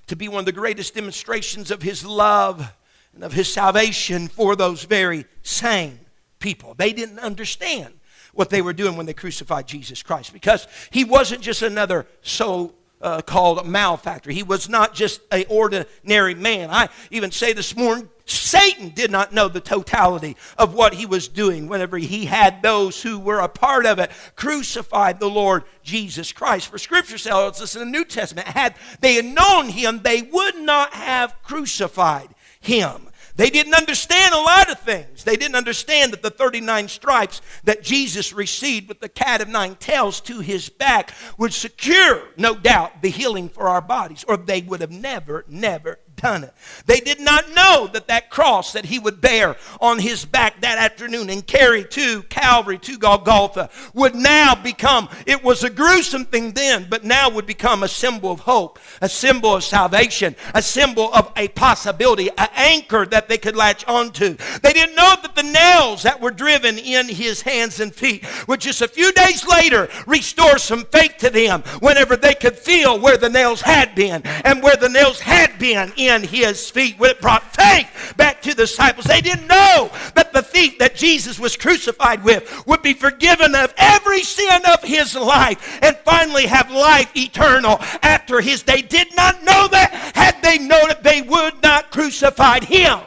to 0.07 0.15
be 0.15 0.29
one 0.29 0.39
of 0.39 0.45
the 0.45 0.51
greatest 0.51 0.95
demonstrations 0.95 1.69
of 1.69 1.81
His 1.81 2.05
love 2.05 2.73
and 3.13 3.23
of 3.23 3.33
His 3.33 3.51
salvation 3.51 4.29
for 4.29 4.55
those 4.55 4.85
very 4.85 5.25
same 5.43 5.99
people. 6.39 6.73
They 6.75 6.93
didn't 6.93 7.19
understand 7.19 7.93
what 8.35 8.49
they 8.49 8.61
were 8.61 8.73
doing 8.73 8.95
when 8.95 9.05
they 9.05 9.13
crucified 9.13 9.67
Jesus 9.67 10.03
Christ 10.03 10.31
because 10.31 10.67
He 10.91 11.03
wasn't 11.03 11.41
just 11.41 11.61
another 11.61 12.05
so 12.21 12.75
uh, 13.01 13.21
called 13.21 13.67
malefactor. 13.67 14.31
He 14.31 14.43
was 14.43 14.69
not 14.69 14.93
just 14.93 15.21
an 15.31 15.45
ordinary 15.49 16.33
man. 16.33 16.69
I 16.69 16.89
even 17.11 17.31
say 17.31 17.53
this 17.53 17.75
morning, 17.75 18.09
Satan 18.25 18.89
did 18.89 19.11
not 19.11 19.33
know 19.33 19.47
the 19.47 19.61
totality 19.61 20.35
of 20.57 20.73
what 20.73 20.95
he 20.95 21.05
was 21.05 21.27
doing 21.27 21.67
whenever 21.67 21.97
he 21.97 22.25
had 22.25 22.63
those 22.63 23.03
who 23.03 23.19
were 23.19 23.39
a 23.39 23.47
part 23.47 23.85
of 23.85 23.99
it 23.99 24.09
crucified 24.35 25.19
the 25.19 25.29
Lord 25.29 25.63
Jesus 25.83 26.31
Christ. 26.31 26.67
For 26.67 26.79
scripture 26.79 27.19
tells 27.19 27.61
us 27.61 27.75
in 27.75 27.81
the 27.81 27.85
New 27.85 28.05
Testament, 28.05 28.47
had 28.47 28.75
they 29.01 29.21
known 29.21 29.69
him, 29.69 30.01
they 30.01 30.23
would 30.23 30.57
not 30.57 30.93
have 30.93 31.35
crucified 31.43 32.29
him. 32.59 33.09
They 33.35 33.49
didn't 33.49 33.73
understand 33.73 34.33
a 34.33 34.39
lot 34.39 34.71
of 34.71 34.79
things. 34.79 35.23
They 35.23 35.35
didn't 35.35 35.55
understand 35.55 36.13
that 36.13 36.21
the 36.21 36.29
39 36.29 36.87
stripes 36.87 37.41
that 37.65 37.83
Jesus 37.83 38.31
received 38.31 38.87
with 38.87 39.01
the 39.01 39.09
cat 39.09 39.41
of 39.41 39.49
nine 39.49 39.75
tails 39.75 40.21
to 40.21 40.39
his 40.39 40.69
back 40.69 41.13
would 41.37 41.53
secure, 41.53 42.29
no 42.37 42.55
doubt, 42.55 43.01
the 43.01 43.09
healing 43.09 43.49
for 43.49 43.67
our 43.67 43.81
bodies, 43.81 44.23
or 44.27 44.37
they 44.37 44.61
would 44.61 44.81
have 44.81 44.91
never, 44.91 45.43
never 45.49 45.99
done 46.15 46.43
it. 46.43 46.53
They 46.85 46.99
did 46.99 47.19
not 47.19 47.49
know 47.53 47.87
that 47.93 48.07
that 48.07 48.29
cross 48.29 48.73
that 48.73 48.85
he 48.85 48.99
would 48.99 49.21
bear 49.21 49.55
on 49.79 49.99
his 49.99 50.25
back 50.25 50.61
that 50.61 50.77
afternoon 50.77 51.29
and 51.29 51.45
carry 51.45 51.83
to 51.85 52.23
Calvary, 52.23 52.77
to 52.79 52.97
Golgotha, 52.97 53.69
would 53.93 54.15
now 54.15 54.55
become, 54.55 55.09
it 55.25 55.43
was 55.43 55.63
a 55.63 55.69
gruesome 55.69 56.25
thing 56.25 56.51
then, 56.53 56.87
but 56.89 57.03
now 57.03 57.29
would 57.29 57.45
become 57.45 57.83
a 57.83 57.87
symbol 57.87 58.31
of 58.31 58.41
hope, 58.41 58.79
a 59.01 59.09
symbol 59.09 59.55
of 59.55 59.63
salvation, 59.63 60.35
a 60.53 60.61
symbol 60.61 61.13
of 61.13 61.31
a 61.35 61.47
possibility, 61.49 62.29
an 62.37 62.49
anchor 62.55 63.05
that 63.05 63.27
they 63.27 63.37
could 63.37 63.55
latch 63.55 63.85
onto. 63.85 64.35
They 64.61 64.73
didn't 64.73 64.95
know 64.95 65.15
that 65.21 65.35
the 65.35 65.43
nails 65.43 66.03
that 66.03 66.21
were 66.21 66.31
driven 66.31 66.77
in 66.77 67.07
his 67.09 67.41
hands 67.41 67.79
and 67.79 67.93
feet 67.93 68.25
would 68.47 68.61
just 68.61 68.81
a 68.81 68.87
few 68.87 69.11
days 69.13 69.45
later 69.47 69.89
restore 70.07 70.57
some 70.57 70.85
faith 70.85 71.17
to 71.19 71.29
them 71.29 71.61
whenever 71.79 72.15
they 72.15 72.33
could 72.33 72.57
feel 72.57 72.99
where 72.99 73.17
the 73.17 73.29
nails 73.29 73.61
had 73.61 73.95
been 73.95 74.21
and 74.43 74.63
where 74.63 74.75
the 74.75 74.89
nails 74.89 75.19
had 75.19 75.57
been 75.59 75.91
in 75.97 76.04
his 76.07 76.69
feet. 76.69 76.95
It 76.99 77.21
brought 77.21 77.55
faith 77.55 78.13
back 78.17 78.41
to 78.43 78.49
the 78.49 78.63
disciples. 78.63 79.05
They 79.05 79.21
didn't 79.21 79.47
know 79.47 79.91
that 80.15 80.33
the 80.33 80.41
thief 80.41 80.79
that 80.79 80.95
Jesus 80.95 81.39
was 81.39 81.55
crucified 81.55 82.23
with 82.23 82.65
would 82.67 82.81
be 82.81 82.93
forgiven 82.93 83.55
of 83.55 83.73
every 83.77 84.21
sin 84.23 84.61
of 84.73 84.83
his 84.83 85.15
life 85.15 85.79
and 85.81 85.95
finally 85.97 86.45
have 86.47 86.71
life 86.71 87.15
eternal 87.15 87.77
after 88.01 88.41
his 88.41 88.63
day. 88.63 88.81
Did 88.81 89.15
not 89.15 89.43
know 89.43 89.67
that. 89.69 89.91
Had 90.15 90.41
they 90.41 90.57
known 90.57 90.91
it, 90.91 91.03
they 91.03 91.21
would 91.21 91.61
not 91.61 91.91
crucified 91.91 92.63
him. 92.63 92.99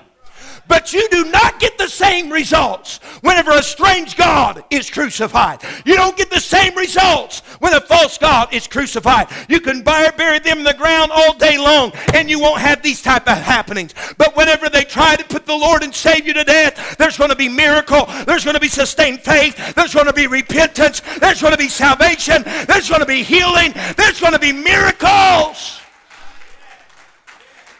But 0.68 0.92
you 0.92 1.08
do 1.08 1.24
not 1.30 1.58
get 1.58 1.78
the 1.78 1.88
same 1.88 2.30
results 2.30 2.98
whenever 3.22 3.50
a 3.52 3.62
strange 3.62 4.16
God 4.16 4.62
is 4.70 4.90
crucified. 4.90 5.60
You 5.84 5.96
don't 5.96 6.16
get 6.16 6.30
the 6.30 6.40
same 6.40 6.74
results 6.76 7.40
when 7.58 7.72
a 7.72 7.80
false 7.80 8.18
God 8.18 8.52
is 8.52 8.66
crucified. 8.66 9.28
You 9.48 9.60
can 9.60 9.82
bury 9.82 10.38
them 10.38 10.58
in 10.58 10.64
the 10.64 10.74
ground 10.74 11.10
all 11.12 11.34
day 11.34 11.56
long 11.56 11.92
and 12.12 12.28
you 12.28 12.38
won't 12.38 12.60
have 12.60 12.82
these 12.82 13.02
type 13.02 13.26
of 13.28 13.38
happenings. 13.38 13.94
But 14.18 14.36
whenever 14.36 14.68
they 14.68 14.84
try 14.84 15.16
to 15.16 15.24
put 15.24 15.46
the 15.46 15.56
Lord 15.56 15.82
and 15.82 15.94
Savior 15.94 16.34
to 16.34 16.44
death, 16.44 16.96
there's 16.98 17.16
going 17.16 17.30
to 17.30 17.36
be 17.36 17.48
miracle. 17.48 18.06
There's 18.26 18.44
going 18.44 18.54
to 18.54 18.60
be 18.60 18.68
sustained 18.68 19.20
faith. 19.20 19.74
There's 19.74 19.94
going 19.94 20.06
to 20.06 20.12
be 20.12 20.26
repentance. 20.26 21.00
There's 21.18 21.40
going 21.40 21.52
to 21.52 21.58
be 21.58 21.68
salvation. 21.68 22.42
There's 22.66 22.88
going 22.88 23.00
to 23.00 23.06
be 23.06 23.22
healing. 23.22 23.72
There's 23.96 24.20
going 24.20 24.34
to 24.34 24.38
be 24.38 24.52
miracles. 24.52 25.80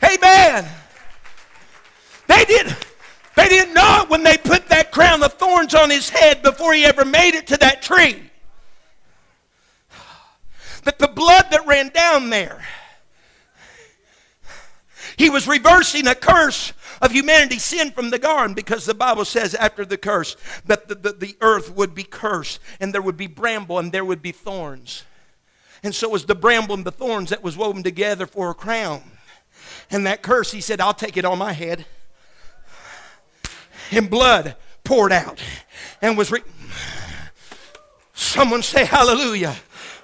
Amen. 0.03 0.67
They 2.29 2.45
didn't. 2.45 2.77
They 3.35 3.49
didn't 3.49 3.75
know 3.75 4.03
it 4.03 4.11
when 4.11 4.23
they 4.23 4.37
put 4.37 4.69
that 4.69 4.93
crown 4.93 5.23
of 5.23 5.35
thorns 5.35 5.75
on 5.75 5.91
his 5.91 6.11
head 6.11 6.43
before 6.43 6.75
he 6.75 6.85
ever 6.85 7.05
made 7.05 7.35
it 7.35 7.47
to 7.49 7.57
that 7.59 7.83
tree. 7.83 8.23
That 10.85 10.99
the 10.99 11.09
blood 11.09 11.47
that 11.51 11.67
ran 11.67 11.89
down 11.91 12.31
there, 12.31 12.65
he 15.17 15.31
was 15.31 15.47
reversing 15.47 16.07
a 16.07 16.15
curse 16.15 16.73
of 17.01 17.13
humanity's 17.13 17.65
sin 17.65 17.93
from 17.93 18.11
the 18.11 18.19
garden 18.19 18.55
because 18.55 18.87
the 18.87 18.95
Bible 18.95 19.25
says 19.25 19.55
after 19.55 19.85
the 19.85 19.97
curse 19.97 20.37
that 20.67 20.89
the, 20.89 20.95
the, 20.97 21.13
the, 21.13 21.37
earth 21.41 21.75
would 21.75 21.95
be 21.95 22.03
cursed 22.03 22.61
and 22.81 22.93
there 22.93 23.03
would 23.03 23.17
be 23.17 23.29
bramble 23.29 23.79
and 23.79 23.93
there 23.93 24.05
would 24.05 24.23
be 24.23 24.33
thorns. 24.33 25.05
And 25.85 25.95
so 25.95 26.09
was 26.09 26.27
the 26.27 26.35
bramble 26.35 26.75
and 26.75 26.85
the 26.85 26.91
thorns 26.91 27.31
that 27.31 27.43
was 27.43 27.57
woven 27.57 27.85
together 27.85 28.27
for 28.27 28.51
a 28.51 28.55
crown. 28.55 29.03
And 29.93 30.07
that 30.07 30.23
curse, 30.23 30.51
he 30.51 30.61
said, 30.61 30.81
I'll 30.81 30.95
take 30.95 31.17
it 31.17 31.25
on 31.25 31.39
my 31.39 31.53
head 31.53 31.87
and 33.91 34.11
blood 34.11 34.57
poured 34.85 35.13
out 35.13 35.43
and 36.03 36.17
was. 36.17 36.31
Re- 36.31 36.43
Someone 38.15 38.63
say 38.63 38.85
hallelujah. 38.85 39.55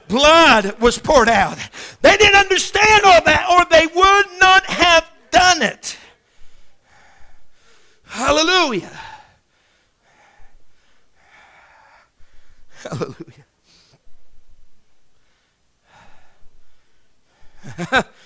Blood 0.06 0.80
was 0.80 0.98
poured 0.98 1.28
out. 1.28 1.58
They 2.00 2.16
didn't 2.16 2.36
understand 2.36 3.02
all 3.04 3.22
that, 3.24 3.48
or 3.50 3.64
they 3.70 3.86
would 3.86 4.40
not 4.40 4.64
have 4.66 5.04
done 5.30 5.62
it. 5.62 5.98
Hallelujah. 8.04 9.00
Hallelujah. 12.82 13.44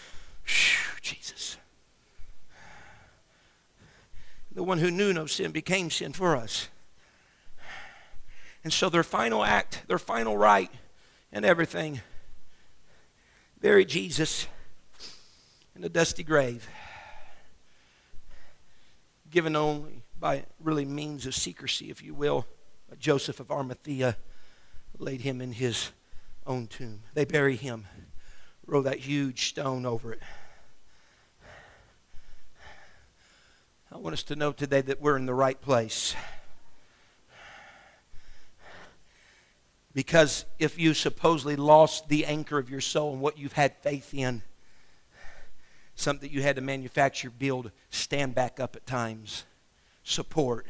the 4.59 4.65
one 4.65 4.79
who 4.79 4.91
knew 4.91 5.13
no 5.13 5.25
sin 5.25 5.53
became 5.53 5.89
sin 5.89 6.13
for 6.13 6.35
us. 6.35 6.67
And 8.65 8.73
so 8.73 8.89
their 8.89 9.05
final 9.05 9.45
act, 9.45 9.85
their 9.87 10.01
final 10.01 10.37
right, 10.37 10.69
and 11.31 11.45
everything 11.45 12.01
buried 13.61 13.89
Jesus 13.89 14.49
in 15.77 15.85
a 15.85 15.89
dusty 15.89 16.25
grave, 16.25 16.69
given 19.31 19.55
only 19.55 20.03
by 20.19 20.45
really 20.59 20.85
means 20.85 21.25
of 21.25 21.37
secrecy, 21.37 21.89
if 21.89 22.03
you 22.03 22.13
will. 22.13 22.45
Joseph 22.99 23.39
of 23.39 23.53
Arimathea 23.53 24.17
laid 24.99 25.21
him 25.21 25.41
in 25.41 25.53
his 25.53 25.93
own 26.49 26.67
tomb. 26.67 27.03
They 27.15 27.25
bury 27.25 27.55
him, 27.55 27.87
roll 28.67 28.83
that 28.83 28.99
huge 28.99 29.51
stone 29.51 29.87
over 29.87 30.15
it. 30.15 30.23
I 33.91 33.97
want 33.97 34.13
us 34.13 34.23
to 34.25 34.37
know 34.37 34.53
today 34.53 34.83
that 34.83 35.01
we're 35.01 35.17
in 35.17 35.25
the 35.25 35.33
right 35.33 35.59
place. 35.59 36.15
Because 39.95 40.45
if 40.59 40.79
you 40.79 40.93
supposedly 40.93 41.57
lost 41.57 42.09
the 42.11 42.27
anchor 42.27 42.59
of 42.59 42.69
your 42.69 42.83
soul 42.83 43.15
and 43.15 43.23
what 43.23 43.39
you've 43.39 43.55
had 43.55 43.75
faith 43.79 44.13
in, 44.13 44.43
something 45.95 46.29
that 46.29 46.35
you 46.35 46.43
had 46.43 46.57
to 46.57 46.63
manufacture, 46.63 47.31
build, 47.31 47.71
stand 47.89 48.35
back 48.35 48.61
up 48.61 48.77
at 48.77 48.87
times, 48.87 49.45
support. 50.05 50.67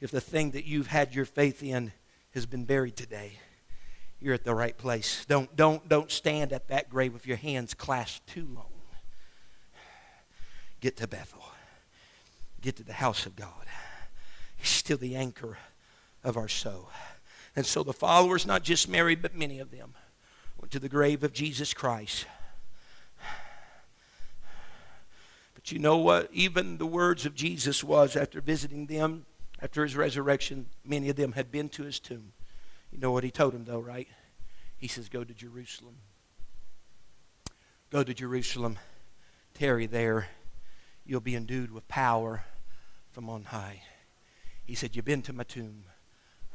If 0.00 0.12
the 0.12 0.20
thing 0.20 0.52
that 0.52 0.64
you've 0.64 0.86
had 0.86 1.16
your 1.16 1.24
faith 1.24 1.64
in 1.64 1.92
has 2.30 2.46
been 2.46 2.64
buried 2.64 2.96
today, 2.96 3.40
you're 4.20 4.34
at 4.34 4.44
the 4.44 4.54
right 4.54 4.78
place. 4.78 5.24
Don't, 5.28 5.54
don't, 5.56 5.88
don't 5.88 6.12
stand 6.12 6.52
at 6.52 6.68
that 6.68 6.88
grave 6.88 7.12
with 7.12 7.26
your 7.26 7.38
hands 7.38 7.74
clasped 7.74 8.28
too 8.28 8.46
long. 8.54 8.66
Get 10.80 10.96
to 10.98 11.08
Bethel 11.08 11.44
get 12.64 12.76
to 12.76 12.82
the 12.82 12.94
house 12.94 13.26
of 13.26 13.36
God. 13.36 13.66
He's 14.56 14.70
still 14.70 14.96
the 14.96 15.16
anchor 15.16 15.58
of 16.24 16.38
our 16.38 16.48
soul. 16.48 16.88
And 17.54 17.66
so 17.66 17.82
the 17.82 17.92
followers, 17.92 18.46
not 18.46 18.62
just 18.62 18.88
Mary, 18.88 19.14
but 19.14 19.36
many 19.36 19.58
of 19.58 19.70
them, 19.70 19.92
went 20.58 20.72
to 20.72 20.78
the 20.78 20.88
grave 20.88 21.22
of 21.22 21.34
Jesus 21.34 21.74
Christ. 21.74 22.24
But 25.54 25.70
you 25.70 25.78
know 25.78 25.98
what? 25.98 26.30
Even 26.32 26.78
the 26.78 26.86
words 26.86 27.26
of 27.26 27.34
Jesus 27.34 27.84
was 27.84 28.16
after 28.16 28.40
visiting 28.40 28.86
them, 28.86 29.26
after 29.60 29.82
his 29.82 29.94
resurrection, 29.94 30.66
many 30.84 31.10
of 31.10 31.16
them 31.16 31.32
had 31.32 31.52
been 31.52 31.68
to 31.70 31.82
his 31.82 32.00
tomb. 32.00 32.32
You 32.90 32.98
know 32.98 33.12
what 33.12 33.24
he 33.24 33.30
told 33.30 33.52
them, 33.52 33.66
though, 33.66 33.78
right? 33.78 34.08
He 34.78 34.88
says, 34.88 35.10
Go 35.10 35.22
to 35.22 35.34
Jerusalem. 35.34 35.96
Go 37.90 38.02
to 38.02 38.14
Jerusalem. 38.14 38.78
Tarry 39.52 39.86
there. 39.86 40.28
You'll 41.04 41.20
be 41.20 41.36
endued 41.36 41.70
with 41.70 41.86
power 41.88 42.44
from 43.14 43.30
on 43.30 43.44
high. 43.44 43.80
He 44.66 44.74
said, 44.74 44.96
You've 44.96 45.04
been 45.04 45.22
to 45.22 45.32
my 45.32 45.44
tomb. 45.44 45.84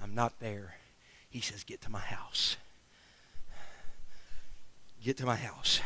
I'm 0.03 0.13
not 0.13 0.39
there. 0.39 0.75
He 1.29 1.39
says, 1.39 1.63
Get 1.63 1.81
to 1.81 1.89
my 1.89 2.01
house. 2.01 2.57
Get 5.01 5.15
to 5.17 5.25
my 5.25 5.37
house. 5.37 5.79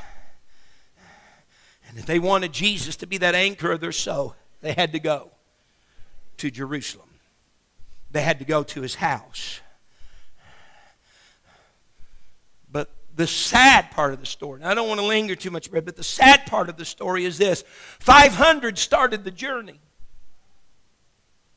And 1.88 2.00
if 2.00 2.08
they 2.08 2.18
wanted 2.18 2.54
Jesus 2.54 2.96
to 2.98 3.08
be 3.08 3.20
that 3.20 3.36
anchor 3.36 3.72
of 3.72 3.82
their 3.82 3.92
soul, 3.92 4.36
they 4.62 4.74
had 4.74 4.94
to 4.94 5.00
go 5.00 5.30
to 6.38 6.50
Jerusalem. 6.50 7.10
They 8.10 8.22
had 8.22 8.40
to 8.40 8.46
go 8.46 8.64
to 8.64 8.82
his 8.82 8.96
house. 8.96 9.60
But 12.72 12.90
the 13.16 13.28
sad 13.28 13.92
part 13.92 14.14
of 14.14 14.22
the 14.22 14.26
story, 14.26 14.64
I 14.64 14.74
don't 14.74 14.88
want 14.88 15.00
to 15.02 15.06
linger 15.06 15.36
too 15.36 15.52
much, 15.52 15.70
but 15.72 15.96
the 15.96 16.04
sad 16.04 16.48
part 16.48 16.70
of 16.70 16.78
the 16.78 16.86
story 16.86 17.26
is 17.26 17.38
this 17.38 17.64
500 18.00 18.80
started 18.80 19.24
the 19.24 19.32
journey. 19.32 19.80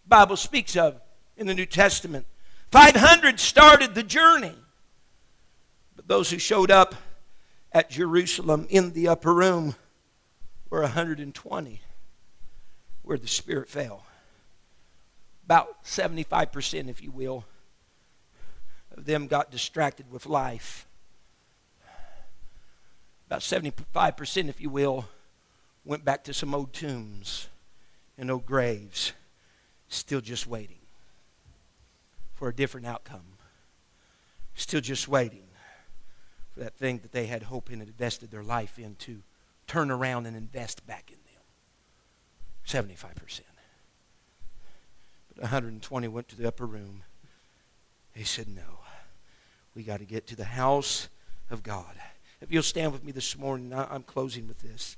Bible 0.07 0.37
speaks 0.37 0.77
of 0.77 1.01
in 1.37 1.47
the 1.47 1.55
New 1.55 1.67
Testament. 1.67 2.27
500 2.71 3.41
started 3.41 3.95
the 3.95 4.03
journey. 4.03 4.55
But 5.95 6.09
those 6.09 6.31
who 6.31 6.39
showed 6.39 6.71
up 6.71 6.95
at 7.73 7.91
Jerusalem 7.91 8.67
in 8.71 8.93
the 8.93 9.09
upper 9.09 9.35
room 9.35 9.75
were 10.71 10.83
120 10.83 11.81
where 13.03 13.19
the 13.19 13.29
Spirit 13.29 13.69
fell. 13.69 14.05
About 15.45 15.85
75%, 15.85 16.89
if 16.89 17.01
you 17.01 17.13
will, 17.13 17.45
of 18.97 19.05
them 19.05 19.29
got 19.29 19.53
distracted 19.53 20.11
with 20.11 20.27
life. 20.27 20.89
About 23.29 23.41
75%, 23.41 24.49
if 24.49 24.61
you 24.61 24.71
will, 24.71 25.07
went 25.85 26.05
back 26.05 26.25
to 26.25 26.35
some 26.35 26.53
old 26.53 26.73
tombs 26.73 27.49
and 28.19 28.29
old 28.29 28.45
graves, 28.45 29.13
still 29.89 30.21
just 30.21 30.47
waiting 30.47 30.79
for 32.35 32.49
a 32.49 32.55
different 32.55 32.87
outcome. 32.87 33.39
Still 34.55 34.81
just 34.81 35.09
waiting 35.09 35.49
for 36.53 36.61
that 36.61 36.77
thing 36.77 36.99
that 36.99 37.13
they 37.13 37.27
had 37.27 37.45
hope 37.45 37.71
in 37.71 37.81
and 37.81 37.89
invested 37.89 38.31
their 38.31 38.43
life 38.43 38.79
in 38.79 38.95
to 38.97 39.23
turn 39.67 39.91
around 39.91 40.27
and 40.27 40.37
invest 40.37 40.87
back 40.87 41.11
in 41.11 41.19
them. 41.25 41.43
75%. 42.67 43.41
But 45.29 45.43
120 45.43 46.09
went 46.09 46.29
to 46.29 46.37
the 46.37 46.49
upper 46.49 46.67
room. 46.67 47.03
They 48.15 48.25
said, 48.25 48.49
No, 48.49 48.81
we 49.75 49.83
got 49.83 49.99
to 49.99 50.07
get 50.07 50.27
to 50.29 50.37
the 50.37 50.45
house 50.45 51.09
of 51.51 51.63
God. 51.63 51.97
If 52.41 52.51
you'll 52.51 52.63
stand 52.63 52.93
with 52.93 53.05
me 53.05 53.13
this 53.13 53.37
morning, 53.37 53.73
I'm 53.75 54.03
closing 54.03 54.49
with 54.49 54.59
this. 54.61 54.97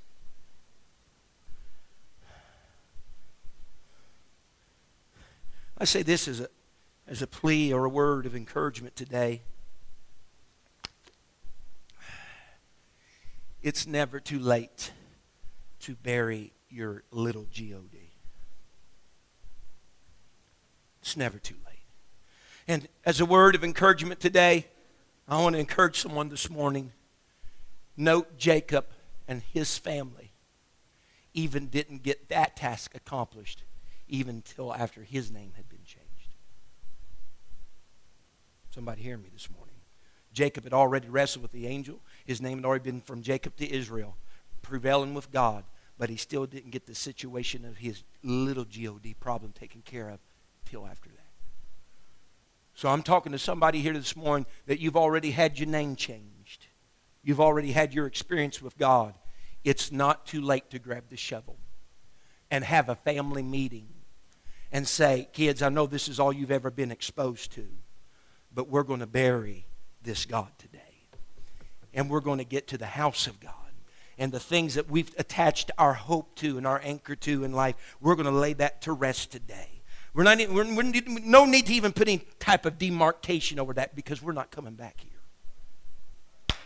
I 5.79 5.85
say 5.85 6.03
this 6.03 6.27
as 6.27 6.41
a, 6.41 6.49
as 7.07 7.21
a 7.21 7.27
plea 7.27 7.71
or 7.71 7.85
a 7.85 7.89
word 7.89 8.25
of 8.25 8.35
encouragement 8.35 8.97
today. 8.97 9.41
It's 13.63 13.87
never 13.87 14.19
too 14.19 14.39
late 14.39 14.91
to 15.81 15.95
bury 15.95 16.51
your 16.69 17.03
little 17.11 17.45
God. 17.45 17.85
It's 21.01 21.15
never 21.15 21.39
too 21.39 21.55
late. 21.65 21.79
And 22.67 22.87
as 23.05 23.21
a 23.21 23.25
word 23.25 23.55
of 23.55 23.63
encouragement 23.63 24.19
today, 24.19 24.67
I 25.27 25.41
want 25.41 25.55
to 25.55 25.59
encourage 25.59 25.99
someone 25.99 26.27
this 26.27 26.49
morning. 26.49 26.91
Note 27.95 28.37
Jacob 28.37 28.85
and 29.27 29.41
his 29.53 29.77
family 29.77 30.31
even 31.33 31.67
didn't 31.67 32.03
get 32.03 32.27
that 32.27 32.57
task 32.57 32.95
accomplished 32.95 33.63
even 34.09 34.41
till 34.41 34.73
after 34.73 35.03
his 35.03 35.31
name 35.31 35.53
had 35.55 35.69
been 35.69 35.83
changed. 35.85 36.09
Somebody 38.71 39.01
hear 39.01 39.17
me 39.17 39.29
this 39.31 39.49
morning. 39.49 39.75
Jacob 40.33 40.63
had 40.63 40.73
already 40.73 41.09
wrestled 41.09 41.41
with 41.41 41.51
the 41.51 41.67
angel. 41.67 42.01
His 42.25 42.41
name 42.41 42.59
had 42.59 42.65
already 42.65 42.83
been 42.83 43.01
from 43.01 43.21
Jacob 43.21 43.55
to 43.57 43.71
Israel, 43.71 44.17
prevailing 44.61 45.13
with 45.13 45.31
God, 45.31 45.63
but 45.97 46.09
he 46.09 46.17
still 46.17 46.45
didn't 46.45 46.71
get 46.71 46.85
the 46.85 46.95
situation 46.95 47.65
of 47.65 47.77
his 47.77 48.03
little 48.23 48.63
God 48.63 49.15
problem 49.19 49.51
taken 49.51 49.81
care 49.81 50.09
of 50.09 50.19
till 50.65 50.85
after 50.85 51.09
that. 51.09 51.15
So 52.73 52.89
I'm 52.89 53.03
talking 53.03 53.31
to 53.31 53.39
somebody 53.39 53.81
here 53.81 53.93
this 53.93 54.15
morning 54.15 54.45
that 54.67 54.79
you've 54.79 54.95
already 54.95 55.31
had 55.31 55.59
your 55.59 55.67
name 55.67 55.95
changed. 55.95 56.67
You've 57.23 57.41
already 57.41 57.71
had 57.71 57.93
your 57.93 58.05
experience 58.05 58.61
with 58.61 58.77
God. 58.77 59.15
It's 59.63 59.91
not 59.91 60.25
too 60.25 60.41
late 60.41 60.69
to 60.69 60.79
grab 60.79 61.05
the 61.09 61.17
shovel 61.17 61.57
and 62.49 62.63
have 62.63 62.87
a 62.87 62.95
family 62.95 63.43
meeting 63.43 63.89
and 64.71 64.87
say, 64.87 65.27
kids, 65.33 65.61
I 65.61 65.69
know 65.69 65.87
this 65.87 66.07
is 66.07 66.19
all 66.19 66.31
you've 66.31 66.51
ever 66.51 66.69
been 66.69 66.91
exposed 66.91 67.51
to, 67.53 67.67
but 68.53 68.69
we're 68.69 68.83
going 68.83 68.99
to 68.99 69.07
bury 69.07 69.65
this 70.03 70.25
God 70.25 70.49
today. 70.57 70.79
And 71.93 72.09
we're 72.09 72.19
going 72.19 72.37
to 72.37 72.45
get 72.45 72.67
to 72.67 72.77
the 72.77 72.85
house 72.85 73.25
of 73.27 73.39
God. 73.39 73.53
And 74.17 74.31
the 74.31 74.39
things 74.39 74.75
that 74.75 74.89
we've 74.89 75.11
attached 75.17 75.71
our 75.77 75.93
hope 75.93 76.35
to 76.35 76.57
and 76.57 76.67
our 76.67 76.81
anchor 76.83 77.15
to 77.15 77.43
in 77.43 77.53
life, 77.53 77.75
we're 78.01 78.15
going 78.15 78.25
to 78.25 78.31
lay 78.31 78.53
that 78.53 78.81
to 78.83 78.91
rest 78.91 79.31
today. 79.31 79.81
We're 80.13 80.23
not, 80.23 80.37
we're, 80.49 80.75
we're, 80.75 80.91
no 81.07 81.45
need 81.45 81.67
to 81.67 81.73
even 81.73 81.93
put 81.93 82.07
any 82.07 82.23
type 82.39 82.65
of 82.65 82.77
demarcation 82.77 83.59
over 83.59 83.73
that 83.73 83.95
because 83.95 84.21
we're 84.21 84.33
not 84.33 84.51
coming 84.51 84.73
back 84.73 84.97
here. 84.99 86.57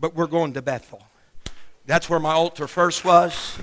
But 0.00 0.14
we're 0.14 0.28
going 0.28 0.54
to 0.54 0.62
Bethel. 0.62 1.02
That's 1.86 2.08
where 2.08 2.20
my 2.20 2.32
altar 2.32 2.66
first 2.66 3.04
was. 3.04 3.58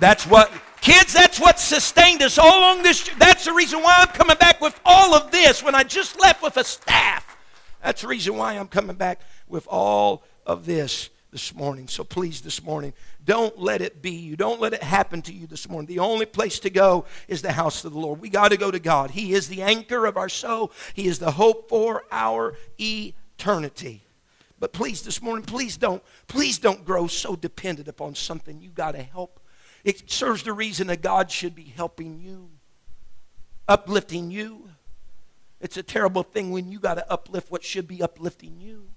That's 0.00 0.26
what, 0.26 0.52
kids, 0.80 1.12
that's 1.12 1.38
what 1.40 1.58
sustained 1.58 2.22
us 2.22 2.38
all 2.38 2.58
along 2.58 2.82
this. 2.82 3.08
That's 3.18 3.44
the 3.44 3.52
reason 3.52 3.82
why 3.82 3.96
I'm 3.98 4.08
coming 4.08 4.36
back 4.36 4.60
with 4.60 4.78
all 4.84 5.14
of 5.14 5.30
this 5.30 5.62
when 5.62 5.74
I 5.74 5.84
just 5.84 6.20
left 6.20 6.42
with 6.42 6.56
a 6.56 6.64
staff. 6.64 7.36
That's 7.82 8.02
the 8.02 8.08
reason 8.08 8.36
why 8.36 8.54
I'm 8.54 8.68
coming 8.68 8.96
back 8.96 9.20
with 9.48 9.66
all 9.68 10.22
of 10.46 10.66
this 10.66 11.10
this 11.32 11.54
morning. 11.54 11.88
So 11.88 12.04
please, 12.04 12.42
this 12.42 12.62
morning, 12.62 12.92
don't 13.24 13.58
let 13.58 13.80
it 13.80 14.02
be 14.02 14.12
you. 14.12 14.36
Don't 14.36 14.60
let 14.60 14.74
it 14.74 14.82
happen 14.82 15.22
to 15.22 15.32
you 15.32 15.46
this 15.46 15.68
morning. 15.68 15.86
The 15.86 15.98
only 15.98 16.26
place 16.26 16.58
to 16.60 16.70
go 16.70 17.06
is 17.26 17.42
the 17.42 17.52
house 17.52 17.84
of 17.84 17.92
the 17.92 17.98
Lord. 17.98 18.20
We 18.20 18.28
got 18.28 18.50
to 18.50 18.56
go 18.56 18.70
to 18.70 18.78
God. 18.78 19.12
He 19.12 19.32
is 19.32 19.48
the 19.48 19.62
anchor 19.62 20.06
of 20.06 20.16
our 20.16 20.28
soul, 20.28 20.72
He 20.94 21.06
is 21.06 21.18
the 21.18 21.32
hope 21.32 21.68
for 21.68 22.04
our 22.12 22.54
eternity. 22.78 24.04
But 24.60 24.72
please, 24.72 25.02
this 25.02 25.20
morning, 25.20 25.44
please 25.44 25.76
don't, 25.76 26.04
please 26.28 26.58
don't 26.58 26.84
grow 26.84 27.08
so 27.08 27.34
dependent 27.34 27.88
upon 27.88 28.14
something 28.14 28.60
you 28.60 28.70
got 28.70 28.92
to 28.92 29.02
help. 29.02 29.40
It 29.84 30.10
serves 30.10 30.42
the 30.42 30.52
reason 30.52 30.86
that 30.88 31.02
God 31.02 31.30
should 31.30 31.54
be 31.54 31.64
helping 31.64 32.20
you, 32.20 32.50
uplifting 33.68 34.30
you. 34.30 34.70
It's 35.60 35.76
a 35.76 35.82
terrible 35.82 36.22
thing 36.22 36.50
when 36.50 36.70
you 36.70 36.78
got 36.78 36.94
to 36.94 37.10
uplift 37.10 37.50
what 37.50 37.64
should 37.64 37.88
be 37.88 38.02
uplifting 38.02 38.60
you. 38.60 38.88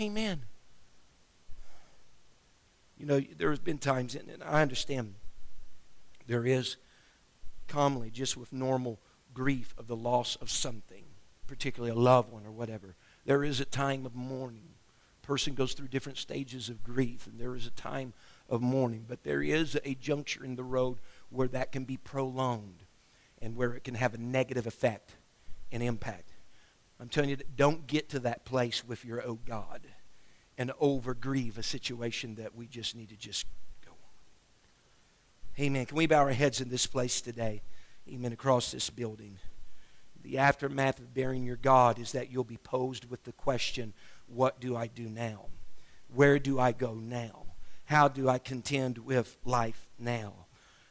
Amen. 0.00 0.42
You 2.96 3.06
know, 3.06 3.20
there 3.20 3.50
has 3.50 3.58
been 3.58 3.78
times, 3.78 4.14
and 4.14 4.42
I 4.44 4.62
understand 4.62 5.14
there 6.26 6.44
is 6.44 6.76
commonly 7.68 8.10
just 8.10 8.36
with 8.36 8.52
normal 8.52 8.98
grief 9.32 9.74
of 9.78 9.86
the 9.86 9.96
loss 9.96 10.36
of 10.36 10.50
something, 10.50 11.04
particularly 11.46 11.92
a 11.92 11.98
loved 11.98 12.32
one 12.32 12.44
or 12.44 12.50
whatever. 12.50 12.96
There 13.24 13.44
is 13.44 13.60
a 13.60 13.64
time 13.64 14.04
of 14.04 14.14
mourning. 14.14 14.70
Person 15.28 15.52
goes 15.52 15.74
through 15.74 15.88
different 15.88 16.16
stages 16.16 16.70
of 16.70 16.82
grief, 16.82 17.26
and 17.26 17.38
there 17.38 17.54
is 17.54 17.66
a 17.66 17.70
time 17.70 18.14
of 18.48 18.62
mourning. 18.62 19.04
But 19.06 19.24
there 19.24 19.42
is 19.42 19.78
a 19.84 19.94
juncture 19.94 20.42
in 20.42 20.56
the 20.56 20.64
road 20.64 20.96
where 21.28 21.48
that 21.48 21.70
can 21.70 21.84
be 21.84 21.98
prolonged 21.98 22.84
and 23.42 23.54
where 23.54 23.74
it 23.74 23.84
can 23.84 23.94
have 23.96 24.14
a 24.14 24.18
negative 24.18 24.66
effect 24.66 25.16
and 25.70 25.82
impact. 25.82 26.30
I'm 26.98 27.10
telling 27.10 27.28
you, 27.28 27.36
don't 27.54 27.86
get 27.86 28.08
to 28.08 28.20
that 28.20 28.46
place 28.46 28.82
with 28.88 29.04
your 29.04 29.22
oh 29.22 29.38
God 29.46 29.82
and 30.56 30.72
over 30.80 31.12
grieve 31.12 31.58
a 31.58 31.62
situation 31.62 32.36
that 32.36 32.56
we 32.56 32.66
just 32.66 32.96
need 32.96 33.10
to 33.10 33.16
just 33.16 33.44
go 33.84 33.92
on. 33.92 35.62
Amen. 35.62 35.84
Can 35.84 35.98
we 35.98 36.06
bow 36.06 36.20
our 36.20 36.32
heads 36.32 36.62
in 36.62 36.70
this 36.70 36.86
place 36.86 37.20
today? 37.20 37.60
Amen. 38.10 38.32
Across 38.32 38.72
this 38.72 38.88
building. 38.88 39.36
The 40.22 40.38
aftermath 40.38 40.98
of 40.98 41.12
bearing 41.12 41.44
your 41.44 41.56
God 41.56 41.98
is 41.98 42.12
that 42.12 42.32
you'll 42.32 42.44
be 42.44 42.56
posed 42.56 43.10
with 43.10 43.24
the 43.24 43.32
question, 43.32 43.92
What 44.28 44.60
do 44.60 44.76
I 44.76 44.86
do 44.86 45.08
now? 45.08 45.46
Where 46.14 46.38
do 46.38 46.58
I 46.58 46.72
go 46.72 46.94
now? 46.94 47.44
How 47.84 48.08
do 48.08 48.28
I 48.28 48.38
contend 48.38 48.98
with 48.98 49.36
life 49.44 49.86
now? 49.98 50.46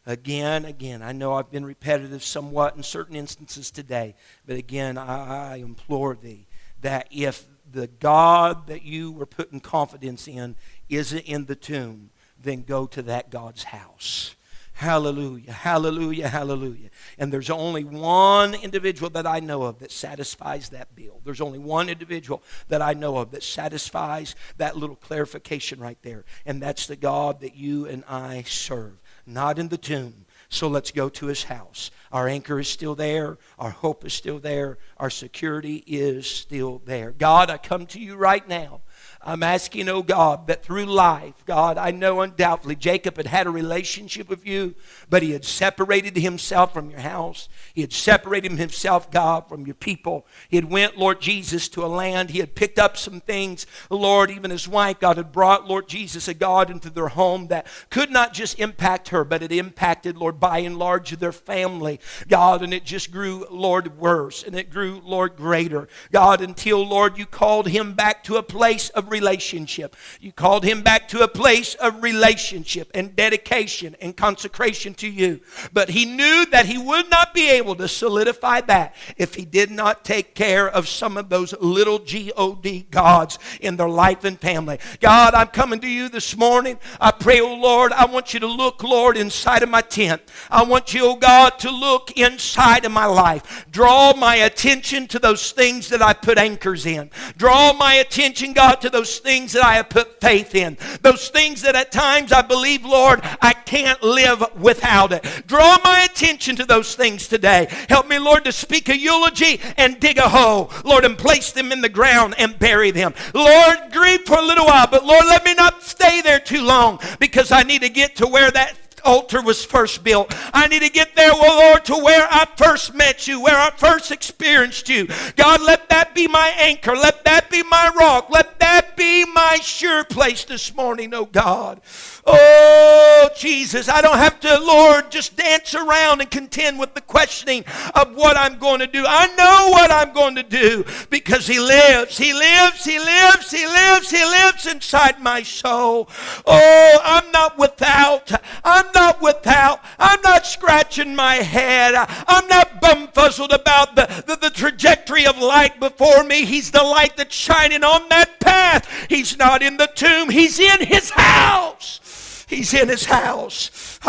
again, 0.07 0.65
again. 0.65 1.03
I 1.03 1.11
know 1.11 1.33
I've 1.33 1.51
been 1.51 1.65
repetitive 1.65 2.23
somewhat 2.23 2.75
in 2.75 2.81
certain 2.81 3.15
instances 3.15 3.69
today, 3.69 4.15
but 4.47 4.55
again, 4.55 4.97
I, 4.97 5.53
I 5.53 5.55
implore 5.57 6.15
thee 6.15 6.47
that 6.81 7.07
if 7.11 7.45
the 7.69 7.88
God 7.88 8.67
that 8.67 8.83
you 8.83 9.11
were 9.11 9.25
putting 9.25 9.59
confidence 9.59 10.27
in 10.27 10.55
isn't 10.89 11.25
in 11.25 11.45
the 11.45 11.55
tomb, 11.55 12.09
then 12.41 12.63
go 12.63 12.88
to 12.88 13.01
that 13.03 13.29
God's 13.29 13.63
house. 13.65 14.35
Hallelujah, 14.78 15.53
hallelujah, 15.53 16.28
hallelujah. 16.28 16.91
And 17.17 17.34
there's 17.34 17.49
only 17.49 17.84
one 17.84 18.53
individual 18.53 19.09
that 19.09 19.25
I 19.25 19.39
know 19.39 19.63
of 19.63 19.80
that 19.80 19.91
satisfies 19.91 20.69
that 20.69 20.95
bill. 20.95 21.19
There's 21.25 21.41
only 21.41 21.57
one 21.57 21.89
individual 21.89 22.43
that 22.67 22.80
I 22.80 22.93
know 22.93 23.17
of 23.17 23.32
that 23.32 23.41
satisfies 23.41 24.36
that 24.57 24.78
little 24.78 24.95
clarification 24.95 25.80
right 25.80 25.97
there. 26.03 26.25
And 26.45 26.61
that's 26.61 26.86
the 26.86 26.95
God 26.95 27.39
that 27.41 27.55
you 27.55 27.88
and 27.88 28.03
I 28.07 28.43
serve 28.43 28.99
not 29.28 29.59
in 29.59 29.67
the 29.67 29.78
tomb, 29.78 30.25
So 30.49 30.69
let's 30.69 30.91
go 30.91 31.09
to 31.09 31.25
his 31.25 31.43
house. 31.43 31.91
Our 32.09 32.30
anchor 32.30 32.57
is 32.57 32.69
still 32.69 32.95
there. 32.95 33.38
Our 33.59 33.71
hope 33.71 34.05
is 34.05 34.13
still 34.13 34.39
there. 34.39 34.78
Our 34.95 35.09
security 35.09 35.84
is 35.86 36.25
still 36.25 36.82
there. 36.86 37.11
God, 37.11 37.49
I 37.49 37.57
come 37.57 37.86
to 37.88 37.99
you 37.99 38.15
right 38.15 38.47
now. 38.47 38.80
I'm 39.22 39.43
asking, 39.43 39.89
oh 39.89 40.03
God, 40.03 40.47
that 40.47 40.63
through 40.63 40.86
life, 40.86 41.34
God, 41.45 41.78
I 41.78 41.91
know 41.91 42.22
undoubtedly 42.22 42.76
Jacob 42.76 43.18
had 43.18 43.28
had 43.28 43.47
a 43.47 43.49
relationship 43.49 44.30
with 44.30 44.45
you, 44.45 44.76
but 45.09 45.24
he 45.24 45.32
had 45.32 45.43
separated 45.43 46.15
himself 46.15 46.74
from 46.74 46.89
your 46.89 47.01
house. 47.01 47.49
He 47.74 47.82
had 47.82 47.91
separated 47.91 48.53
himself, 48.53 49.11
God, 49.11 49.49
from 49.49 49.65
your 49.65 49.76
people. 49.76 50.26
He 50.47 50.55
had 50.55 50.65
went, 50.65 50.97
Lord 50.97 51.20
Jesus, 51.20 51.68
to 51.70 51.84
a 51.84 51.88
land. 51.88 52.30
He 52.30 52.39
had 52.39 52.55
picked 52.55 52.80
up 52.80 52.95
some 52.95 53.20
things, 53.20 53.65
Lord, 53.89 54.32
even 54.32 54.51
his 54.51 54.68
wife, 54.68 54.99
God, 54.99 55.18
had 55.18 55.32
brought, 55.32 55.68
Lord 55.68 55.89
Jesus, 55.89 56.28
a 56.28 56.34
God 56.34 56.70
into 56.70 56.89
their 56.89 57.09
home 57.09 57.47
that 57.47 57.68
could 57.89 58.11
not 58.11 58.34
just 58.34 58.59
impact 58.59 59.09
her, 59.09 59.24
but 59.24 59.43
it 59.43 59.51
impacted, 59.51 60.15
Lord, 60.15 60.39
by 60.39 60.59
and 60.59 60.78
large 60.78 61.18
their 61.18 61.32
family, 61.32 61.99
God, 62.28 62.61
and 62.61 62.74
it 62.74 62.84
just 62.84 63.11
grew, 63.11 63.45
Lord, 63.49 63.97
worse, 63.97 64.43
and 64.43 64.55
it 64.55 64.70
grew, 64.70 65.01
Lord, 65.03 65.36
greater, 65.36 65.88
God, 66.11 66.41
until, 66.41 66.86
Lord, 66.86 67.18
you 67.18 67.26
called 67.26 67.68
him 67.68 67.93
back 67.93 68.24
to 68.26 68.36
a 68.36 68.43
place 68.43 68.89
of 68.89 69.07
relationship. 69.10 69.95
You 70.20 70.32
called 70.32 70.64
him 70.64 70.82
back 70.82 71.08
to 71.10 71.22
a 71.22 71.28
place 71.28 71.76
of 71.76 72.03
relationship 72.03 72.91
and 72.93 73.16
dedication 73.16 73.95
and 74.01 74.16
consecration 74.16 74.93
to 74.95 75.08
you. 75.08 75.41
But 75.74 75.89
he 75.89 76.05
knew 76.05 76.45
that 76.51 76.66
he 76.66 76.78
would 76.78 77.10
not 77.10 77.34
be 77.34 77.49
able 77.49 77.76
to 77.76 77.88
solidify 77.88 78.62
that 78.62 78.95
if 79.18 79.36
he 79.36 79.45
did 79.45 79.72
not 79.72 80.05
take 80.05 80.36
care 80.36 80.68
of 80.70 80.88
some 80.88 81.18
of 81.18 81.30
those 81.30 81.53
little 81.60 81.99
G-O-D 81.99 82.88
gods 82.91 83.39
in 83.62 83.78
their 83.78 83.89
life 83.89 84.24
and 84.24 84.39
family. 84.39 84.80
God, 84.99 85.34
I'm 85.34 85.47
coming 85.47 85.80
to 85.82 85.88
you 85.88 86.10
this 86.10 86.36
morning. 86.36 86.80
I 86.99 87.12
pray, 87.12 87.39
oh 87.39 87.55
Lord, 87.55 87.91
I 87.91 88.05
want 88.05 88.34
you 88.34 88.39
to 88.41 88.47
look, 88.47 88.84
Lord, 88.84 89.18
inside 89.18 89.64
of 89.64 89.70
my 89.70 89.82
tent. 89.82 90.22
I 90.49 90.64
want 90.64 90.93
you, 90.93 91.05
oh 91.05 91.16
God, 91.16 91.60
to 91.60 91.72
look 91.72 92.12
inside 92.18 92.86
of 92.86 92.91
my 92.91 93.05
life. 93.05 93.66
Draw 93.72 94.14
my 94.14 94.36
attention 94.36 95.08
to 95.08 95.20
those 95.20 95.51
things 95.51 95.89
that 95.89 96.01
I 96.01 96.14
put 96.14 96.38
anchors 96.38 96.86
in. 96.86 97.10
Draw 97.38 97.74
my 97.74 97.95
attention, 97.95 98.53
God, 98.53 98.76
to 98.82 98.89
those 98.98 99.20
things 99.20 99.52
that 99.54 99.64
I 99.64 99.76
have 99.76 99.89
put 99.89 100.20
faith 100.20 100.56
in. 100.56 100.76
Those 101.04 101.30
things 101.30 101.62
that 101.62 101.76
at 101.76 101.91
times 101.91 102.32
I 102.32 102.41
believe, 102.41 102.84
Lord, 102.84 103.20
I 103.39 103.54
can't 103.54 104.02
live 104.02 104.43
without 104.60 105.14
it. 105.14 105.24
Draw 105.45 105.78
my 105.84 106.08
attention 106.10 106.56
to 106.56 106.66
those 106.66 106.95
things 106.95 107.28
today. 107.28 107.68
Help 107.89 108.08
me, 108.08 108.18
Lord, 108.18 108.43
to 108.45 108.52
speak 108.52 108.89
a 108.89 108.98
eulogy 108.98 109.62
and 109.78 110.00
dig 110.00 110.18
a 110.18 110.28
hole, 110.28 110.72
Lord, 110.84 111.06
and 111.06 111.16
place 111.16 111.52
them 111.52 111.72
in 111.72 111.82
the 111.82 111.89
ground 111.89 112.34
and 112.39 112.58
bury 112.58 112.89
them. 112.89 113.14
Lord, 113.36 113.78
grieve 113.91 114.22
for 114.26 114.39
a 114.39 114.41
little 114.41 114.66
while, 114.66 114.88
but 114.88 115.06
Lord, 115.06 115.26
let 115.26 115.45
me 115.45 115.54
not 115.54 115.84
stay 115.84 116.22
there 116.22 116.39
too 116.39 116.64
long 116.64 117.00
because 117.20 117.52
I 117.52 117.62
need 117.62 117.84
to 117.84 117.89
get 117.89 118.16
to 118.16 118.26
where 118.26 118.50
that 118.50 118.86
altar 119.04 119.41
was 119.41 119.64
first 119.66 120.04
built. 120.04 120.34
I 120.54 120.68
need 120.68 120.82
to 120.82 120.89
get 120.89 121.16
there, 121.16 121.32
oh 121.34 121.70
Lord, 121.70 121.86
to 121.86 121.95
where 121.95 122.28
I 122.30 122.48
first 122.56 122.93
met 122.93 123.28
you, 123.28 123.41
where 123.41 123.58
I 123.58 123.72
first 123.72 124.12
experienced 124.12 124.89
you. 124.89 125.08
God, 125.36 125.62
let 125.62 125.89
that 125.89 126.14
be 126.14 126.28
my 126.28 126.54
anchor. 126.58 126.95
Let 126.95 127.24
that 127.26 127.50
be 127.50 127.64
my 127.64 127.91
rock. 127.98 128.30
Let 128.30 128.60
that 128.60 128.95
be 128.95 129.26
my 129.26 129.58
sure 129.62 130.04
place 130.04 130.43
this 130.43 130.74
morning, 130.76 131.14
oh 131.14 131.26
God. 131.26 131.82
Oh, 132.30 133.30
Jesus, 133.38 133.88
I 133.88 134.01
don't 134.01 134.17
have 134.17 134.41
to, 134.41 134.59
Lord, 134.59 135.09
just 135.11 135.38
dance 135.38 135.73
around 135.73 136.19
and 136.19 136.30
contend 136.30 136.78
with 136.78 136.93
the 136.93 136.99
questioning 136.99 137.63
of 137.95 138.13
what 138.15 138.36
I'm 138.36 138.57
going 138.57 138.80
to 138.80 138.88
do. 138.88 139.05
I 139.07 139.28
know 139.36 139.71
what 139.71 139.91
I'm 139.91 140.11
going 140.13 140.36
to 140.36 140.43
do 140.43 140.84
because 141.09 141.47
He 141.47 141.57
lives. 141.57 142.17
He 142.17 142.34
lives, 142.34 142.84
He 142.84 142.99
lives, 142.99 143.49
He 143.49 143.65
lives, 143.65 144.11
He 144.11 144.25
lives 144.25 144.65
inside 144.65 145.21
my 145.21 145.41
soul. 145.41 146.09
Oh, 146.45 146.99
I'm 147.01 147.32
not 147.32 147.57
without. 147.57 148.30
I'm 148.61 148.88
not 148.93 149.21
without. 149.21 149.80
I'm 149.97 150.21
not 150.21 150.45
scratching 150.45 151.15
my 151.15 151.36
head. 151.36 151.95
I'm 152.28 152.47
not 152.49 152.82
bumfuzzled 152.82 153.53
about 153.53 153.95
the, 153.95 154.23
the, 154.28 154.36
the 154.36 154.49
trajectory 154.49 155.25
of 155.25 155.38
light 155.38 155.80
before 155.80 156.25
me. 156.25 156.43
He's 156.43 156.71
the 156.71 156.84
light 156.84 157.15
that's 157.15 157.36
shining 157.36 157.86
on 157.86 158.09
that 158.09 158.41
path. 158.41 158.86
He's 159.07 159.38
not 159.38 159.61
in 159.61 159.78
the 159.78 159.88
tomb, 159.88 160.30
He's 160.30 160.59
in 160.59 160.86
His 160.86 161.11
house. 161.11 162.01
He's 162.48 162.74
in 162.74 162.88
his 162.88 163.04
house. 163.06 164.00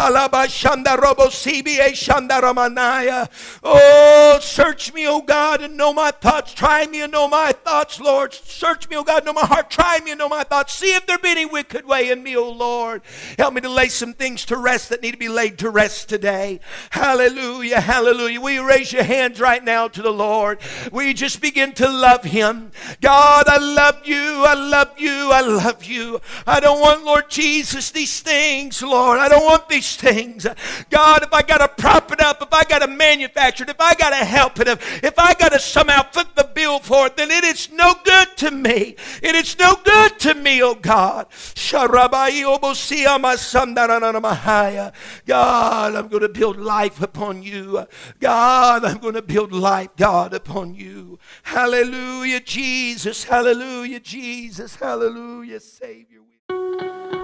Oh, 3.64 4.38
search 4.40 4.94
me, 4.94 5.08
O 5.08 5.20
God, 5.20 5.60
and 5.60 5.76
know 5.76 5.92
my 5.92 6.12
thoughts. 6.12 6.54
Try 6.54 6.86
me 6.86 7.02
and 7.02 7.10
know 7.10 7.26
my 7.26 7.50
thoughts, 7.50 7.98
Lord. 8.00 8.32
Search 8.32 8.88
me, 8.88 8.96
O 8.96 9.02
God, 9.02 9.24
know 9.24 9.32
my 9.32 9.44
heart. 9.44 9.70
Try 9.70 9.98
me 10.04 10.12
and 10.12 10.18
know 10.18 10.28
my 10.28 10.44
thoughts. 10.44 10.74
See 10.74 10.94
if 10.94 11.04
there 11.04 11.18
be 11.18 11.30
any 11.30 11.46
wicked 11.46 11.84
way 11.84 12.10
in 12.10 12.22
me, 12.22 12.36
O 12.36 12.48
Lord. 12.48 13.02
Help 13.36 13.54
me 13.54 13.60
to 13.60 13.68
lay 13.68 13.88
some 13.88 14.12
things 14.14 14.44
to 14.46 14.56
rest 14.56 14.90
that 14.90 15.02
need 15.02 15.12
to 15.12 15.18
be 15.18 15.28
laid 15.28 15.58
to 15.58 15.68
rest 15.68 16.08
today. 16.08 16.60
Hallelujah, 16.90 17.80
hallelujah. 17.80 18.40
Will 18.40 18.52
you 18.52 18.68
raise 18.68 18.92
your 18.92 19.02
hands 19.02 19.40
right 19.40 19.64
now 19.64 19.88
to 19.88 20.00
the 20.00 20.12
Lord? 20.12 20.60
Will 20.92 21.02
you 21.02 21.14
just 21.14 21.40
begin 21.40 21.72
to 21.72 21.88
love 21.88 22.22
Him? 22.22 22.70
God, 23.00 23.48
I 23.48 23.58
love 23.58 24.06
you. 24.06 24.44
I 24.46 24.54
love 24.54 24.96
you. 24.96 25.32
I 25.32 25.40
love 25.40 25.82
you. 25.82 26.20
I 26.46 26.60
don't 26.60 26.80
want, 26.80 27.04
Lord 27.04 27.28
Jesus, 27.30 27.90
these 27.90 28.20
things, 28.28 28.82
Lord. 28.82 29.18
I 29.18 29.28
don't 29.28 29.44
want 29.44 29.68
these 29.68 29.96
things. 29.96 30.46
God, 30.90 31.22
if 31.22 31.32
I 31.32 31.40
got 31.42 31.58
to 31.58 31.68
prop 31.82 32.12
it 32.12 32.20
up, 32.20 32.42
if 32.42 32.52
I 32.52 32.62
got 32.64 32.80
to 32.80 32.86
manufacture 32.86 33.64
it, 33.64 33.70
if 33.70 33.80
I 33.80 33.94
got 33.94 34.10
to 34.10 34.24
help 34.24 34.60
it, 34.60 34.68
if, 34.68 35.02
if 35.02 35.18
I 35.18 35.32
got 35.34 35.52
to 35.52 35.58
somehow 35.58 36.02
foot 36.12 36.36
the 36.36 36.44
bill 36.44 36.78
for 36.78 37.06
it, 37.06 37.16
then 37.16 37.30
it 37.30 37.44
is 37.44 37.72
no 37.72 37.94
good 38.04 38.36
to 38.38 38.50
me. 38.50 38.96
It 39.22 39.34
is 39.34 39.58
no 39.58 39.76
good 39.82 40.18
to 40.20 40.34
me, 40.34 40.62
oh 40.62 40.74
God. 40.74 41.28
God, 45.26 45.94
I'm 45.94 46.08
going 46.08 46.22
to 46.22 46.28
build 46.28 46.56
life 46.58 47.02
upon 47.02 47.42
you. 47.42 47.86
God, 48.20 48.84
I'm 48.84 48.98
going 48.98 49.14
to 49.14 49.22
build 49.22 49.52
life, 49.52 49.90
God, 49.96 50.34
upon 50.34 50.74
you. 50.74 51.18
Hallelujah, 51.44 52.40
Jesus. 52.40 53.24
Hallelujah, 53.24 54.00
Jesus. 54.00 54.76
Hallelujah, 54.76 55.60
Savior. 55.60 56.27